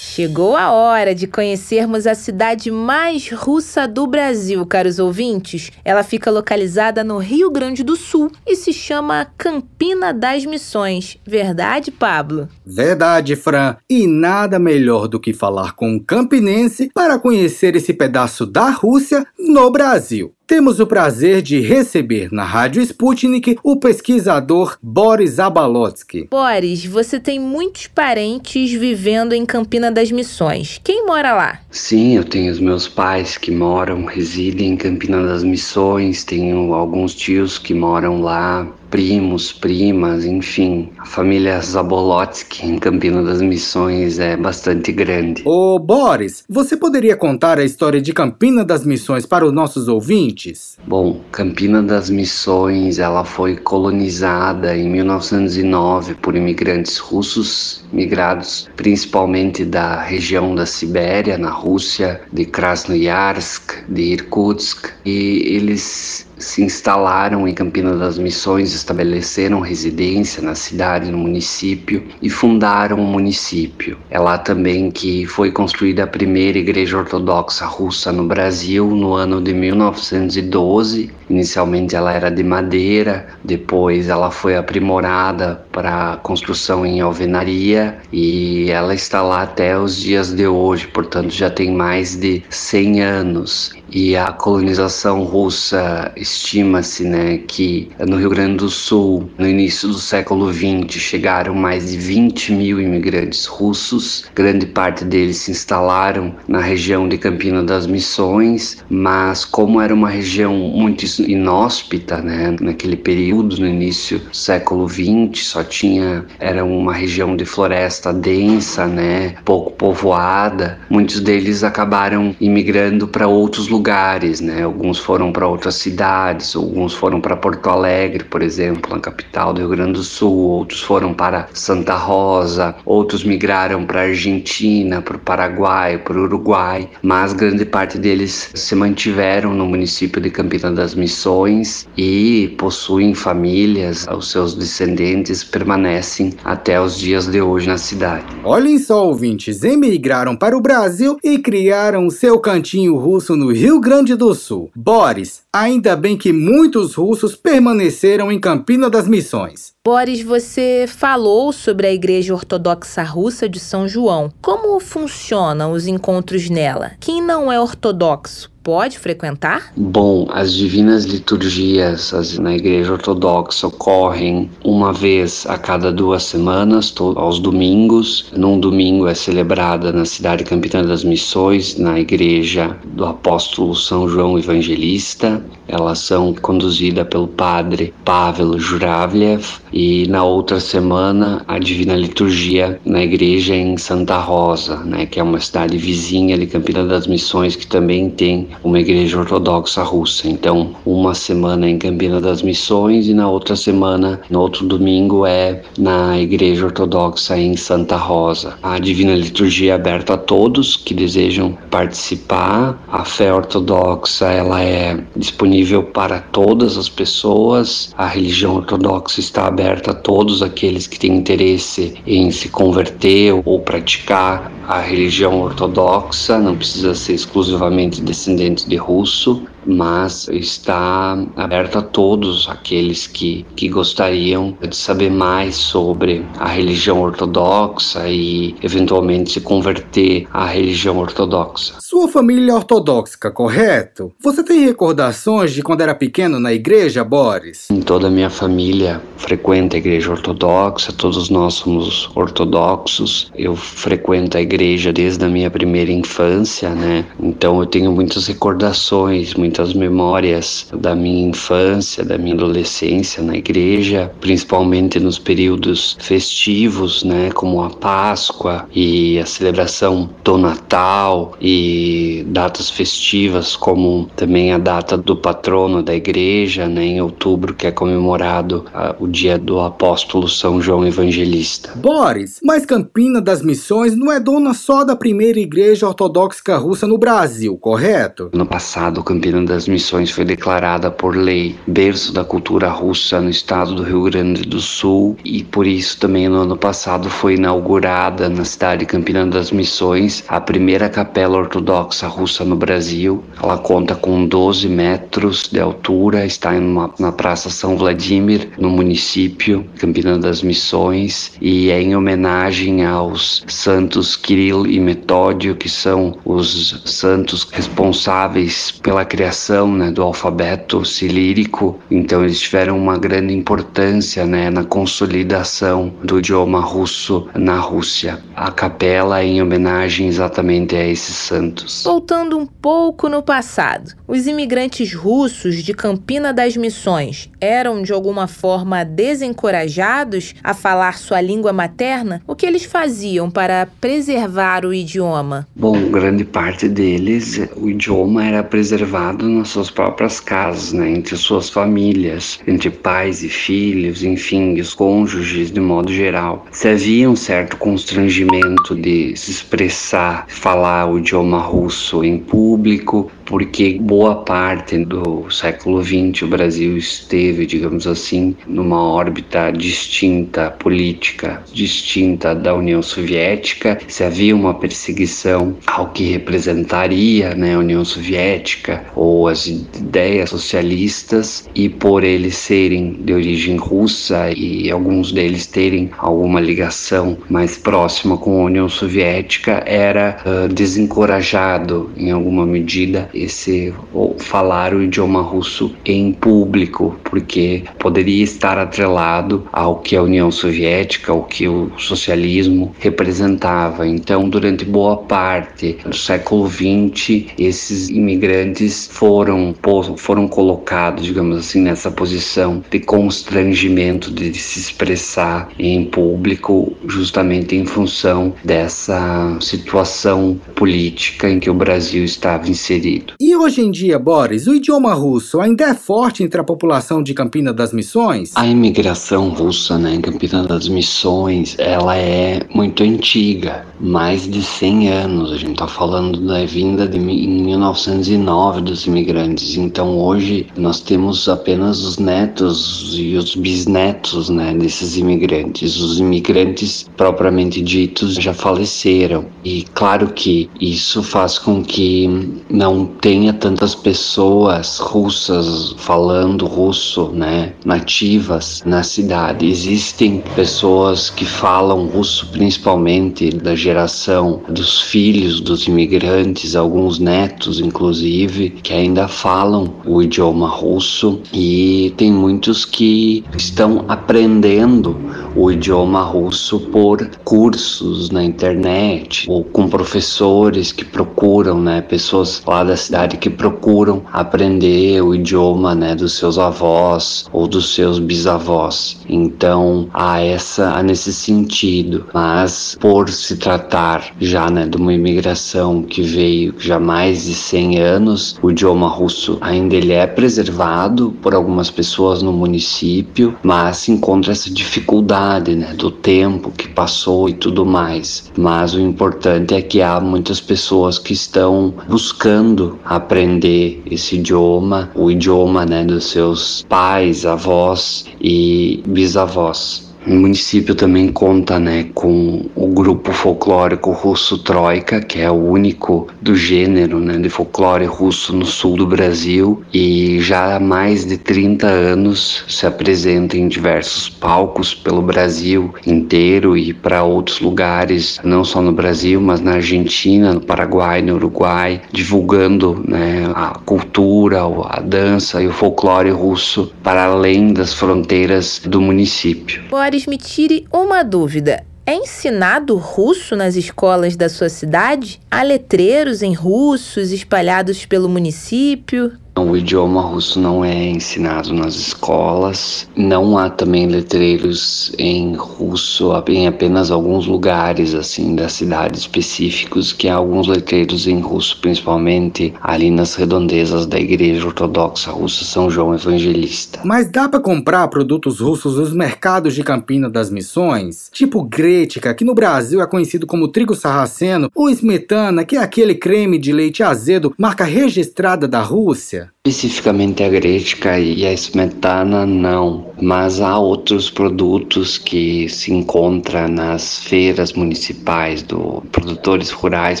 Chegou 0.14 0.54
a 0.54 0.70
hora 0.70 1.14
de 1.14 1.26
conhecermos 1.26 2.06
a 2.06 2.14
cidade 2.14 2.70
mais 2.70 3.30
russa 3.30 3.88
do 3.88 4.06
Brasil, 4.06 4.66
caros 4.66 4.98
ouvintes. 4.98 5.70
Ela 5.82 6.02
fica 6.02 6.30
localizada 6.30 7.02
no 7.02 7.16
Rio 7.16 7.50
Grande 7.50 7.82
do 7.82 7.96
Sul 7.96 8.30
e 8.46 8.54
se 8.54 8.74
chama 8.74 9.26
Campina 9.38 10.12
das 10.12 10.44
Missões. 10.44 11.16
Verdade, 11.26 11.90
Pablo? 11.90 12.46
Verdade, 12.62 13.34
Fran. 13.36 13.78
E 13.88 14.06
nada 14.06 14.58
melhor 14.58 15.08
do 15.08 15.18
que 15.18 15.32
falar 15.32 15.72
com 15.72 15.88
um 15.88 15.98
campinense 15.98 16.90
para 16.92 17.18
conhecer 17.18 17.74
esse 17.74 17.94
pedaço 17.94 18.44
da 18.44 18.68
Rússia 18.68 19.26
no 19.38 19.70
Brasil. 19.70 20.34
Temos 20.52 20.80
o 20.80 20.86
prazer 20.86 21.40
de 21.40 21.60
receber 21.60 22.28
na 22.30 22.44
Rádio 22.44 22.82
Sputnik 22.82 23.56
o 23.64 23.74
pesquisador 23.76 24.76
Boris 24.82 25.38
Abalotsky. 25.38 26.28
Boris, 26.30 26.84
você 26.84 27.18
tem 27.18 27.40
muitos 27.40 27.86
parentes 27.86 28.70
vivendo 28.70 29.32
em 29.32 29.46
Campina 29.46 29.90
das 29.90 30.12
Missões. 30.12 30.78
Quem 30.84 31.06
mora 31.06 31.32
lá? 31.32 31.60
Sim, 31.70 32.16
eu 32.16 32.22
tenho 32.24 32.52
os 32.52 32.60
meus 32.60 32.86
pais 32.86 33.38
que 33.38 33.50
moram, 33.50 34.04
residem 34.04 34.72
em 34.72 34.76
Campina 34.76 35.26
das 35.26 35.42
Missões, 35.42 36.22
tenho 36.22 36.74
alguns 36.74 37.14
tios 37.14 37.56
que 37.56 37.72
moram 37.72 38.20
lá, 38.20 38.70
primos, 38.92 39.50
primas, 39.50 40.26
enfim. 40.26 40.90
A 40.98 41.06
família 41.06 41.58
Zabolotsky 41.58 42.66
em 42.66 42.78
Campina 42.78 43.22
das 43.22 43.40
Missões 43.40 44.18
é 44.18 44.36
bastante 44.36 44.92
grande. 44.92 45.42
Ô 45.46 45.78
Boris, 45.78 46.44
você 46.46 46.76
poderia 46.76 47.16
contar 47.16 47.58
a 47.58 47.64
história 47.64 48.02
de 48.02 48.12
Campina 48.12 48.62
das 48.62 48.84
Missões 48.84 49.24
para 49.24 49.46
os 49.46 49.52
nossos 49.52 49.88
ouvintes? 49.88 50.76
Bom, 50.86 51.22
Campina 51.32 51.82
das 51.82 52.10
Missões, 52.10 52.98
ela 52.98 53.24
foi 53.24 53.56
colonizada 53.56 54.76
em 54.76 54.90
1909 54.90 56.14
por 56.16 56.36
imigrantes 56.36 56.98
russos, 56.98 57.82
migrados 57.90 58.68
principalmente 58.76 59.64
da 59.64 60.02
região 60.02 60.54
da 60.54 60.66
Sibéria, 60.66 61.38
na 61.38 61.50
Rússia, 61.50 62.20
de 62.30 62.44
Krasnoyarsk, 62.44 63.88
de 63.88 64.02
Irkutsk, 64.02 64.90
e 65.02 65.56
eles 65.56 66.11
se 66.42 66.62
instalaram 66.62 67.46
em 67.46 67.54
Campina 67.54 67.96
das 67.96 68.18
Missões, 68.18 68.74
estabeleceram 68.74 69.60
residência 69.60 70.42
na 70.42 70.54
cidade, 70.54 71.10
no 71.10 71.18
município 71.18 72.02
e 72.20 72.28
fundaram 72.28 72.98
o 72.98 73.06
município. 73.06 73.96
É 74.10 74.18
lá 74.18 74.36
também 74.36 74.90
que 74.90 75.24
foi 75.26 75.50
construída 75.52 76.04
a 76.04 76.06
primeira 76.06 76.58
igreja 76.58 76.98
ortodoxa 76.98 77.64
russa 77.64 78.12
no 78.12 78.24
Brasil 78.24 78.88
no 78.88 79.14
ano 79.14 79.40
de 79.40 79.54
1912. 79.54 81.10
Inicialmente 81.30 81.96
ela 81.96 82.12
era 82.12 82.30
de 82.30 82.42
madeira, 82.42 83.26
depois 83.42 84.08
ela 84.08 84.30
foi 84.30 84.56
aprimorada 84.56 85.64
para 85.72 86.18
construção 86.22 86.84
em 86.84 87.00
alvenaria 87.00 87.96
e 88.12 88.70
ela 88.70 88.94
está 88.94 89.22
lá 89.22 89.42
até 89.42 89.78
os 89.78 89.96
dias 89.96 90.32
de 90.32 90.46
hoje, 90.46 90.88
portanto 90.88 91.30
já 91.30 91.48
tem 91.48 91.70
mais 91.70 92.16
de 92.16 92.42
100 92.50 93.02
anos. 93.02 93.72
E 93.90 94.16
a 94.16 94.32
colonização 94.32 95.22
russa 95.22 96.10
Estima-se 96.32 97.04
né, 97.04 97.38
que 97.46 97.90
no 98.08 98.16
Rio 98.16 98.30
Grande 98.30 98.56
do 98.56 98.70
Sul, 98.70 99.30
no 99.36 99.46
início 99.46 99.88
do 99.88 99.98
século 99.98 100.50
XX, 100.50 100.98
chegaram 100.98 101.54
mais 101.54 101.90
de 101.90 101.98
20 101.98 102.52
mil 102.52 102.80
imigrantes 102.80 103.44
russos. 103.44 104.24
Grande 104.34 104.64
parte 104.64 105.04
deles 105.04 105.36
se 105.36 105.50
instalaram 105.50 106.34
na 106.48 106.60
região 106.60 107.06
de 107.06 107.18
Campina 107.18 107.62
das 107.62 107.86
Missões, 107.86 108.82
mas 108.88 109.44
como 109.44 109.78
era 109.78 109.92
uma 109.92 110.08
região 110.08 110.54
muito 110.54 111.04
inóspita, 111.20 112.22
né, 112.22 112.56
naquele 112.60 112.96
período, 112.96 113.58
no 113.58 113.66
início 113.66 114.18
do 114.18 114.34
século 114.34 114.88
XX, 114.88 115.44
só 115.44 115.62
tinha 115.62 116.24
era 116.40 116.64
uma 116.64 116.94
região 116.94 117.36
de 117.36 117.44
floresta 117.44 118.10
densa, 118.12 118.86
né, 118.86 119.34
pouco 119.44 119.70
povoada. 119.72 120.78
Muitos 120.88 121.20
deles 121.20 121.62
acabaram 121.62 122.34
imigrando 122.40 123.06
para 123.06 123.26
outros 123.26 123.68
lugares, 123.68 124.40
né? 124.40 124.62
Alguns 124.62 124.98
foram 124.98 125.30
para 125.30 125.46
outras 125.46 125.74
cidades, 125.74 126.21
alguns 126.54 126.94
foram 126.94 127.20
para 127.20 127.36
Porto 127.36 127.68
Alegre, 127.68 128.24
por 128.24 128.42
exemplo, 128.42 128.94
na 128.94 129.00
capital 129.00 129.52
do 129.52 129.60
Rio 129.60 129.70
Grande 129.70 129.92
do 129.92 130.02
Sul, 130.02 130.32
outros 130.32 130.80
foram 130.80 131.12
para 131.12 131.48
Santa 131.52 131.94
Rosa, 131.94 132.74
outros 132.84 133.24
migraram 133.24 133.84
para 133.84 134.02
Argentina, 134.02 135.02
para 135.02 135.16
o 135.16 135.20
Paraguai, 135.20 135.98
para 135.98 136.18
o 136.18 136.22
Uruguai, 136.22 136.88
mas 137.02 137.32
grande 137.32 137.64
parte 137.64 137.98
deles 137.98 138.50
se 138.54 138.74
mantiveram 138.74 139.52
no 139.54 139.66
município 139.66 140.20
de 140.20 140.30
Campina 140.30 140.70
das 140.70 140.94
Missões 140.94 141.88
e 141.96 142.54
possuem 142.58 143.14
famílias, 143.14 144.06
os 144.08 144.30
seus 144.30 144.54
descendentes 144.54 145.42
permanecem 145.44 146.32
até 146.44 146.80
os 146.80 146.98
dias 146.98 147.26
de 147.26 147.40
hoje 147.40 147.68
na 147.68 147.78
cidade. 147.78 148.24
Olhem 148.44 148.78
só, 148.78 149.06
ouvintes, 149.06 149.62
emigraram 149.62 150.36
para 150.36 150.56
o 150.56 150.60
Brasil 150.60 151.18
e 151.22 151.38
criaram 151.38 152.10
seu 152.10 152.38
cantinho 152.38 152.96
russo 152.96 153.36
no 153.36 153.52
Rio 153.52 153.80
Grande 153.80 154.14
do 154.14 154.34
Sul. 154.34 154.70
Boris, 154.74 155.42
ainda 155.52 155.96
bem 155.96 156.11
que 156.16 156.32
muitos 156.32 156.94
russos 156.94 157.34
permaneceram 157.36 158.30
em 158.30 158.38
Campina 158.38 158.88
das 158.88 159.06
Missões. 159.08 159.72
Boris, 159.84 160.22
você 160.22 160.86
falou 160.86 161.52
sobre 161.52 161.86
a 161.86 161.92
Igreja 161.92 162.32
Ortodoxa 162.34 163.02
Russa 163.02 163.48
de 163.48 163.58
São 163.58 163.88
João. 163.88 164.32
Como 164.40 164.78
funcionam 164.78 165.72
os 165.72 165.86
encontros 165.86 166.48
nela? 166.48 166.92
Quem 167.00 167.20
não 167.20 167.50
é 167.50 167.60
ortodoxo 167.60 168.52
pode 168.62 168.98
frequentar? 168.98 169.72
Bom, 169.76 170.28
as 170.30 170.54
divinas 170.54 171.04
liturgias 171.04 172.12
as, 172.14 172.38
na 172.38 172.54
Igreja 172.54 172.92
Ortodoxa 172.92 173.66
ocorrem 173.66 174.50
uma 174.64 174.92
vez 174.92 175.44
a 175.48 175.58
cada 175.58 175.92
duas 175.92 176.22
semanas, 176.22 176.94
aos 177.16 177.38
domingos. 177.38 178.26
Num 178.36 178.58
domingo 178.58 179.06
é 179.06 179.14
celebrada 179.14 179.92
na 179.92 180.04
cidade 180.04 180.44
Campina 180.44 180.82
das 180.82 181.04
Missões, 181.04 181.76
na 181.76 181.98
Igreja 181.98 182.76
do 182.84 183.04
Apóstolo 183.04 183.74
São 183.74 184.08
João 184.08 184.38
Evangelista. 184.38 185.44
Elas 185.68 186.00
são 186.00 186.34
conduzidas 186.34 187.06
pelo 187.08 187.28
padre 187.28 187.94
Pavel 188.04 188.58
Juravlev 188.58 189.44
e 189.72 190.06
na 190.08 190.22
outra 190.22 190.60
semana 190.60 191.42
a 191.48 191.58
Divina 191.58 191.96
Liturgia 191.96 192.78
na 192.84 193.02
igreja 193.02 193.54
em 193.54 193.76
Santa 193.78 194.18
Rosa, 194.18 194.76
né, 194.84 195.06
que 195.06 195.18
é 195.18 195.22
uma 195.22 195.40
cidade 195.40 195.78
vizinha 195.78 196.36
de 196.36 196.46
Campina 196.46 196.84
das 196.84 197.06
Missões 197.06 197.56
que 197.56 197.66
também 197.66 198.10
tem 198.10 198.48
uma 198.62 198.80
igreja 198.80 199.18
ortodoxa 199.18 199.82
russa. 199.82 200.28
Então, 200.28 200.74
uma 200.84 201.14
semana 201.14 201.68
em 201.68 201.78
Campina 201.78 202.20
das 202.20 202.42
Missões 202.42 203.08
e 203.08 203.14
na 203.14 203.28
outra 203.28 203.56
semana, 203.56 204.20
no 204.30 204.40
outro 204.40 204.66
domingo 204.66 205.26
é 205.26 205.62
na 205.78 206.18
igreja 206.18 206.66
ortodoxa 206.66 207.36
em 207.36 207.56
Santa 207.56 207.96
Rosa. 207.96 208.54
A 208.62 208.78
Divina 208.78 209.14
Liturgia 209.14 209.72
é 209.72 209.74
aberta 209.74 210.14
a 210.14 210.18
todos 210.18 210.76
que 210.76 210.94
desejam 210.94 211.56
participar. 211.70 212.82
A 212.88 213.04
fé 213.04 213.32
ortodoxa 213.32 214.26
ela 214.26 214.62
é 214.62 215.02
disponível 215.16 215.82
para 215.82 216.20
todas 216.20 216.76
as 216.76 216.88
pessoas. 216.88 217.92
A 217.96 218.06
religião 218.06 218.56
ortodoxa 218.56 219.20
está 219.20 219.46
aberta 219.46 219.92
a 219.92 219.94
todos 219.94 220.42
aqueles 220.42 220.86
que 220.86 220.98
têm 220.98 221.16
interesse 221.16 221.94
em 222.06 222.30
se 222.30 222.48
converter 222.48 223.40
ou 223.44 223.60
praticar 223.60 224.50
a 224.68 224.80
religião 224.80 225.40
ortodoxa, 225.42 226.38
não 226.38 226.56
precisa 226.56 226.94
ser 226.94 227.14
exclusivamente 227.14 228.00
descendente 228.00 228.41
de 228.50 228.76
russo, 228.76 229.44
mas 229.66 230.28
está 230.28 231.18
aberto 231.36 231.78
a 231.78 231.82
todos 231.82 232.48
aqueles 232.48 233.06
que, 233.06 233.46
que 233.56 233.68
gostariam 233.68 234.56
de 234.60 234.76
saber 234.76 235.10
mais 235.10 235.56
sobre 235.56 236.24
a 236.38 236.48
religião 236.48 237.00
ortodoxa 237.00 238.08
e 238.08 238.54
eventualmente 238.62 239.32
se 239.32 239.40
converter 239.40 240.26
à 240.32 240.46
religião 240.46 240.98
ortodoxa. 240.98 241.74
Sua 241.80 242.08
família 242.08 242.52
é 242.52 242.54
ortodoxa, 242.54 243.30
correto? 243.30 244.12
Você 244.20 244.42
tem 244.42 244.64
recordações 244.64 245.52
de 245.52 245.62
quando 245.62 245.80
era 245.82 245.94
pequeno 245.94 246.40
na 246.40 246.52
igreja, 246.52 247.04
Boris? 247.04 247.70
Em 247.70 247.80
toda 247.80 248.08
a 248.08 248.10
minha 248.10 248.30
família 248.30 249.00
frequenta 249.16 249.76
a 249.76 249.78
igreja 249.78 250.10
ortodoxa, 250.10 250.92
todos 250.92 251.30
nós 251.30 251.54
somos 251.54 252.10
ortodoxos. 252.14 253.30
Eu 253.34 253.54
frequento 253.54 254.36
a 254.36 254.40
igreja 254.40 254.92
desde 254.92 255.24
a 255.24 255.28
minha 255.28 255.50
primeira 255.50 255.92
infância, 255.92 256.70
né? 256.70 257.04
Então 257.20 257.60
eu 257.60 257.66
tenho 257.66 257.92
muitas 257.92 258.26
recordações, 258.26 259.34
muitas 259.34 259.51
muitas 259.52 259.74
memórias 259.74 260.66
da 260.74 260.94
minha 260.94 261.28
infância, 261.28 262.02
da 262.02 262.16
minha 262.16 262.34
adolescência 262.34 263.22
na 263.22 263.36
igreja, 263.36 264.10
principalmente 264.18 264.98
nos 264.98 265.18
períodos 265.18 265.94
festivos, 266.00 267.04
né, 267.04 267.30
como 267.32 267.62
a 267.62 267.68
Páscoa 267.68 268.66
e 268.74 269.18
a 269.18 269.26
celebração 269.26 270.08
do 270.24 270.38
Natal 270.38 271.34
e 271.38 272.24
datas 272.28 272.70
festivas 272.70 273.54
como 273.54 274.08
também 274.16 274.54
a 274.54 274.58
data 274.58 274.96
do 274.96 275.14
patrono 275.14 275.82
da 275.82 275.94
igreja, 275.94 276.66
né, 276.66 276.86
em 276.86 277.02
outubro 277.02 277.52
que 277.52 277.66
é 277.66 277.70
comemorado 277.70 278.64
uh, 278.68 279.04
o 279.04 279.06
dia 279.06 279.38
do 279.38 279.60
apóstolo 279.60 280.28
São 280.28 280.62
João 280.62 280.86
Evangelista. 280.86 281.72
Boris, 281.76 282.40
mas 282.42 282.64
Campina 282.64 283.20
das 283.20 283.42
Missões 283.42 283.94
não 283.94 284.10
é 284.10 284.18
dona 284.18 284.54
só 284.54 284.82
da 284.82 284.96
primeira 284.96 285.38
igreja 285.38 285.86
ortodoxa 285.86 286.56
russa 286.56 286.86
no 286.86 286.96
Brasil, 286.96 287.54
correto? 287.58 288.30
No 288.32 288.46
passado, 288.46 289.02
Campina 289.02 289.41
das 289.44 289.68
Missões 289.68 290.10
foi 290.10 290.24
declarada 290.24 290.90
por 290.90 291.16
lei 291.16 291.56
berço 291.66 292.12
da 292.12 292.24
cultura 292.24 292.68
russa 292.68 293.20
no 293.20 293.30
estado 293.30 293.74
do 293.74 293.82
Rio 293.82 294.02
Grande 294.04 294.42
do 294.42 294.60
Sul 294.60 295.16
e 295.24 295.42
por 295.44 295.66
isso 295.66 295.98
também 295.98 296.28
no 296.28 296.42
ano 296.42 296.56
passado 296.56 297.10
foi 297.10 297.34
inaugurada 297.34 298.28
na 298.28 298.44
cidade 298.44 298.80
de 298.80 298.86
Campina 298.86 299.26
das 299.26 299.50
Missões 299.50 300.24
a 300.28 300.40
primeira 300.40 300.88
capela 300.88 301.38
ortodoxa 301.38 302.06
russa 302.06 302.44
no 302.44 302.56
Brasil. 302.56 303.22
Ela 303.42 303.58
conta 303.58 303.94
com 303.94 304.26
12 304.26 304.68
metros 304.68 305.48
de 305.50 305.60
altura, 305.60 306.24
está 306.24 306.50
uma, 306.52 306.92
na 306.98 307.12
Praça 307.12 307.50
São 307.50 307.76
Vladimir, 307.76 308.50
no 308.58 308.70
município 308.70 309.66
Campina 309.78 310.18
das 310.18 310.42
Missões 310.42 311.32
e 311.40 311.70
é 311.70 311.80
em 311.80 311.96
homenagem 311.96 312.84
aos 312.84 313.44
santos 313.46 314.16
Kirill 314.16 314.66
e 314.66 314.80
Metódio, 314.80 315.56
que 315.56 315.68
são 315.68 316.18
os 316.24 316.82
santos 316.84 317.48
responsáveis 317.50 318.72
pela 318.82 319.04
criação 319.04 319.31
né, 319.76 319.90
do 319.90 320.02
alfabeto 320.02 320.84
cilírico, 320.84 321.78
então 321.90 322.22
eles 322.22 322.40
tiveram 322.40 322.78
uma 322.78 322.98
grande 322.98 323.34
importância 323.34 324.26
né, 324.26 324.50
na 324.50 324.64
consolidação 324.64 325.92
do 326.02 326.18
idioma 326.18 326.60
russo 326.60 327.28
na 327.34 327.58
Rússia. 327.58 328.22
A 328.36 328.50
capela 328.50 329.20
é 329.20 329.26
em 329.26 329.42
homenagem 329.42 330.08
exatamente 330.08 330.76
a 330.76 330.86
esses 330.86 331.14
santos. 331.14 331.82
Voltando 331.84 332.38
um 332.38 332.46
pouco 332.46 333.08
no 333.08 333.22
passado, 333.22 333.92
os 334.06 334.26
imigrantes 334.26 334.94
russos 334.94 335.62
de 335.62 335.72
Campina 335.72 336.32
das 336.32 336.56
Missões 336.56 337.30
eram 337.40 337.82
de 337.82 337.92
alguma 337.92 338.26
forma 338.26 338.84
desencorajados 338.84 340.34
a 340.44 340.54
falar 340.54 340.98
sua 340.98 341.20
língua 341.20 341.52
materna? 341.52 342.22
O 342.26 342.34
que 342.34 342.46
eles 342.46 342.64
faziam 342.64 343.30
para 343.30 343.66
preservar 343.80 344.64
o 344.64 344.74
idioma? 344.74 345.46
Bom, 345.54 345.90
grande 345.90 346.24
parte 346.24 346.68
deles, 346.68 347.40
o 347.56 347.68
idioma 347.68 348.24
era 348.24 348.42
preservado 348.42 349.21
nas 349.28 349.48
suas 349.48 349.70
próprias 349.70 350.20
casas, 350.20 350.72
né, 350.72 350.90
entre 350.90 351.16
suas 351.16 351.48
famílias, 351.48 352.40
entre 352.46 352.70
pais 352.70 353.22
e 353.22 353.28
filhos, 353.28 354.02
enfim, 354.02 354.60
os 354.60 354.74
cônjuges 354.74 355.50
de 355.50 355.60
modo 355.60 355.92
geral. 355.92 356.46
Se 356.50 356.68
havia 356.68 357.08
um 357.08 357.16
certo 357.16 357.56
constrangimento 357.56 358.74
de 358.74 359.16
se 359.16 359.30
expressar, 359.30 360.26
falar 360.28 360.86
o 360.86 360.98
idioma 360.98 361.38
russo 361.38 362.04
em 362.04 362.18
público, 362.18 363.10
porque 363.24 363.78
boa 363.80 364.16
parte 364.16 364.78
do 364.84 365.30
século 365.30 365.82
XX 365.82 366.22
o 366.22 366.28
Brasil 366.28 366.76
esteve, 366.76 367.46
digamos 367.46 367.86
assim, 367.86 368.36
numa 368.46 368.82
órbita 368.82 369.50
distinta 369.50 370.50
política, 370.50 371.42
distinta 371.52 372.34
da 372.34 372.54
União 372.54 372.82
Soviética. 372.82 373.78
Se 373.88 374.04
havia 374.04 374.34
uma 374.34 374.54
perseguição 374.54 375.56
ao 375.66 375.88
que 375.88 376.04
representaria 376.04 377.34
né, 377.34 377.54
a 377.54 377.58
União 377.58 377.84
Soviética 377.84 378.84
ou 378.94 379.28
as 379.28 379.46
ideias 379.46 380.30
socialistas, 380.30 381.48
e 381.54 381.68
por 381.68 382.04
eles 382.04 382.36
serem 382.36 382.92
de 382.92 383.12
origem 383.12 383.56
russa 383.56 384.30
e 384.32 384.70
alguns 384.70 385.12
deles 385.12 385.46
terem 385.46 385.90
alguma 385.98 386.40
ligação 386.40 387.18
mais 387.28 387.56
próxima 387.56 388.16
com 388.16 388.40
a 388.40 388.44
União 388.44 388.68
Soviética, 388.68 389.62
era 389.66 390.18
uh, 390.24 390.48
desencorajado 390.52 391.90
em 391.96 392.10
alguma 392.10 392.46
medida 392.46 393.08
esse 393.14 393.72
falar 394.18 394.74
o 394.74 394.82
idioma 394.82 395.22
russo 395.22 395.74
em 395.84 396.12
público, 396.12 396.96
porque 397.04 397.64
poderia 397.78 398.24
estar 398.24 398.58
atrelado 398.58 399.46
ao 399.52 399.76
que 399.76 399.96
a 399.96 400.02
União 400.02 400.30
Soviética, 400.30 401.12
ao 401.12 401.24
que 401.24 401.48
o 401.48 401.70
socialismo 401.78 402.74
representava. 402.78 403.86
Então, 403.86 404.28
durante 404.28 404.64
boa 404.64 404.96
parte 404.96 405.78
do 405.84 405.96
século 405.96 406.48
XX, 406.48 407.26
esses 407.38 407.88
imigrantes 407.88 408.88
foram 408.92 409.54
foram 409.96 410.28
colocados, 410.28 411.04
digamos 411.04 411.38
assim, 411.38 411.62
nessa 411.62 411.90
posição 411.90 412.62
de 412.70 412.80
constrangimento 412.80 414.10
de 414.10 414.32
se 414.34 414.58
expressar 414.58 415.48
em 415.58 415.84
público, 415.84 416.74
justamente 416.86 417.56
em 417.56 417.64
função 417.64 418.34
dessa 418.44 419.36
situação 419.40 420.40
política 420.54 421.28
em 421.30 421.38
que 421.38 421.50
o 421.50 421.54
Brasil 421.54 422.04
estava 422.04 422.48
inserido. 422.48 423.01
E 423.20 423.36
hoje 423.36 423.62
em 423.62 423.70
dia, 423.70 423.98
Boris, 423.98 424.46
o 424.46 424.54
idioma 424.54 424.94
russo 424.94 425.40
ainda 425.40 425.64
é 425.64 425.74
forte 425.74 426.22
entre 426.22 426.40
a 426.40 426.44
população 426.44 427.02
de 427.02 427.14
Campina 427.14 427.52
das 427.52 427.72
Missões? 427.72 428.32
A 428.34 428.46
imigração 428.46 429.30
russa 429.30 429.78
né, 429.78 429.94
em 429.94 430.00
Campina 430.00 430.42
das 430.44 430.68
Missões, 430.68 431.54
ela 431.58 431.96
é 431.96 432.40
muito 432.54 432.82
antiga, 432.82 433.64
mais 433.80 434.28
de 434.28 434.42
100 434.42 434.88
anos. 434.88 435.32
A 435.32 435.36
gente 435.36 435.52
está 435.52 435.66
falando 435.66 436.20
da 436.20 436.44
vinda 436.44 436.86
de, 436.86 436.98
em 436.98 437.42
1909 437.44 438.60
dos 438.62 438.86
imigrantes. 438.86 439.56
Então 439.56 439.98
hoje 439.98 440.46
nós 440.56 440.80
temos 440.80 441.28
apenas 441.28 441.82
os 441.82 441.98
netos 441.98 442.94
e 442.96 443.16
os 443.16 443.34
bisnetos 443.34 444.28
né, 444.28 444.54
desses 444.54 444.96
imigrantes. 444.96 445.76
Os 445.76 445.98
imigrantes 445.98 446.88
propriamente 446.96 447.60
ditos 447.60 448.14
já 448.14 448.34
faleceram. 448.34 449.26
E 449.44 449.64
claro 449.74 450.08
que 450.08 450.48
isso 450.60 451.02
faz 451.02 451.38
com 451.38 451.62
que 451.62 452.08
não 452.50 452.91
tenha 453.00 453.32
tantas 453.32 453.74
pessoas 453.74 454.78
russas 454.78 455.74
falando 455.78 456.46
russo, 456.46 457.10
né, 457.12 457.52
nativas 457.64 458.62
na 458.64 458.82
cidade. 458.82 459.46
Existem 459.46 460.22
pessoas 460.34 461.10
que 461.10 461.24
falam 461.24 461.86
russo, 461.86 462.28
principalmente 462.32 463.30
da 463.30 463.54
geração 463.54 464.40
dos 464.48 464.80
filhos 464.82 465.40
dos 465.40 465.66
imigrantes, 465.66 466.54
alguns 466.54 466.98
netos, 466.98 467.60
inclusive, 467.60 468.50
que 468.50 468.72
ainda 468.72 469.08
falam 469.08 469.72
o 469.86 470.02
idioma 470.02 470.48
russo 470.48 471.20
e 471.32 471.92
tem 471.96 472.12
muitos 472.12 472.64
que 472.64 473.24
estão 473.36 473.84
aprendendo 473.88 474.96
o 475.34 475.50
idioma 475.50 476.02
russo 476.02 476.60
por 476.60 477.08
cursos 477.24 478.10
na 478.10 478.22
internet 478.22 479.24
ou 479.28 479.44
com 479.44 479.68
professores 479.68 480.72
que 480.72 480.84
procuram, 480.84 481.60
né, 481.60 481.80
pessoas 481.80 482.42
lá 482.46 482.62
da 482.62 482.76
cidade 482.76 483.16
que 483.16 483.30
procuram 483.30 484.02
aprender 484.12 485.02
o 485.02 485.14
idioma, 485.14 485.74
né, 485.74 485.94
dos 485.94 486.14
seus 486.14 486.38
avós 486.38 487.26
ou 487.32 487.46
dos 487.46 487.74
seus 487.74 487.98
bisavós. 487.98 488.98
Então, 489.08 489.88
há 489.92 490.20
essa 490.20 490.72
há 490.72 490.82
nesse 490.82 491.12
sentido, 491.12 492.06
mas 492.12 492.76
por 492.80 493.08
se 493.08 493.36
tratar 493.36 494.12
já, 494.20 494.50
né, 494.50 494.66
de 494.66 494.76
uma 494.76 494.92
imigração 494.92 495.82
que 495.82 496.02
veio 496.02 496.54
já 496.58 496.78
mais 496.78 497.24
de 497.24 497.34
100 497.34 497.78
anos, 497.78 498.38
o 498.42 498.50
idioma 498.50 498.88
russo 498.88 499.38
ainda 499.40 499.76
ele 499.76 499.92
é 499.92 500.06
preservado 500.06 501.14
por 501.22 501.34
algumas 501.34 501.70
pessoas 501.70 502.22
no 502.22 502.32
município, 502.32 503.34
mas 503.42 503.78
se 503.78 503.92
encontra 503.92 504.32
essa 504.32 504.50
dificuldade, 504.50 505.21
né, 505.54 505.74
do 505.74 505.90
tempo 505.90 506.50
que 506.50 506.68
passou 506.68 507.28
e 507.28 507.34
tudo 507.34 507.64
mais. 507.64 508.30
Mas 508.36 508.74
o 508.74 508.80
importante 508.80 509.54
é 509.54 509.62
que 509.62 509.80
há 509.80 510.00
muitas 510.00 510.40
pessoas 510.40 510.98
que 510.98 511.12
estão 511.12 511.74
buscando 511.88 512.78
aprender 512.84 513.82
esse 513.90 514.16
idioma, 514.16 514.90
o 514.94 515.10
idioma 515.10 515.64
né, 515.64 515.84
dos 515.84 516.06
seus 516.06 516.64
pais, 516.68 517.24
avós 517.24 518.04
e 518.20 518.82
bisavós. 518.86 519.91
O 520.06 520.14
município 520.14 520.74
também 520.74 521.08
conta 521.08 521.60
né, 521.60 521.86
com 521.94 522.46
o 522.56 522.66
grupo 522.66 523.12
folclórico 523.12 523.92
russo 523.92 524.36
Troika, 524.38 525.00
que 525.00 525.20
é 525.20 525.30
o 525.30 525.34
único 525.34 526.08
do 526.20 526.34
gênero 526.34 526.98
né, 526.98 527.18
de 527.18 527.28
folclore 527.28 527.84
russo 527.84 528.34
no 528.34 528.44
sul 528.44 528.76
do 528.76 528.86
Brasil 528.86 529.62
e 529.72 530.20
já 530.20 530.56
há 530.56 530.60
mais 530.60 531.06
de 531.06 531.16
30 531.16 531.68
anos 531.68 532.44
se 532.48 532.66
apresenta 532.66 533.36
em 533.36 533.46
diversos 533.46 534.08
palcos 534.08 534.74
pelo 534.74 535.02
Brasil 535.02 535.72
inteiro 535.86 536.56
e 536.56 536.72
para 536.72 537.04
outros 537.04 537.40
lugares, 537.40 538.18
não 538.24 538.44
só 538.44 538.60
no 538.60 538.72
Brasil, 538.72 539.20
mas 539.20 539.40
na 539.40 539.52
Argentina, 539.52 540.34
no 540.34 540.40
Paraguai, 540.40 541.00
no 541.00 541.14
Uruguai, 541.14 541.80
divulgando 541.92 542.82
né, 542.86 543.30
a 543.34 543.58
cultura, 543.64 544.40
a 544.42 544.80
dança 544.80 545.40
e 545.40 545.46
o 545.46 545.52
folclore 545.52 546.10
russo 546.10 546.72
para 546.82 547.04
além 547.04 547.52
das 547.52 547.72
fronteiras 547.72 548.60
do 548.64 548.80
município. 548.80 549.62
Boris, 549.92 550.06
me 550.06 550.16
tire 550.16 550.66
uma 550.72 551.02
dúvida. 551.02 551.66
É 551.84 551.94
ensinado 551.94 552.78
russo 552.78 553.36
nas 553.36 553.56
escolas 553.56 554.16
da 554.16 554.26
sua 554.26 554.48
cidade? 554.48 555.20
Há 555.30 555.42
letreiros 555.42 556.22
em 556.22 556.32
russos 556.32 557.12
espalhados 557.12 557.84
pelo 557.84 558.08
município? 558.08 559.12
O 559.42 559.56
idioma 559.56 560.00
russo 560.00 560.40
não 560.40 560.64
é 560.64 560.88
ensinado 560.88 561.52
nas 561.52 561.74
escolas, 561.74 562.88
não 562.96 563.36
há 563.36 563.50
também 563.50 563.86
letreiros 563.86 564.92
em 564.96 565.34
russo 565.34 566.10
em 566.28 566.46
apenas 566.46 566.90
alguns 566.90 567.26
lugares 567.26 567.94
assim 567.94 568.34
da 568.34 568.48
cidade 568.48 568.98
específicos 568.98 569.92
que 569.92 570.08
há 570.08 570.14
alguns 570.14 570.46
letreiros 570.46 571.06
em 571.06 571.20
russo, 571.20 571.60
principalmente 571.60 572.54
ali 572.62 572.90
nas 572.90 573.14
redondezas 573.14 573.84
da 573.84 573.98
Igreja 573.98 574.46
Ortodoxa 574.46 575.10
Russa 575.10 575.44
São 575.44 575.68
João 575.68 575.94
Evangelista. 575.94 576.80
Mas 576.84 577.10
dá 577.10 577.28
para 577.28 577.40
comprar 577.40 577.88
produtos 577.88 578.40
russos 578.40 578.78
nos 578.78 578.92
mercados 578.92 579.54
de 579.54 579.62
Campina 579.62 580.08
das 580.08 580.30
Missões, 580.30 581.10
tipo 581.12 581.42
Gretica, 581.42 582.14
que 582.14 582.24
no 582.24 582.34
Brasil 582.34 582.80
é 582.80 582.86
conhecido 582.86 583.26
como 583.26 583.48
trigo 583.48 583.74
sarraceno, 583.74 584.50
ou 584.54 584.70
Smetana, 584.70 585.44
que 585.44 585.56
é 585.56 585.60
aquele 585.60 585.94
creme 585.94 586.38
de 586.38 586.52
leite 586.52 586.82
azedo, 586.82 587.34
marca 587.36 587.64
registrada 587.64 588.46
da 588.46 588.60
Rússia? 588.60 589.31
Especificamente 589.44 590.22
a 590.22 590.28
Gretica 590.28 591.00
e 591.00 591.26
a 591.26 591.32
Smetana 591.32 592.24
não, 592.24 592.91
mas 593.02 593.40
há 593.40 593.58
outros 593.58 594.08
produtos 594.08 594.96
que 594.96 595.48
se 595.48 595.72
encontram 595.72 596.46
nas 596.46 596.98
feiras 597.00 597.52
municipais 597.52 598.42
do 598.42 598.80
produtores 598.92 599.50
rurais, 599.50 600.00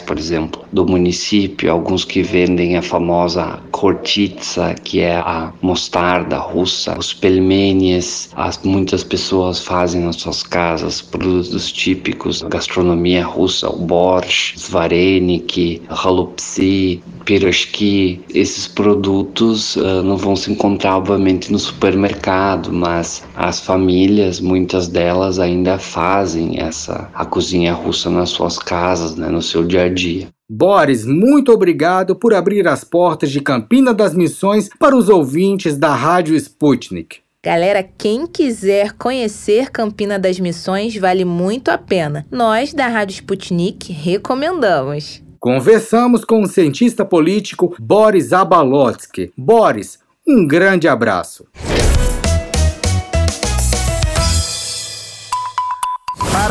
por 0.00 0.16
exemplo, 0.16 0.64
do 0.72 0.86
município, 0.86 1.72
alguns 1.72 2.04
que 2.04 2.22
vendem 2.22 2.76
a 2.76 2.82
famosa 2.82 3.58
kortitsa, 3.72 4.74
que 4.84 5.00
é 5.00 5.16
a 5.16 5.52
mostarda 5.60 6.38
russa, 6.38 6.96
os 6.96 7.12
pelmenies, 7.12 8.30
as 8.36 8.60
muitas 8.62 9.02
pessoas 9.02 9.58
fazem 9.58 10.02
nas 10.02 10.16
suas 10.16 10.44
casas 10.44 11.02
produtos 11.02 11.72
típicos 11.72 12.40
da 12.40 12.48
gastronomia 12.48 13.24
russa, 13.24 13.68
o 13.68 13.78
borscht, 13.78 14.56
svarenik, 14.56 15.82
halupsi, 15.88 17.02
piroshki, 17.24 18.20
esses 18.34 18.68
produtos 18.68 19.76
uh, 19.76 20.02
não 20.02 20.16
vão 20.16 20.36
se 20.36 20.52
encontrar 20.52 20.98
obviamente 20.98 21.50
no 21.50 21.58
supermercado, 21.58 22.72
mas 22.72 22.91
as 23.34 23.60
famílias, 23.60 24.40
muitas 24.40 24.88
delas 24.88 25.38
ainda 25.38 25.78
fazem 25.78 26.60
essa 26.60 27.08
a 27.14 27.24
cozinha 27.24 27.72
russa 27.72 28.10
nas 28.10 28.30
suas 28.30 28.58
casas, 28.58 29.16
né, 29.16 29.28
no 29.28 29.42
seu 29.42 29.64
dia 29.64 29.84
a 29.84 29.88
dia. 29.88 30.28
Boris, 30.50 31.06
muito 31.06 31.50
obrigado 31.50 32.14
por 32.14 32.34
abrir 32.34 32.68
as 32.68 32.84
portas 32.84 33.30
de 33.30 33.40
Campina 33.40 33.94
das 33.94 34.14
Missões 34.14 34.68
para 34.78 34.94
os 34.94 35.08
ouvintes 35.08 35.78
da 35.78 35.94
Rádio 35.94 36.36
Sputnik. 36.36 37.20
Galera, 37.44 37.82
quem 37.82 38.26
quiser 38.26 38.92
conhecer 38.92 39.70
Campina 39.70 40.18
das 40.18 40.38
Missões 40.38 40.96
vale 40.96 41.24
muito 41.24 41.70
a 41.70 41.78
pena. 41.78 42.24
Nós 42.30 42.72
da 42.72 42.86
Rádio 42.86 43.14
Sputnik 43.14 43.92
recomendamos. 43.92 45.22
Conversamos 45.40 46.24
com 46.24 46.42
o 46.42 46.46
cientista 46.46 47.04
político 47.04 47.74
Boris 47.80 48.32
Abalotsky. 48.32 49.32
Boris, 49.36 49.98
um 50.24 50.46
grande 50.46 50.86
abraço. 50.86 51.44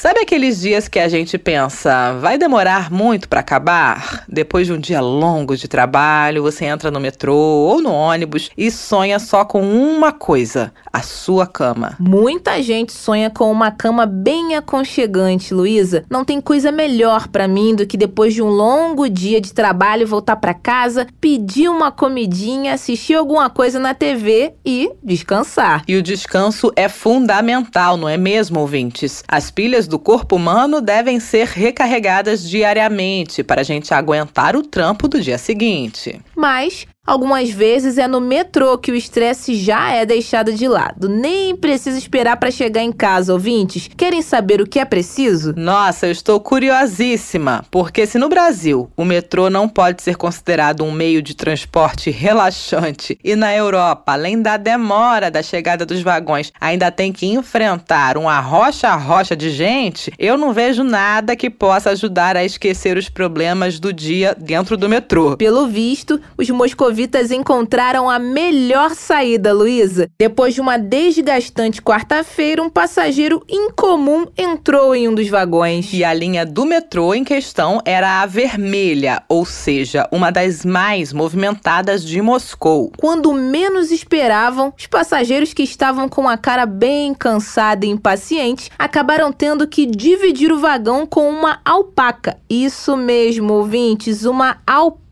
Sabe 0.00 0.20
aqueles 0.20 0.62
dias 0.62 0.88
que 0.88 0.98
a 0.98 1.10
gente 1.10 1.36
pensa, 1.36 2.14
vai 2.14 2.38
demorar 2.38 2.90
muito 2.90 3.28
para 3.28 3.40
acabar? 3.40 4.24
Depois 4.26 4.66
de 4.66 4.72
um 4.72 4.78
dia 4.78 4.98
longo 4.98 5.54
de 5.54 5.68
trabalho, 5.68 6.42
você 6.42 6.64
entra 6.64 6.90
no 6.90 6.98
metrô 6.98 7.36
ou 7.36 7.82
no 7.82 7.92
ônibus 7.92 8.48
e 8.56 8.70
sonha 8.70 9.18
só 9.18 9.44
com 9.44 9.60
uma 9.60 10.10
coisa: 10.10 10.72
a 10.90 11.02
sua 11.02 11.46
cama. 11.46 11.96
Muita 12.00 12.62
gente 12.62 12.92
sonha 12.92 13.28
com 13.28 13.52
uma 13.52 13.70
cama 13.70 14.06
bem 14.06 14.56
aconchegante, 14.56 15.52
Luísa. 15.52 16.02
Não 16.08 16.24
tem 16.24 16.40
coisa 16.40 16.72
melhor 16.72 17.28
para 17.28 17.46
mim 17.46 17.74
do 17.74 17.86
que 17.86 17.98
depois 17.98 18.32
de 18.32 18.40
um 18.40 18.48
longo 18.48 19.06
dia 19.06 19.38
de 19.38 19.52
trabalho 19.52 20.06
voltar 20.06 20.36
para 20.36 20.54
casa, 20.54 21.06
pedir 21.20 21.68
uma 21.68 21.92
comidinha, 21.92 22.72
assistir 22.72 23.16
alguma 23.16 23.50
coisa 23.50 23.78
na 23.78 23.92
TV 23.92 24.54
e 24.64 24.90
descansar. 25.04 25.84
E 25.86 25.94
o 25.94 26.02
descanso 26.02 26.72
é 26.74 26.88
fundamental, 26.88 27.98
não 27.98 28.08
é 28.08 28.16
mesmo, 28.16 28.60
ouvintes? 28.60 29.22
As 29.28 29.50
pilhas 29.50 29.89
do 29.90 29.98
corpo 29.98 30.36
humano 30.36 30.80
devem 30.80 31.20
ser 31.20 31.46
recarregadas 31.48 32.48
diariamente 32.48 33.42
para 33.42 33.60
a 33.60 33.64
gente 33.64 33.92
aguentar 33.92 34.56
o 34.56 34.62
trampo 34.62 35.08
do 35.08 35.20
dia 35.20 35.36
seguinte. 35.36 36.18
Mas 36.34 36.86
Algumas 37.10 37.50
vezes 37.50 37.98
é 37.98 38.06
no 38.06 38.20
metrô 38.20 38.78
que 38.78 38.92
o 38.92 38.94
estresse 38.94 39.56
já 39.56 39.90
é 39.90 40.06
deixado 40.06 40.52
de 40.52 40.68
lado. 40.68 41.08
Nem 41.08 41.56
precisa 41.56 41.98
esperar 41.98 42.36
para 42.36 42.52
chegar 42.52 42.84
em 42.84 42.92
casa, 42.92 43.32
ouvintes. 43.32 43.90
Querem 43.96 44.22
saber 44.22 44.60
o 44.60 44.64
que 44.64 44.78
é 44.78 44.84
preciso? 44.84 45.52
Nossa, 45.56 46.06
eu 46.06 46.12
estou 46.12 46.38
curiosíssima, 46.38 47.64
porque 47.68 48.06
se 48.06 48.16
no 48.16 48.28
Brasil 48.28 48.88
o 48.96 49.04
metrô 49.04 49.50
não 49.50 49.68
pode 49.68 50.02
ser 50.02 50.14
considerado 50.14 50.84
um 50.84 50.92
meio 50.92 51.20
de 51.20 51.34
transporte 51.34 52.10
relaxante 52.14 53.18
e 53.24 53.34
na 53.34 53.52
Europa, 53.52 54.12
além 54.12 54.40
da 54.40 54.56
demora 54.56 55.32
da 55.32 55.42
chegada 55.42 55.84
dos 55.84 56.02
vagões, 56.02 56.52
ainda 56.60 56.92
tem 56.92 57.12
que 57.12 57.26
enfrentar 57.26 58.16
um 58.16 58.28
arrocha-arrocha 58.28 59.34
de 59.34 59.50
gente, 59.50 60.12
eu 60.16 60.38
não 60.38 60.52
vejo 60.52 60.84
nada 60.84 61.34
que 61.34 61.50
possa 61.50 61.90
ajudar 61.90 62.36
a 62.36 62.44
esquecer 62.44 62.96
os 62.96 63.08
problemas 63.08 63.80
do 63.80 63.92
dia 63.92 64.32
dentro 64.38 64.76
do 64.76 64.88
metrô. 64.88 65.36
Pelo 65.36 65.66
visto, 65.66 66.20
os 66.38 66.48
moscovitas 66.50 66.99
Vitas 67.00 67.30
encontraram 67.30 68.10
a 68.10 68.18
melhor 68.18 68.90
saída, 68.90 69.54
Luísa. 69.54 70.10
Depois 70.18 70.52
de 70.52 70.60
uma 70.60 70.76
desgastante 70.76 71.80
quarta-feira, 71.80 72.62
um 72.62 72.68
passageiro 72.68 73.42
incomum 73.48 74.26
entrou 74.36 74.94
em 74.94 75.08
um 75.08 75.14
dos 75.14 75.26
vagões. 75.26 75.94
E 75.94 76.04
a 76.04 76.12
linha 76.12 76.44
do 76.44 76.66
metrô 76.66 77.14
em 77.14 77.24
questão 77.24 77.80
era 77.86 78.20
a 78.20 78.26
vermelha, 78.26 79.22
ou 79.30 79.46
seja, 79.46 80.06
uma 80.12 80.30
das 80.30 80.62
mais 80.62 81.10
movimentadas 81.10 82.04
de 82.04 82.20
Moscou. 82.20 82.92
Quando 82.98 83.32
menos 83.32 83.90
esperavam, 83.90 84.70
os 84.78 84.86
passageiros 84.86 85.54
que 85.54 85.62
estavam 85.62 86.06
com 86.06 86.28
a 86.28 86.36
cara 86.36 86.66
bem 86.66 87.14
cansada 87.14 87.86
e 87.86 87.88
impaciente 87.88 88.70
acabaram 88.78 89.32
tendo 89.32 89.66
que 89.66 89.86
dividir 89.86 90.52
o 90.52 90.58
vagão 90.58 91.06
com 91.06 91.30
uma 91.30 91.62
alpaca. 91.64 92.36
Isso 92.46 92.94
mesmo, 92.94 93.54
ouvintes, 93.54 94.26
uma 94.26 94.58
alpaca. 94.66 95.09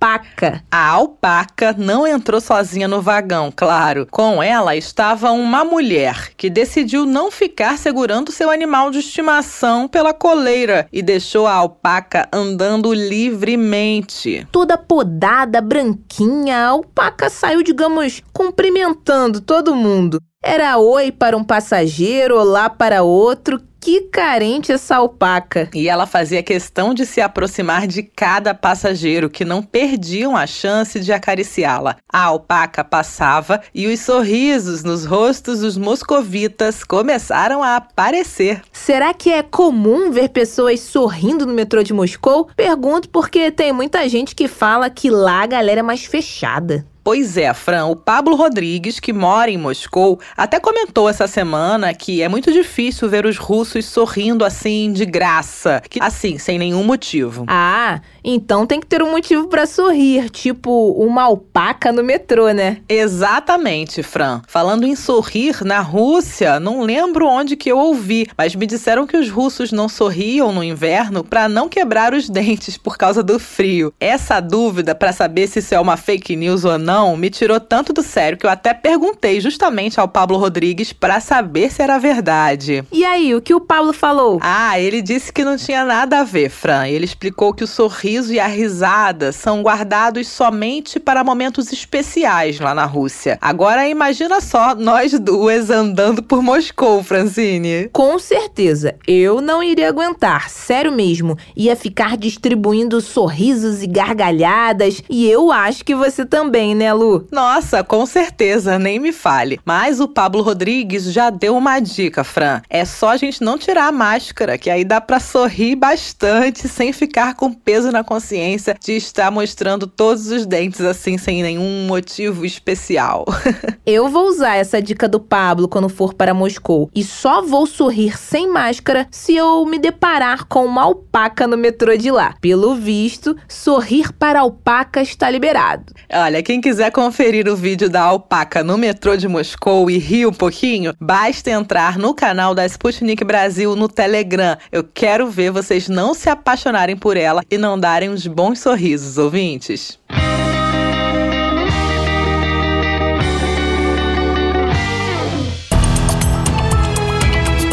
A 0.71 0.89
alpaca 0.91 1.75
não 1.77 2.07
entrou 2.07 2.41
sozinha 2.41 2.87
no 2.87 3.03
vagão, 3.03 3.53
claro. 3.55 4.07
Com 4.11 4.43
ela 4.43 4.77
estava 4.77 5.33
uma 5.33 5.65
mulher 5.65 6.31
que 6.37 6.49
decidiu 6.49 7.05
não 7.05 7.31
ficar 7.31 7.77
segurando 7.77 8.31
seu 8.31 8.51
animal 8.51 8.91
de 8.91 9.01
estimação 9.01 9.89
pela 9.89 10.15
coleira 10.15 10.87
e 10.93 11.03
deixou 11.03 11.47
a 11.47 11.55
alpaca 11.55 12.29
andando 12.33 12.93
livremente. 12.93 14.47
Toda 14.53 14.79
podada, 14.79 15.61
branquinha, 15.61 16.59
a 16.59 16.69
alpaca 16.69 17.29
saiu, 17.29 17.63
digamos, 17.63 18.23
cumprimentando 18.33 19.41
todo 19.41 19.75
mundo. 19.75 20.21
Era 20.43 20.79
oi 20.79 21.11
para 21.11 21.37
um 21.37 21.43
passageiro, 21.43 22.39
olá 22.39 22.71
para 22.71 23.03
outro, 23.03 23.61
que 23.81 24.03
carente 24.03 24.73
essa 24.73 24.97
alpaca. 24.97 25.69
E 25.75 25.89
ela 25.89 26.07
fazia 26.07 26.43
questão 26.43 26.93
de 26.93 27.07
se 27.07 27.21
aproximar 27.21 27.87
de 27.87 28.03
cada 28.03 28.55
passageiro, 28.55 29.31
que 29.31 29.45
não 29.45 29.63
perdiam 29.63 30.37
a 30.37 30.47
chance 30.47 31.01
de 31.01 31.13
acariciá-la. 31.13 31.97
A 32.13 32.25
alpaca 32.25 32.85
passava 32.85 33.61
e 33.75 33.87
os 33.87 34.01
sorrisos 34.01 34.83
nos 34.83 35.05
rostos 35.05 35.61
dos 35.61 35.77
moscovitas 35.77 36.83
começaram 36.85 37.63
a 37.63 37.77
aparecer. 37.77 38.63
Será 38.73 39.15
que 39.15 39.31
é 39.31 39.43
comum 39.43 40.11
ver 40.11 40.31
pessoas 40.31 40.81
sorrindo 40.81 41.47
no 41.47 41.53
metrô 41.53 41.83
de 41.83 41.93
Moscou? 41.93 42.49
Pergunto 42.57 43.09
porque 43.09 43.51
tem 43.51 43.73
muita 43.73 44.09
gente 44.09 44.35
que 44.35 44.49
fala 44.49 44.91
que 44.91 45.11
lá 45.11 45.43
a 45.43 45.47
galera 45.47 45.81
é 45.81 45.83
mais 45.83 46.05
fechada. 46.05 46.87
Pois 47.09 47.39
é, 47.39 47.55
Fran, 47.55 47.87
o 47.87 47.97
Pablo 47.97 48.37
Rodrigues, 48.37 49.01
que 49.01 49.15
mora 49.15 49.51
em 49.51 49.57
Moscou, 49.57 50.21
até 50.37 50.61
comentou 50.61 51.09
essa 51.09 51.27
semana 51.27 51.95
que 51.95 52.21
é 52.21 52.29
muito 52.29 52.53
difícil 52.53 53.09
ver 53.09 53.25
os 53.25 53.39
russos 53.39 53.87
sorrindo 53.87 54.45
assim 54.45 54.93
de 54.93 55.07
graça, 55.07 55.83
que 55.89 55.99
assim, 56.03 56.37
sem 56.37 56.59
nenhum 56.59 56.85
motivo. 56.85 57.47
Ah, 57.49 58.03
então 58.23 58.67
tem 58.67 58.79
que 58.79 58.87
ter 58.87 59.03
um 59.03 59.11
motivo 59.11 59.49
para 59.49 59.65
sorrir, 59.65 60.29
tipo 60.29 60.91
uma 60.99 61.23
alpaca 61.23 61.91
no 61.91 62.05
metrô, 62.05 62.51
né? 62.51 62.83
Exatamente, 62.87 64.03
Fran. 64.03 64.43
Falando 64.47 64.85
em 64.85 64.95
sorrir, 64.95 65.65
na 65.65 65.81
Rússia, 65.81 66.61
não 66.61 66.83
lembro 66.83 67.27
onde 67.27 67.57
que 67.57 67.73
eu 67.73 67.79
ouvi, 67.79 68.27
mas 68.37 68.55
me 68.55 68.67
disseram 68.67 69.07
que 69.07 69.17
os 69.17 69.31
russos 69.31 69.73
não 69.73 69.89
sorriam 69.89 70.53
no 70.53 70.63
inverno 70.63 71.25
para 71.25 71.49
não 71.49 71.71
quebrar 71.71 72.13
os 72.13 72.29
dentes 72.29 72.77
por 72.77 72.99
causa 72.99 73.23
do 73.23 73.39
frio. 73.39 73.95
Essa 73.99 74.41
dúvida 74.41 74.95
para 74.95 75.11
saber 75.11 75.47
se 75.47 75.61
isso 75.61 75.75
é 75.75 75.81
uma 75.81 75.97
fake 75.97 76.37
news 76.37 76.67
ou 76.67 76.79
não 76.79 76.98
me 77.17 77.31
tirou 77.31 77.61
tanto 77.61 77.93
do 77.93 78.03
sério 78.03 78.39
que 78.39 78.47
eu 78.47 78.51
até 78.51 78.75
perguntei 78.75 79.41
justamente 79.41 80.01
ao 80.01 80.09
Pablo 80.09 80.39
Rodrigues 80.39 80.93
para 80.93 81.21
saber 81.21 81.71
se 81.71 81.83
era 81.83 81.99
verdade. 81.99 82.85
E 82.91 83.05
aí, 83.05 83.35
o 83.35 83.41
que 83.41 83.55
o 83.55 83.61
Pablo 83.61 83.93
falou? 83.93 84.39
Ah, 84.43 84.79
ele 84.81 85.01
disse 85.01 85.33
que 85.33 85.45
não 85.45 85.57
tinha 85.57 85.85
nada 85.85 86.21
a 86.21 86.25
ver, 86.25 86.51
Fran. 86.51 86.87
Ele 86.89 87.05
explicou 87.05 87.55
que 87.55 87.65
o 87.65 87.67
sorriso 87.67 88.33
e 88.33 88.41
a 88.41 88.47
risada 88.47 89.33
são 89.33 89.63
guardados 89.63 90.29
somente 90.29 90.99
para 90.99 91.25
momentos 91.25 91.73
especiais 91.73 92.59
lá 92.61 92.75
na 92.75 92.85
Rússia. 92.85 93.39
Agora 93.41 93.89
imagina 93.89 94.41
só 94.41 94.75
nós 94.75 95.19
duas 95.19 95.71
andando 95.71 96.23
por 96.23 96.43
Moscou, 96.43 97.03
Francine. 97.03 97.89
Com 97.93 98.19
certeza, 98.19 98.95
eu 99.07 99.41
não 99.41 99.63
iria 99.63 99.89
aguentar, 99.89 100.51
sério 100.51 100.93
mesmo. 100.93 101.37
Ia 101.57 101.77
ficar 101.77 102.17
distribuindo 102.17 103.01
sorrisos 103.01 103.83
e 103.83 103.87
gargalhadas 103.87 105.03
e 105.09 105.29
eu 105.29 105.51
acho 105.53 105.85
que 105.85 105.95
você 105.95 106.25
também, 106.25 106.75
né? 106.75 106.88
Lu? 106.93 107.27
Nossa, 107.31 107.83
com 107.85 108.05
certeza, 108.07 108.79
nem 108.79 108.99
me 108.99 109.13
fale. 109.13 109.61
Mas 109.65 110.01
o 110.01 110.09
Pablo 110.09 110.43
Rodrigues 110.43 111.13
já 111.13 111.31
deu 111.31 111.57
uma 111.57 111.81
dica, 111.81 112.25
Fran. 112.25 112.61
É 112.69 112.85
só 112.85 113.11
a 113.11 113.17
gente 113.17 113.43
não 113.43 113.59
tirar 113.59 113.89
a 113.89 113.93
máscara, 113.93 114.59
que 114.59 114.71
aí 114.71 114.85
dá 114.85 115.01
para 115.01 115.21
sorrir 115.21 115.77
bastante 115.77 116.69
sem 116.69 116.93
ficar 116.93 117.35
com 117.35 117.53
peso 117.53 117.91
na 117.91 118.05
consciência 118.05 118.77
de 118.83 118.93
estar 118.97 119.31
mostrando 119.31 119.87
todos 119.87 120.31
os 120.31 120.47
dentes 120.47 120.81
assim 120.81 121.19
sem 121.19 121.43
nenhum 121.43 121.87
motivo 121.87 122.45
especial. 122.45 123.25
Eu 123.85 124.09
vou 124.09 124.29
usar 124.29 124.57
essa 124.57 124.81
dica 124.83 125.09
do 125.09 125.19
Pablo 125.19 125.69
quando 125.69 125.89
for 125.89 126.15
para 126.15 126.35
Moscou 126.35 126.91
e 126.95 127.03
só 127.03 127.43
vou 127.43 127.67
sorrir 127.67 128.19
sem 128.19 128.49
máscara 128.49 129.07
se 129.11 129.35
eu 129.35 129.65
me 129.65 129.79
deparar 129.79 130.45
com 130.45 130.65
uma 130.65 130.83
alpaca 130.83 131.47
no 131.47 131.57
metrô 131.57 131.97
de 131.97 132.11
lá. 132.11 132.35
Pelo 132.41 132.75
visto, 132.75 133.37
sorrir 133.49 134.13
para 134.13 134.41
alpaca 134.41 135.01
está 135.01 135.31
liberado. 135.31 135.93
Olha, 136.13 136.43
quem 136.43 136.61
quiser 136.61 136.78
quiser 136.79 136.93
conferir 136.93 137.49
o 137.49 137.57
vídeo 137.57 137.91
da 137.91 138.03
alpaca 138.03 138.63
no 138.63 138.79
metrô 138.79 139.17
de 139.17 139.27
Moscou 139.27 139.91
e 139.91 139.99
rir 139.99 140.27
um 140.27 140.33
pouquinho, 140.33 140.95
basta 141.01 141.51
entrar 141.51 141.99
no 141.99 142.15
canal 142.15 142.55
da 142.55 142.65
Sputnik 142.67 143.25
Brasil 143.25 143.75
no 143.75 143.89
Telegram. 143.89 144.57
Eu 144.71 144.85
quero 144.85 145.29
ver 145.29 145.51
vocês 145.51 145.89
não 145.89 146.15
se 146.15 146.31
apaixonarem 146.31 146.97
por 146.97 147.17
ela 147.17 147.43
e 147.51 147.59
não 147.59 147.77
darem 147.77 148.11
uns 148.11 148.29
bons 148.29 148.61
sorrisos, 148.61 149.19
ouvintes. 149.19 149.99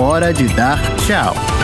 Hora 0.01 0.33
de 0.33 0.47
dar 0.55 0.79
tchau. 1.05 1.54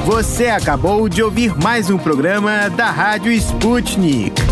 Você 0.06 0.48
acabou 0.48 1.08
de 1.08 1.22
ouvir 1.22 1.56
mais 1.56 1.92
um 1.92 2.00
programa 2.00 2.68
da 2.70 2.90
Rádio 2.90 3.32
Sputnik. 3.32 4.45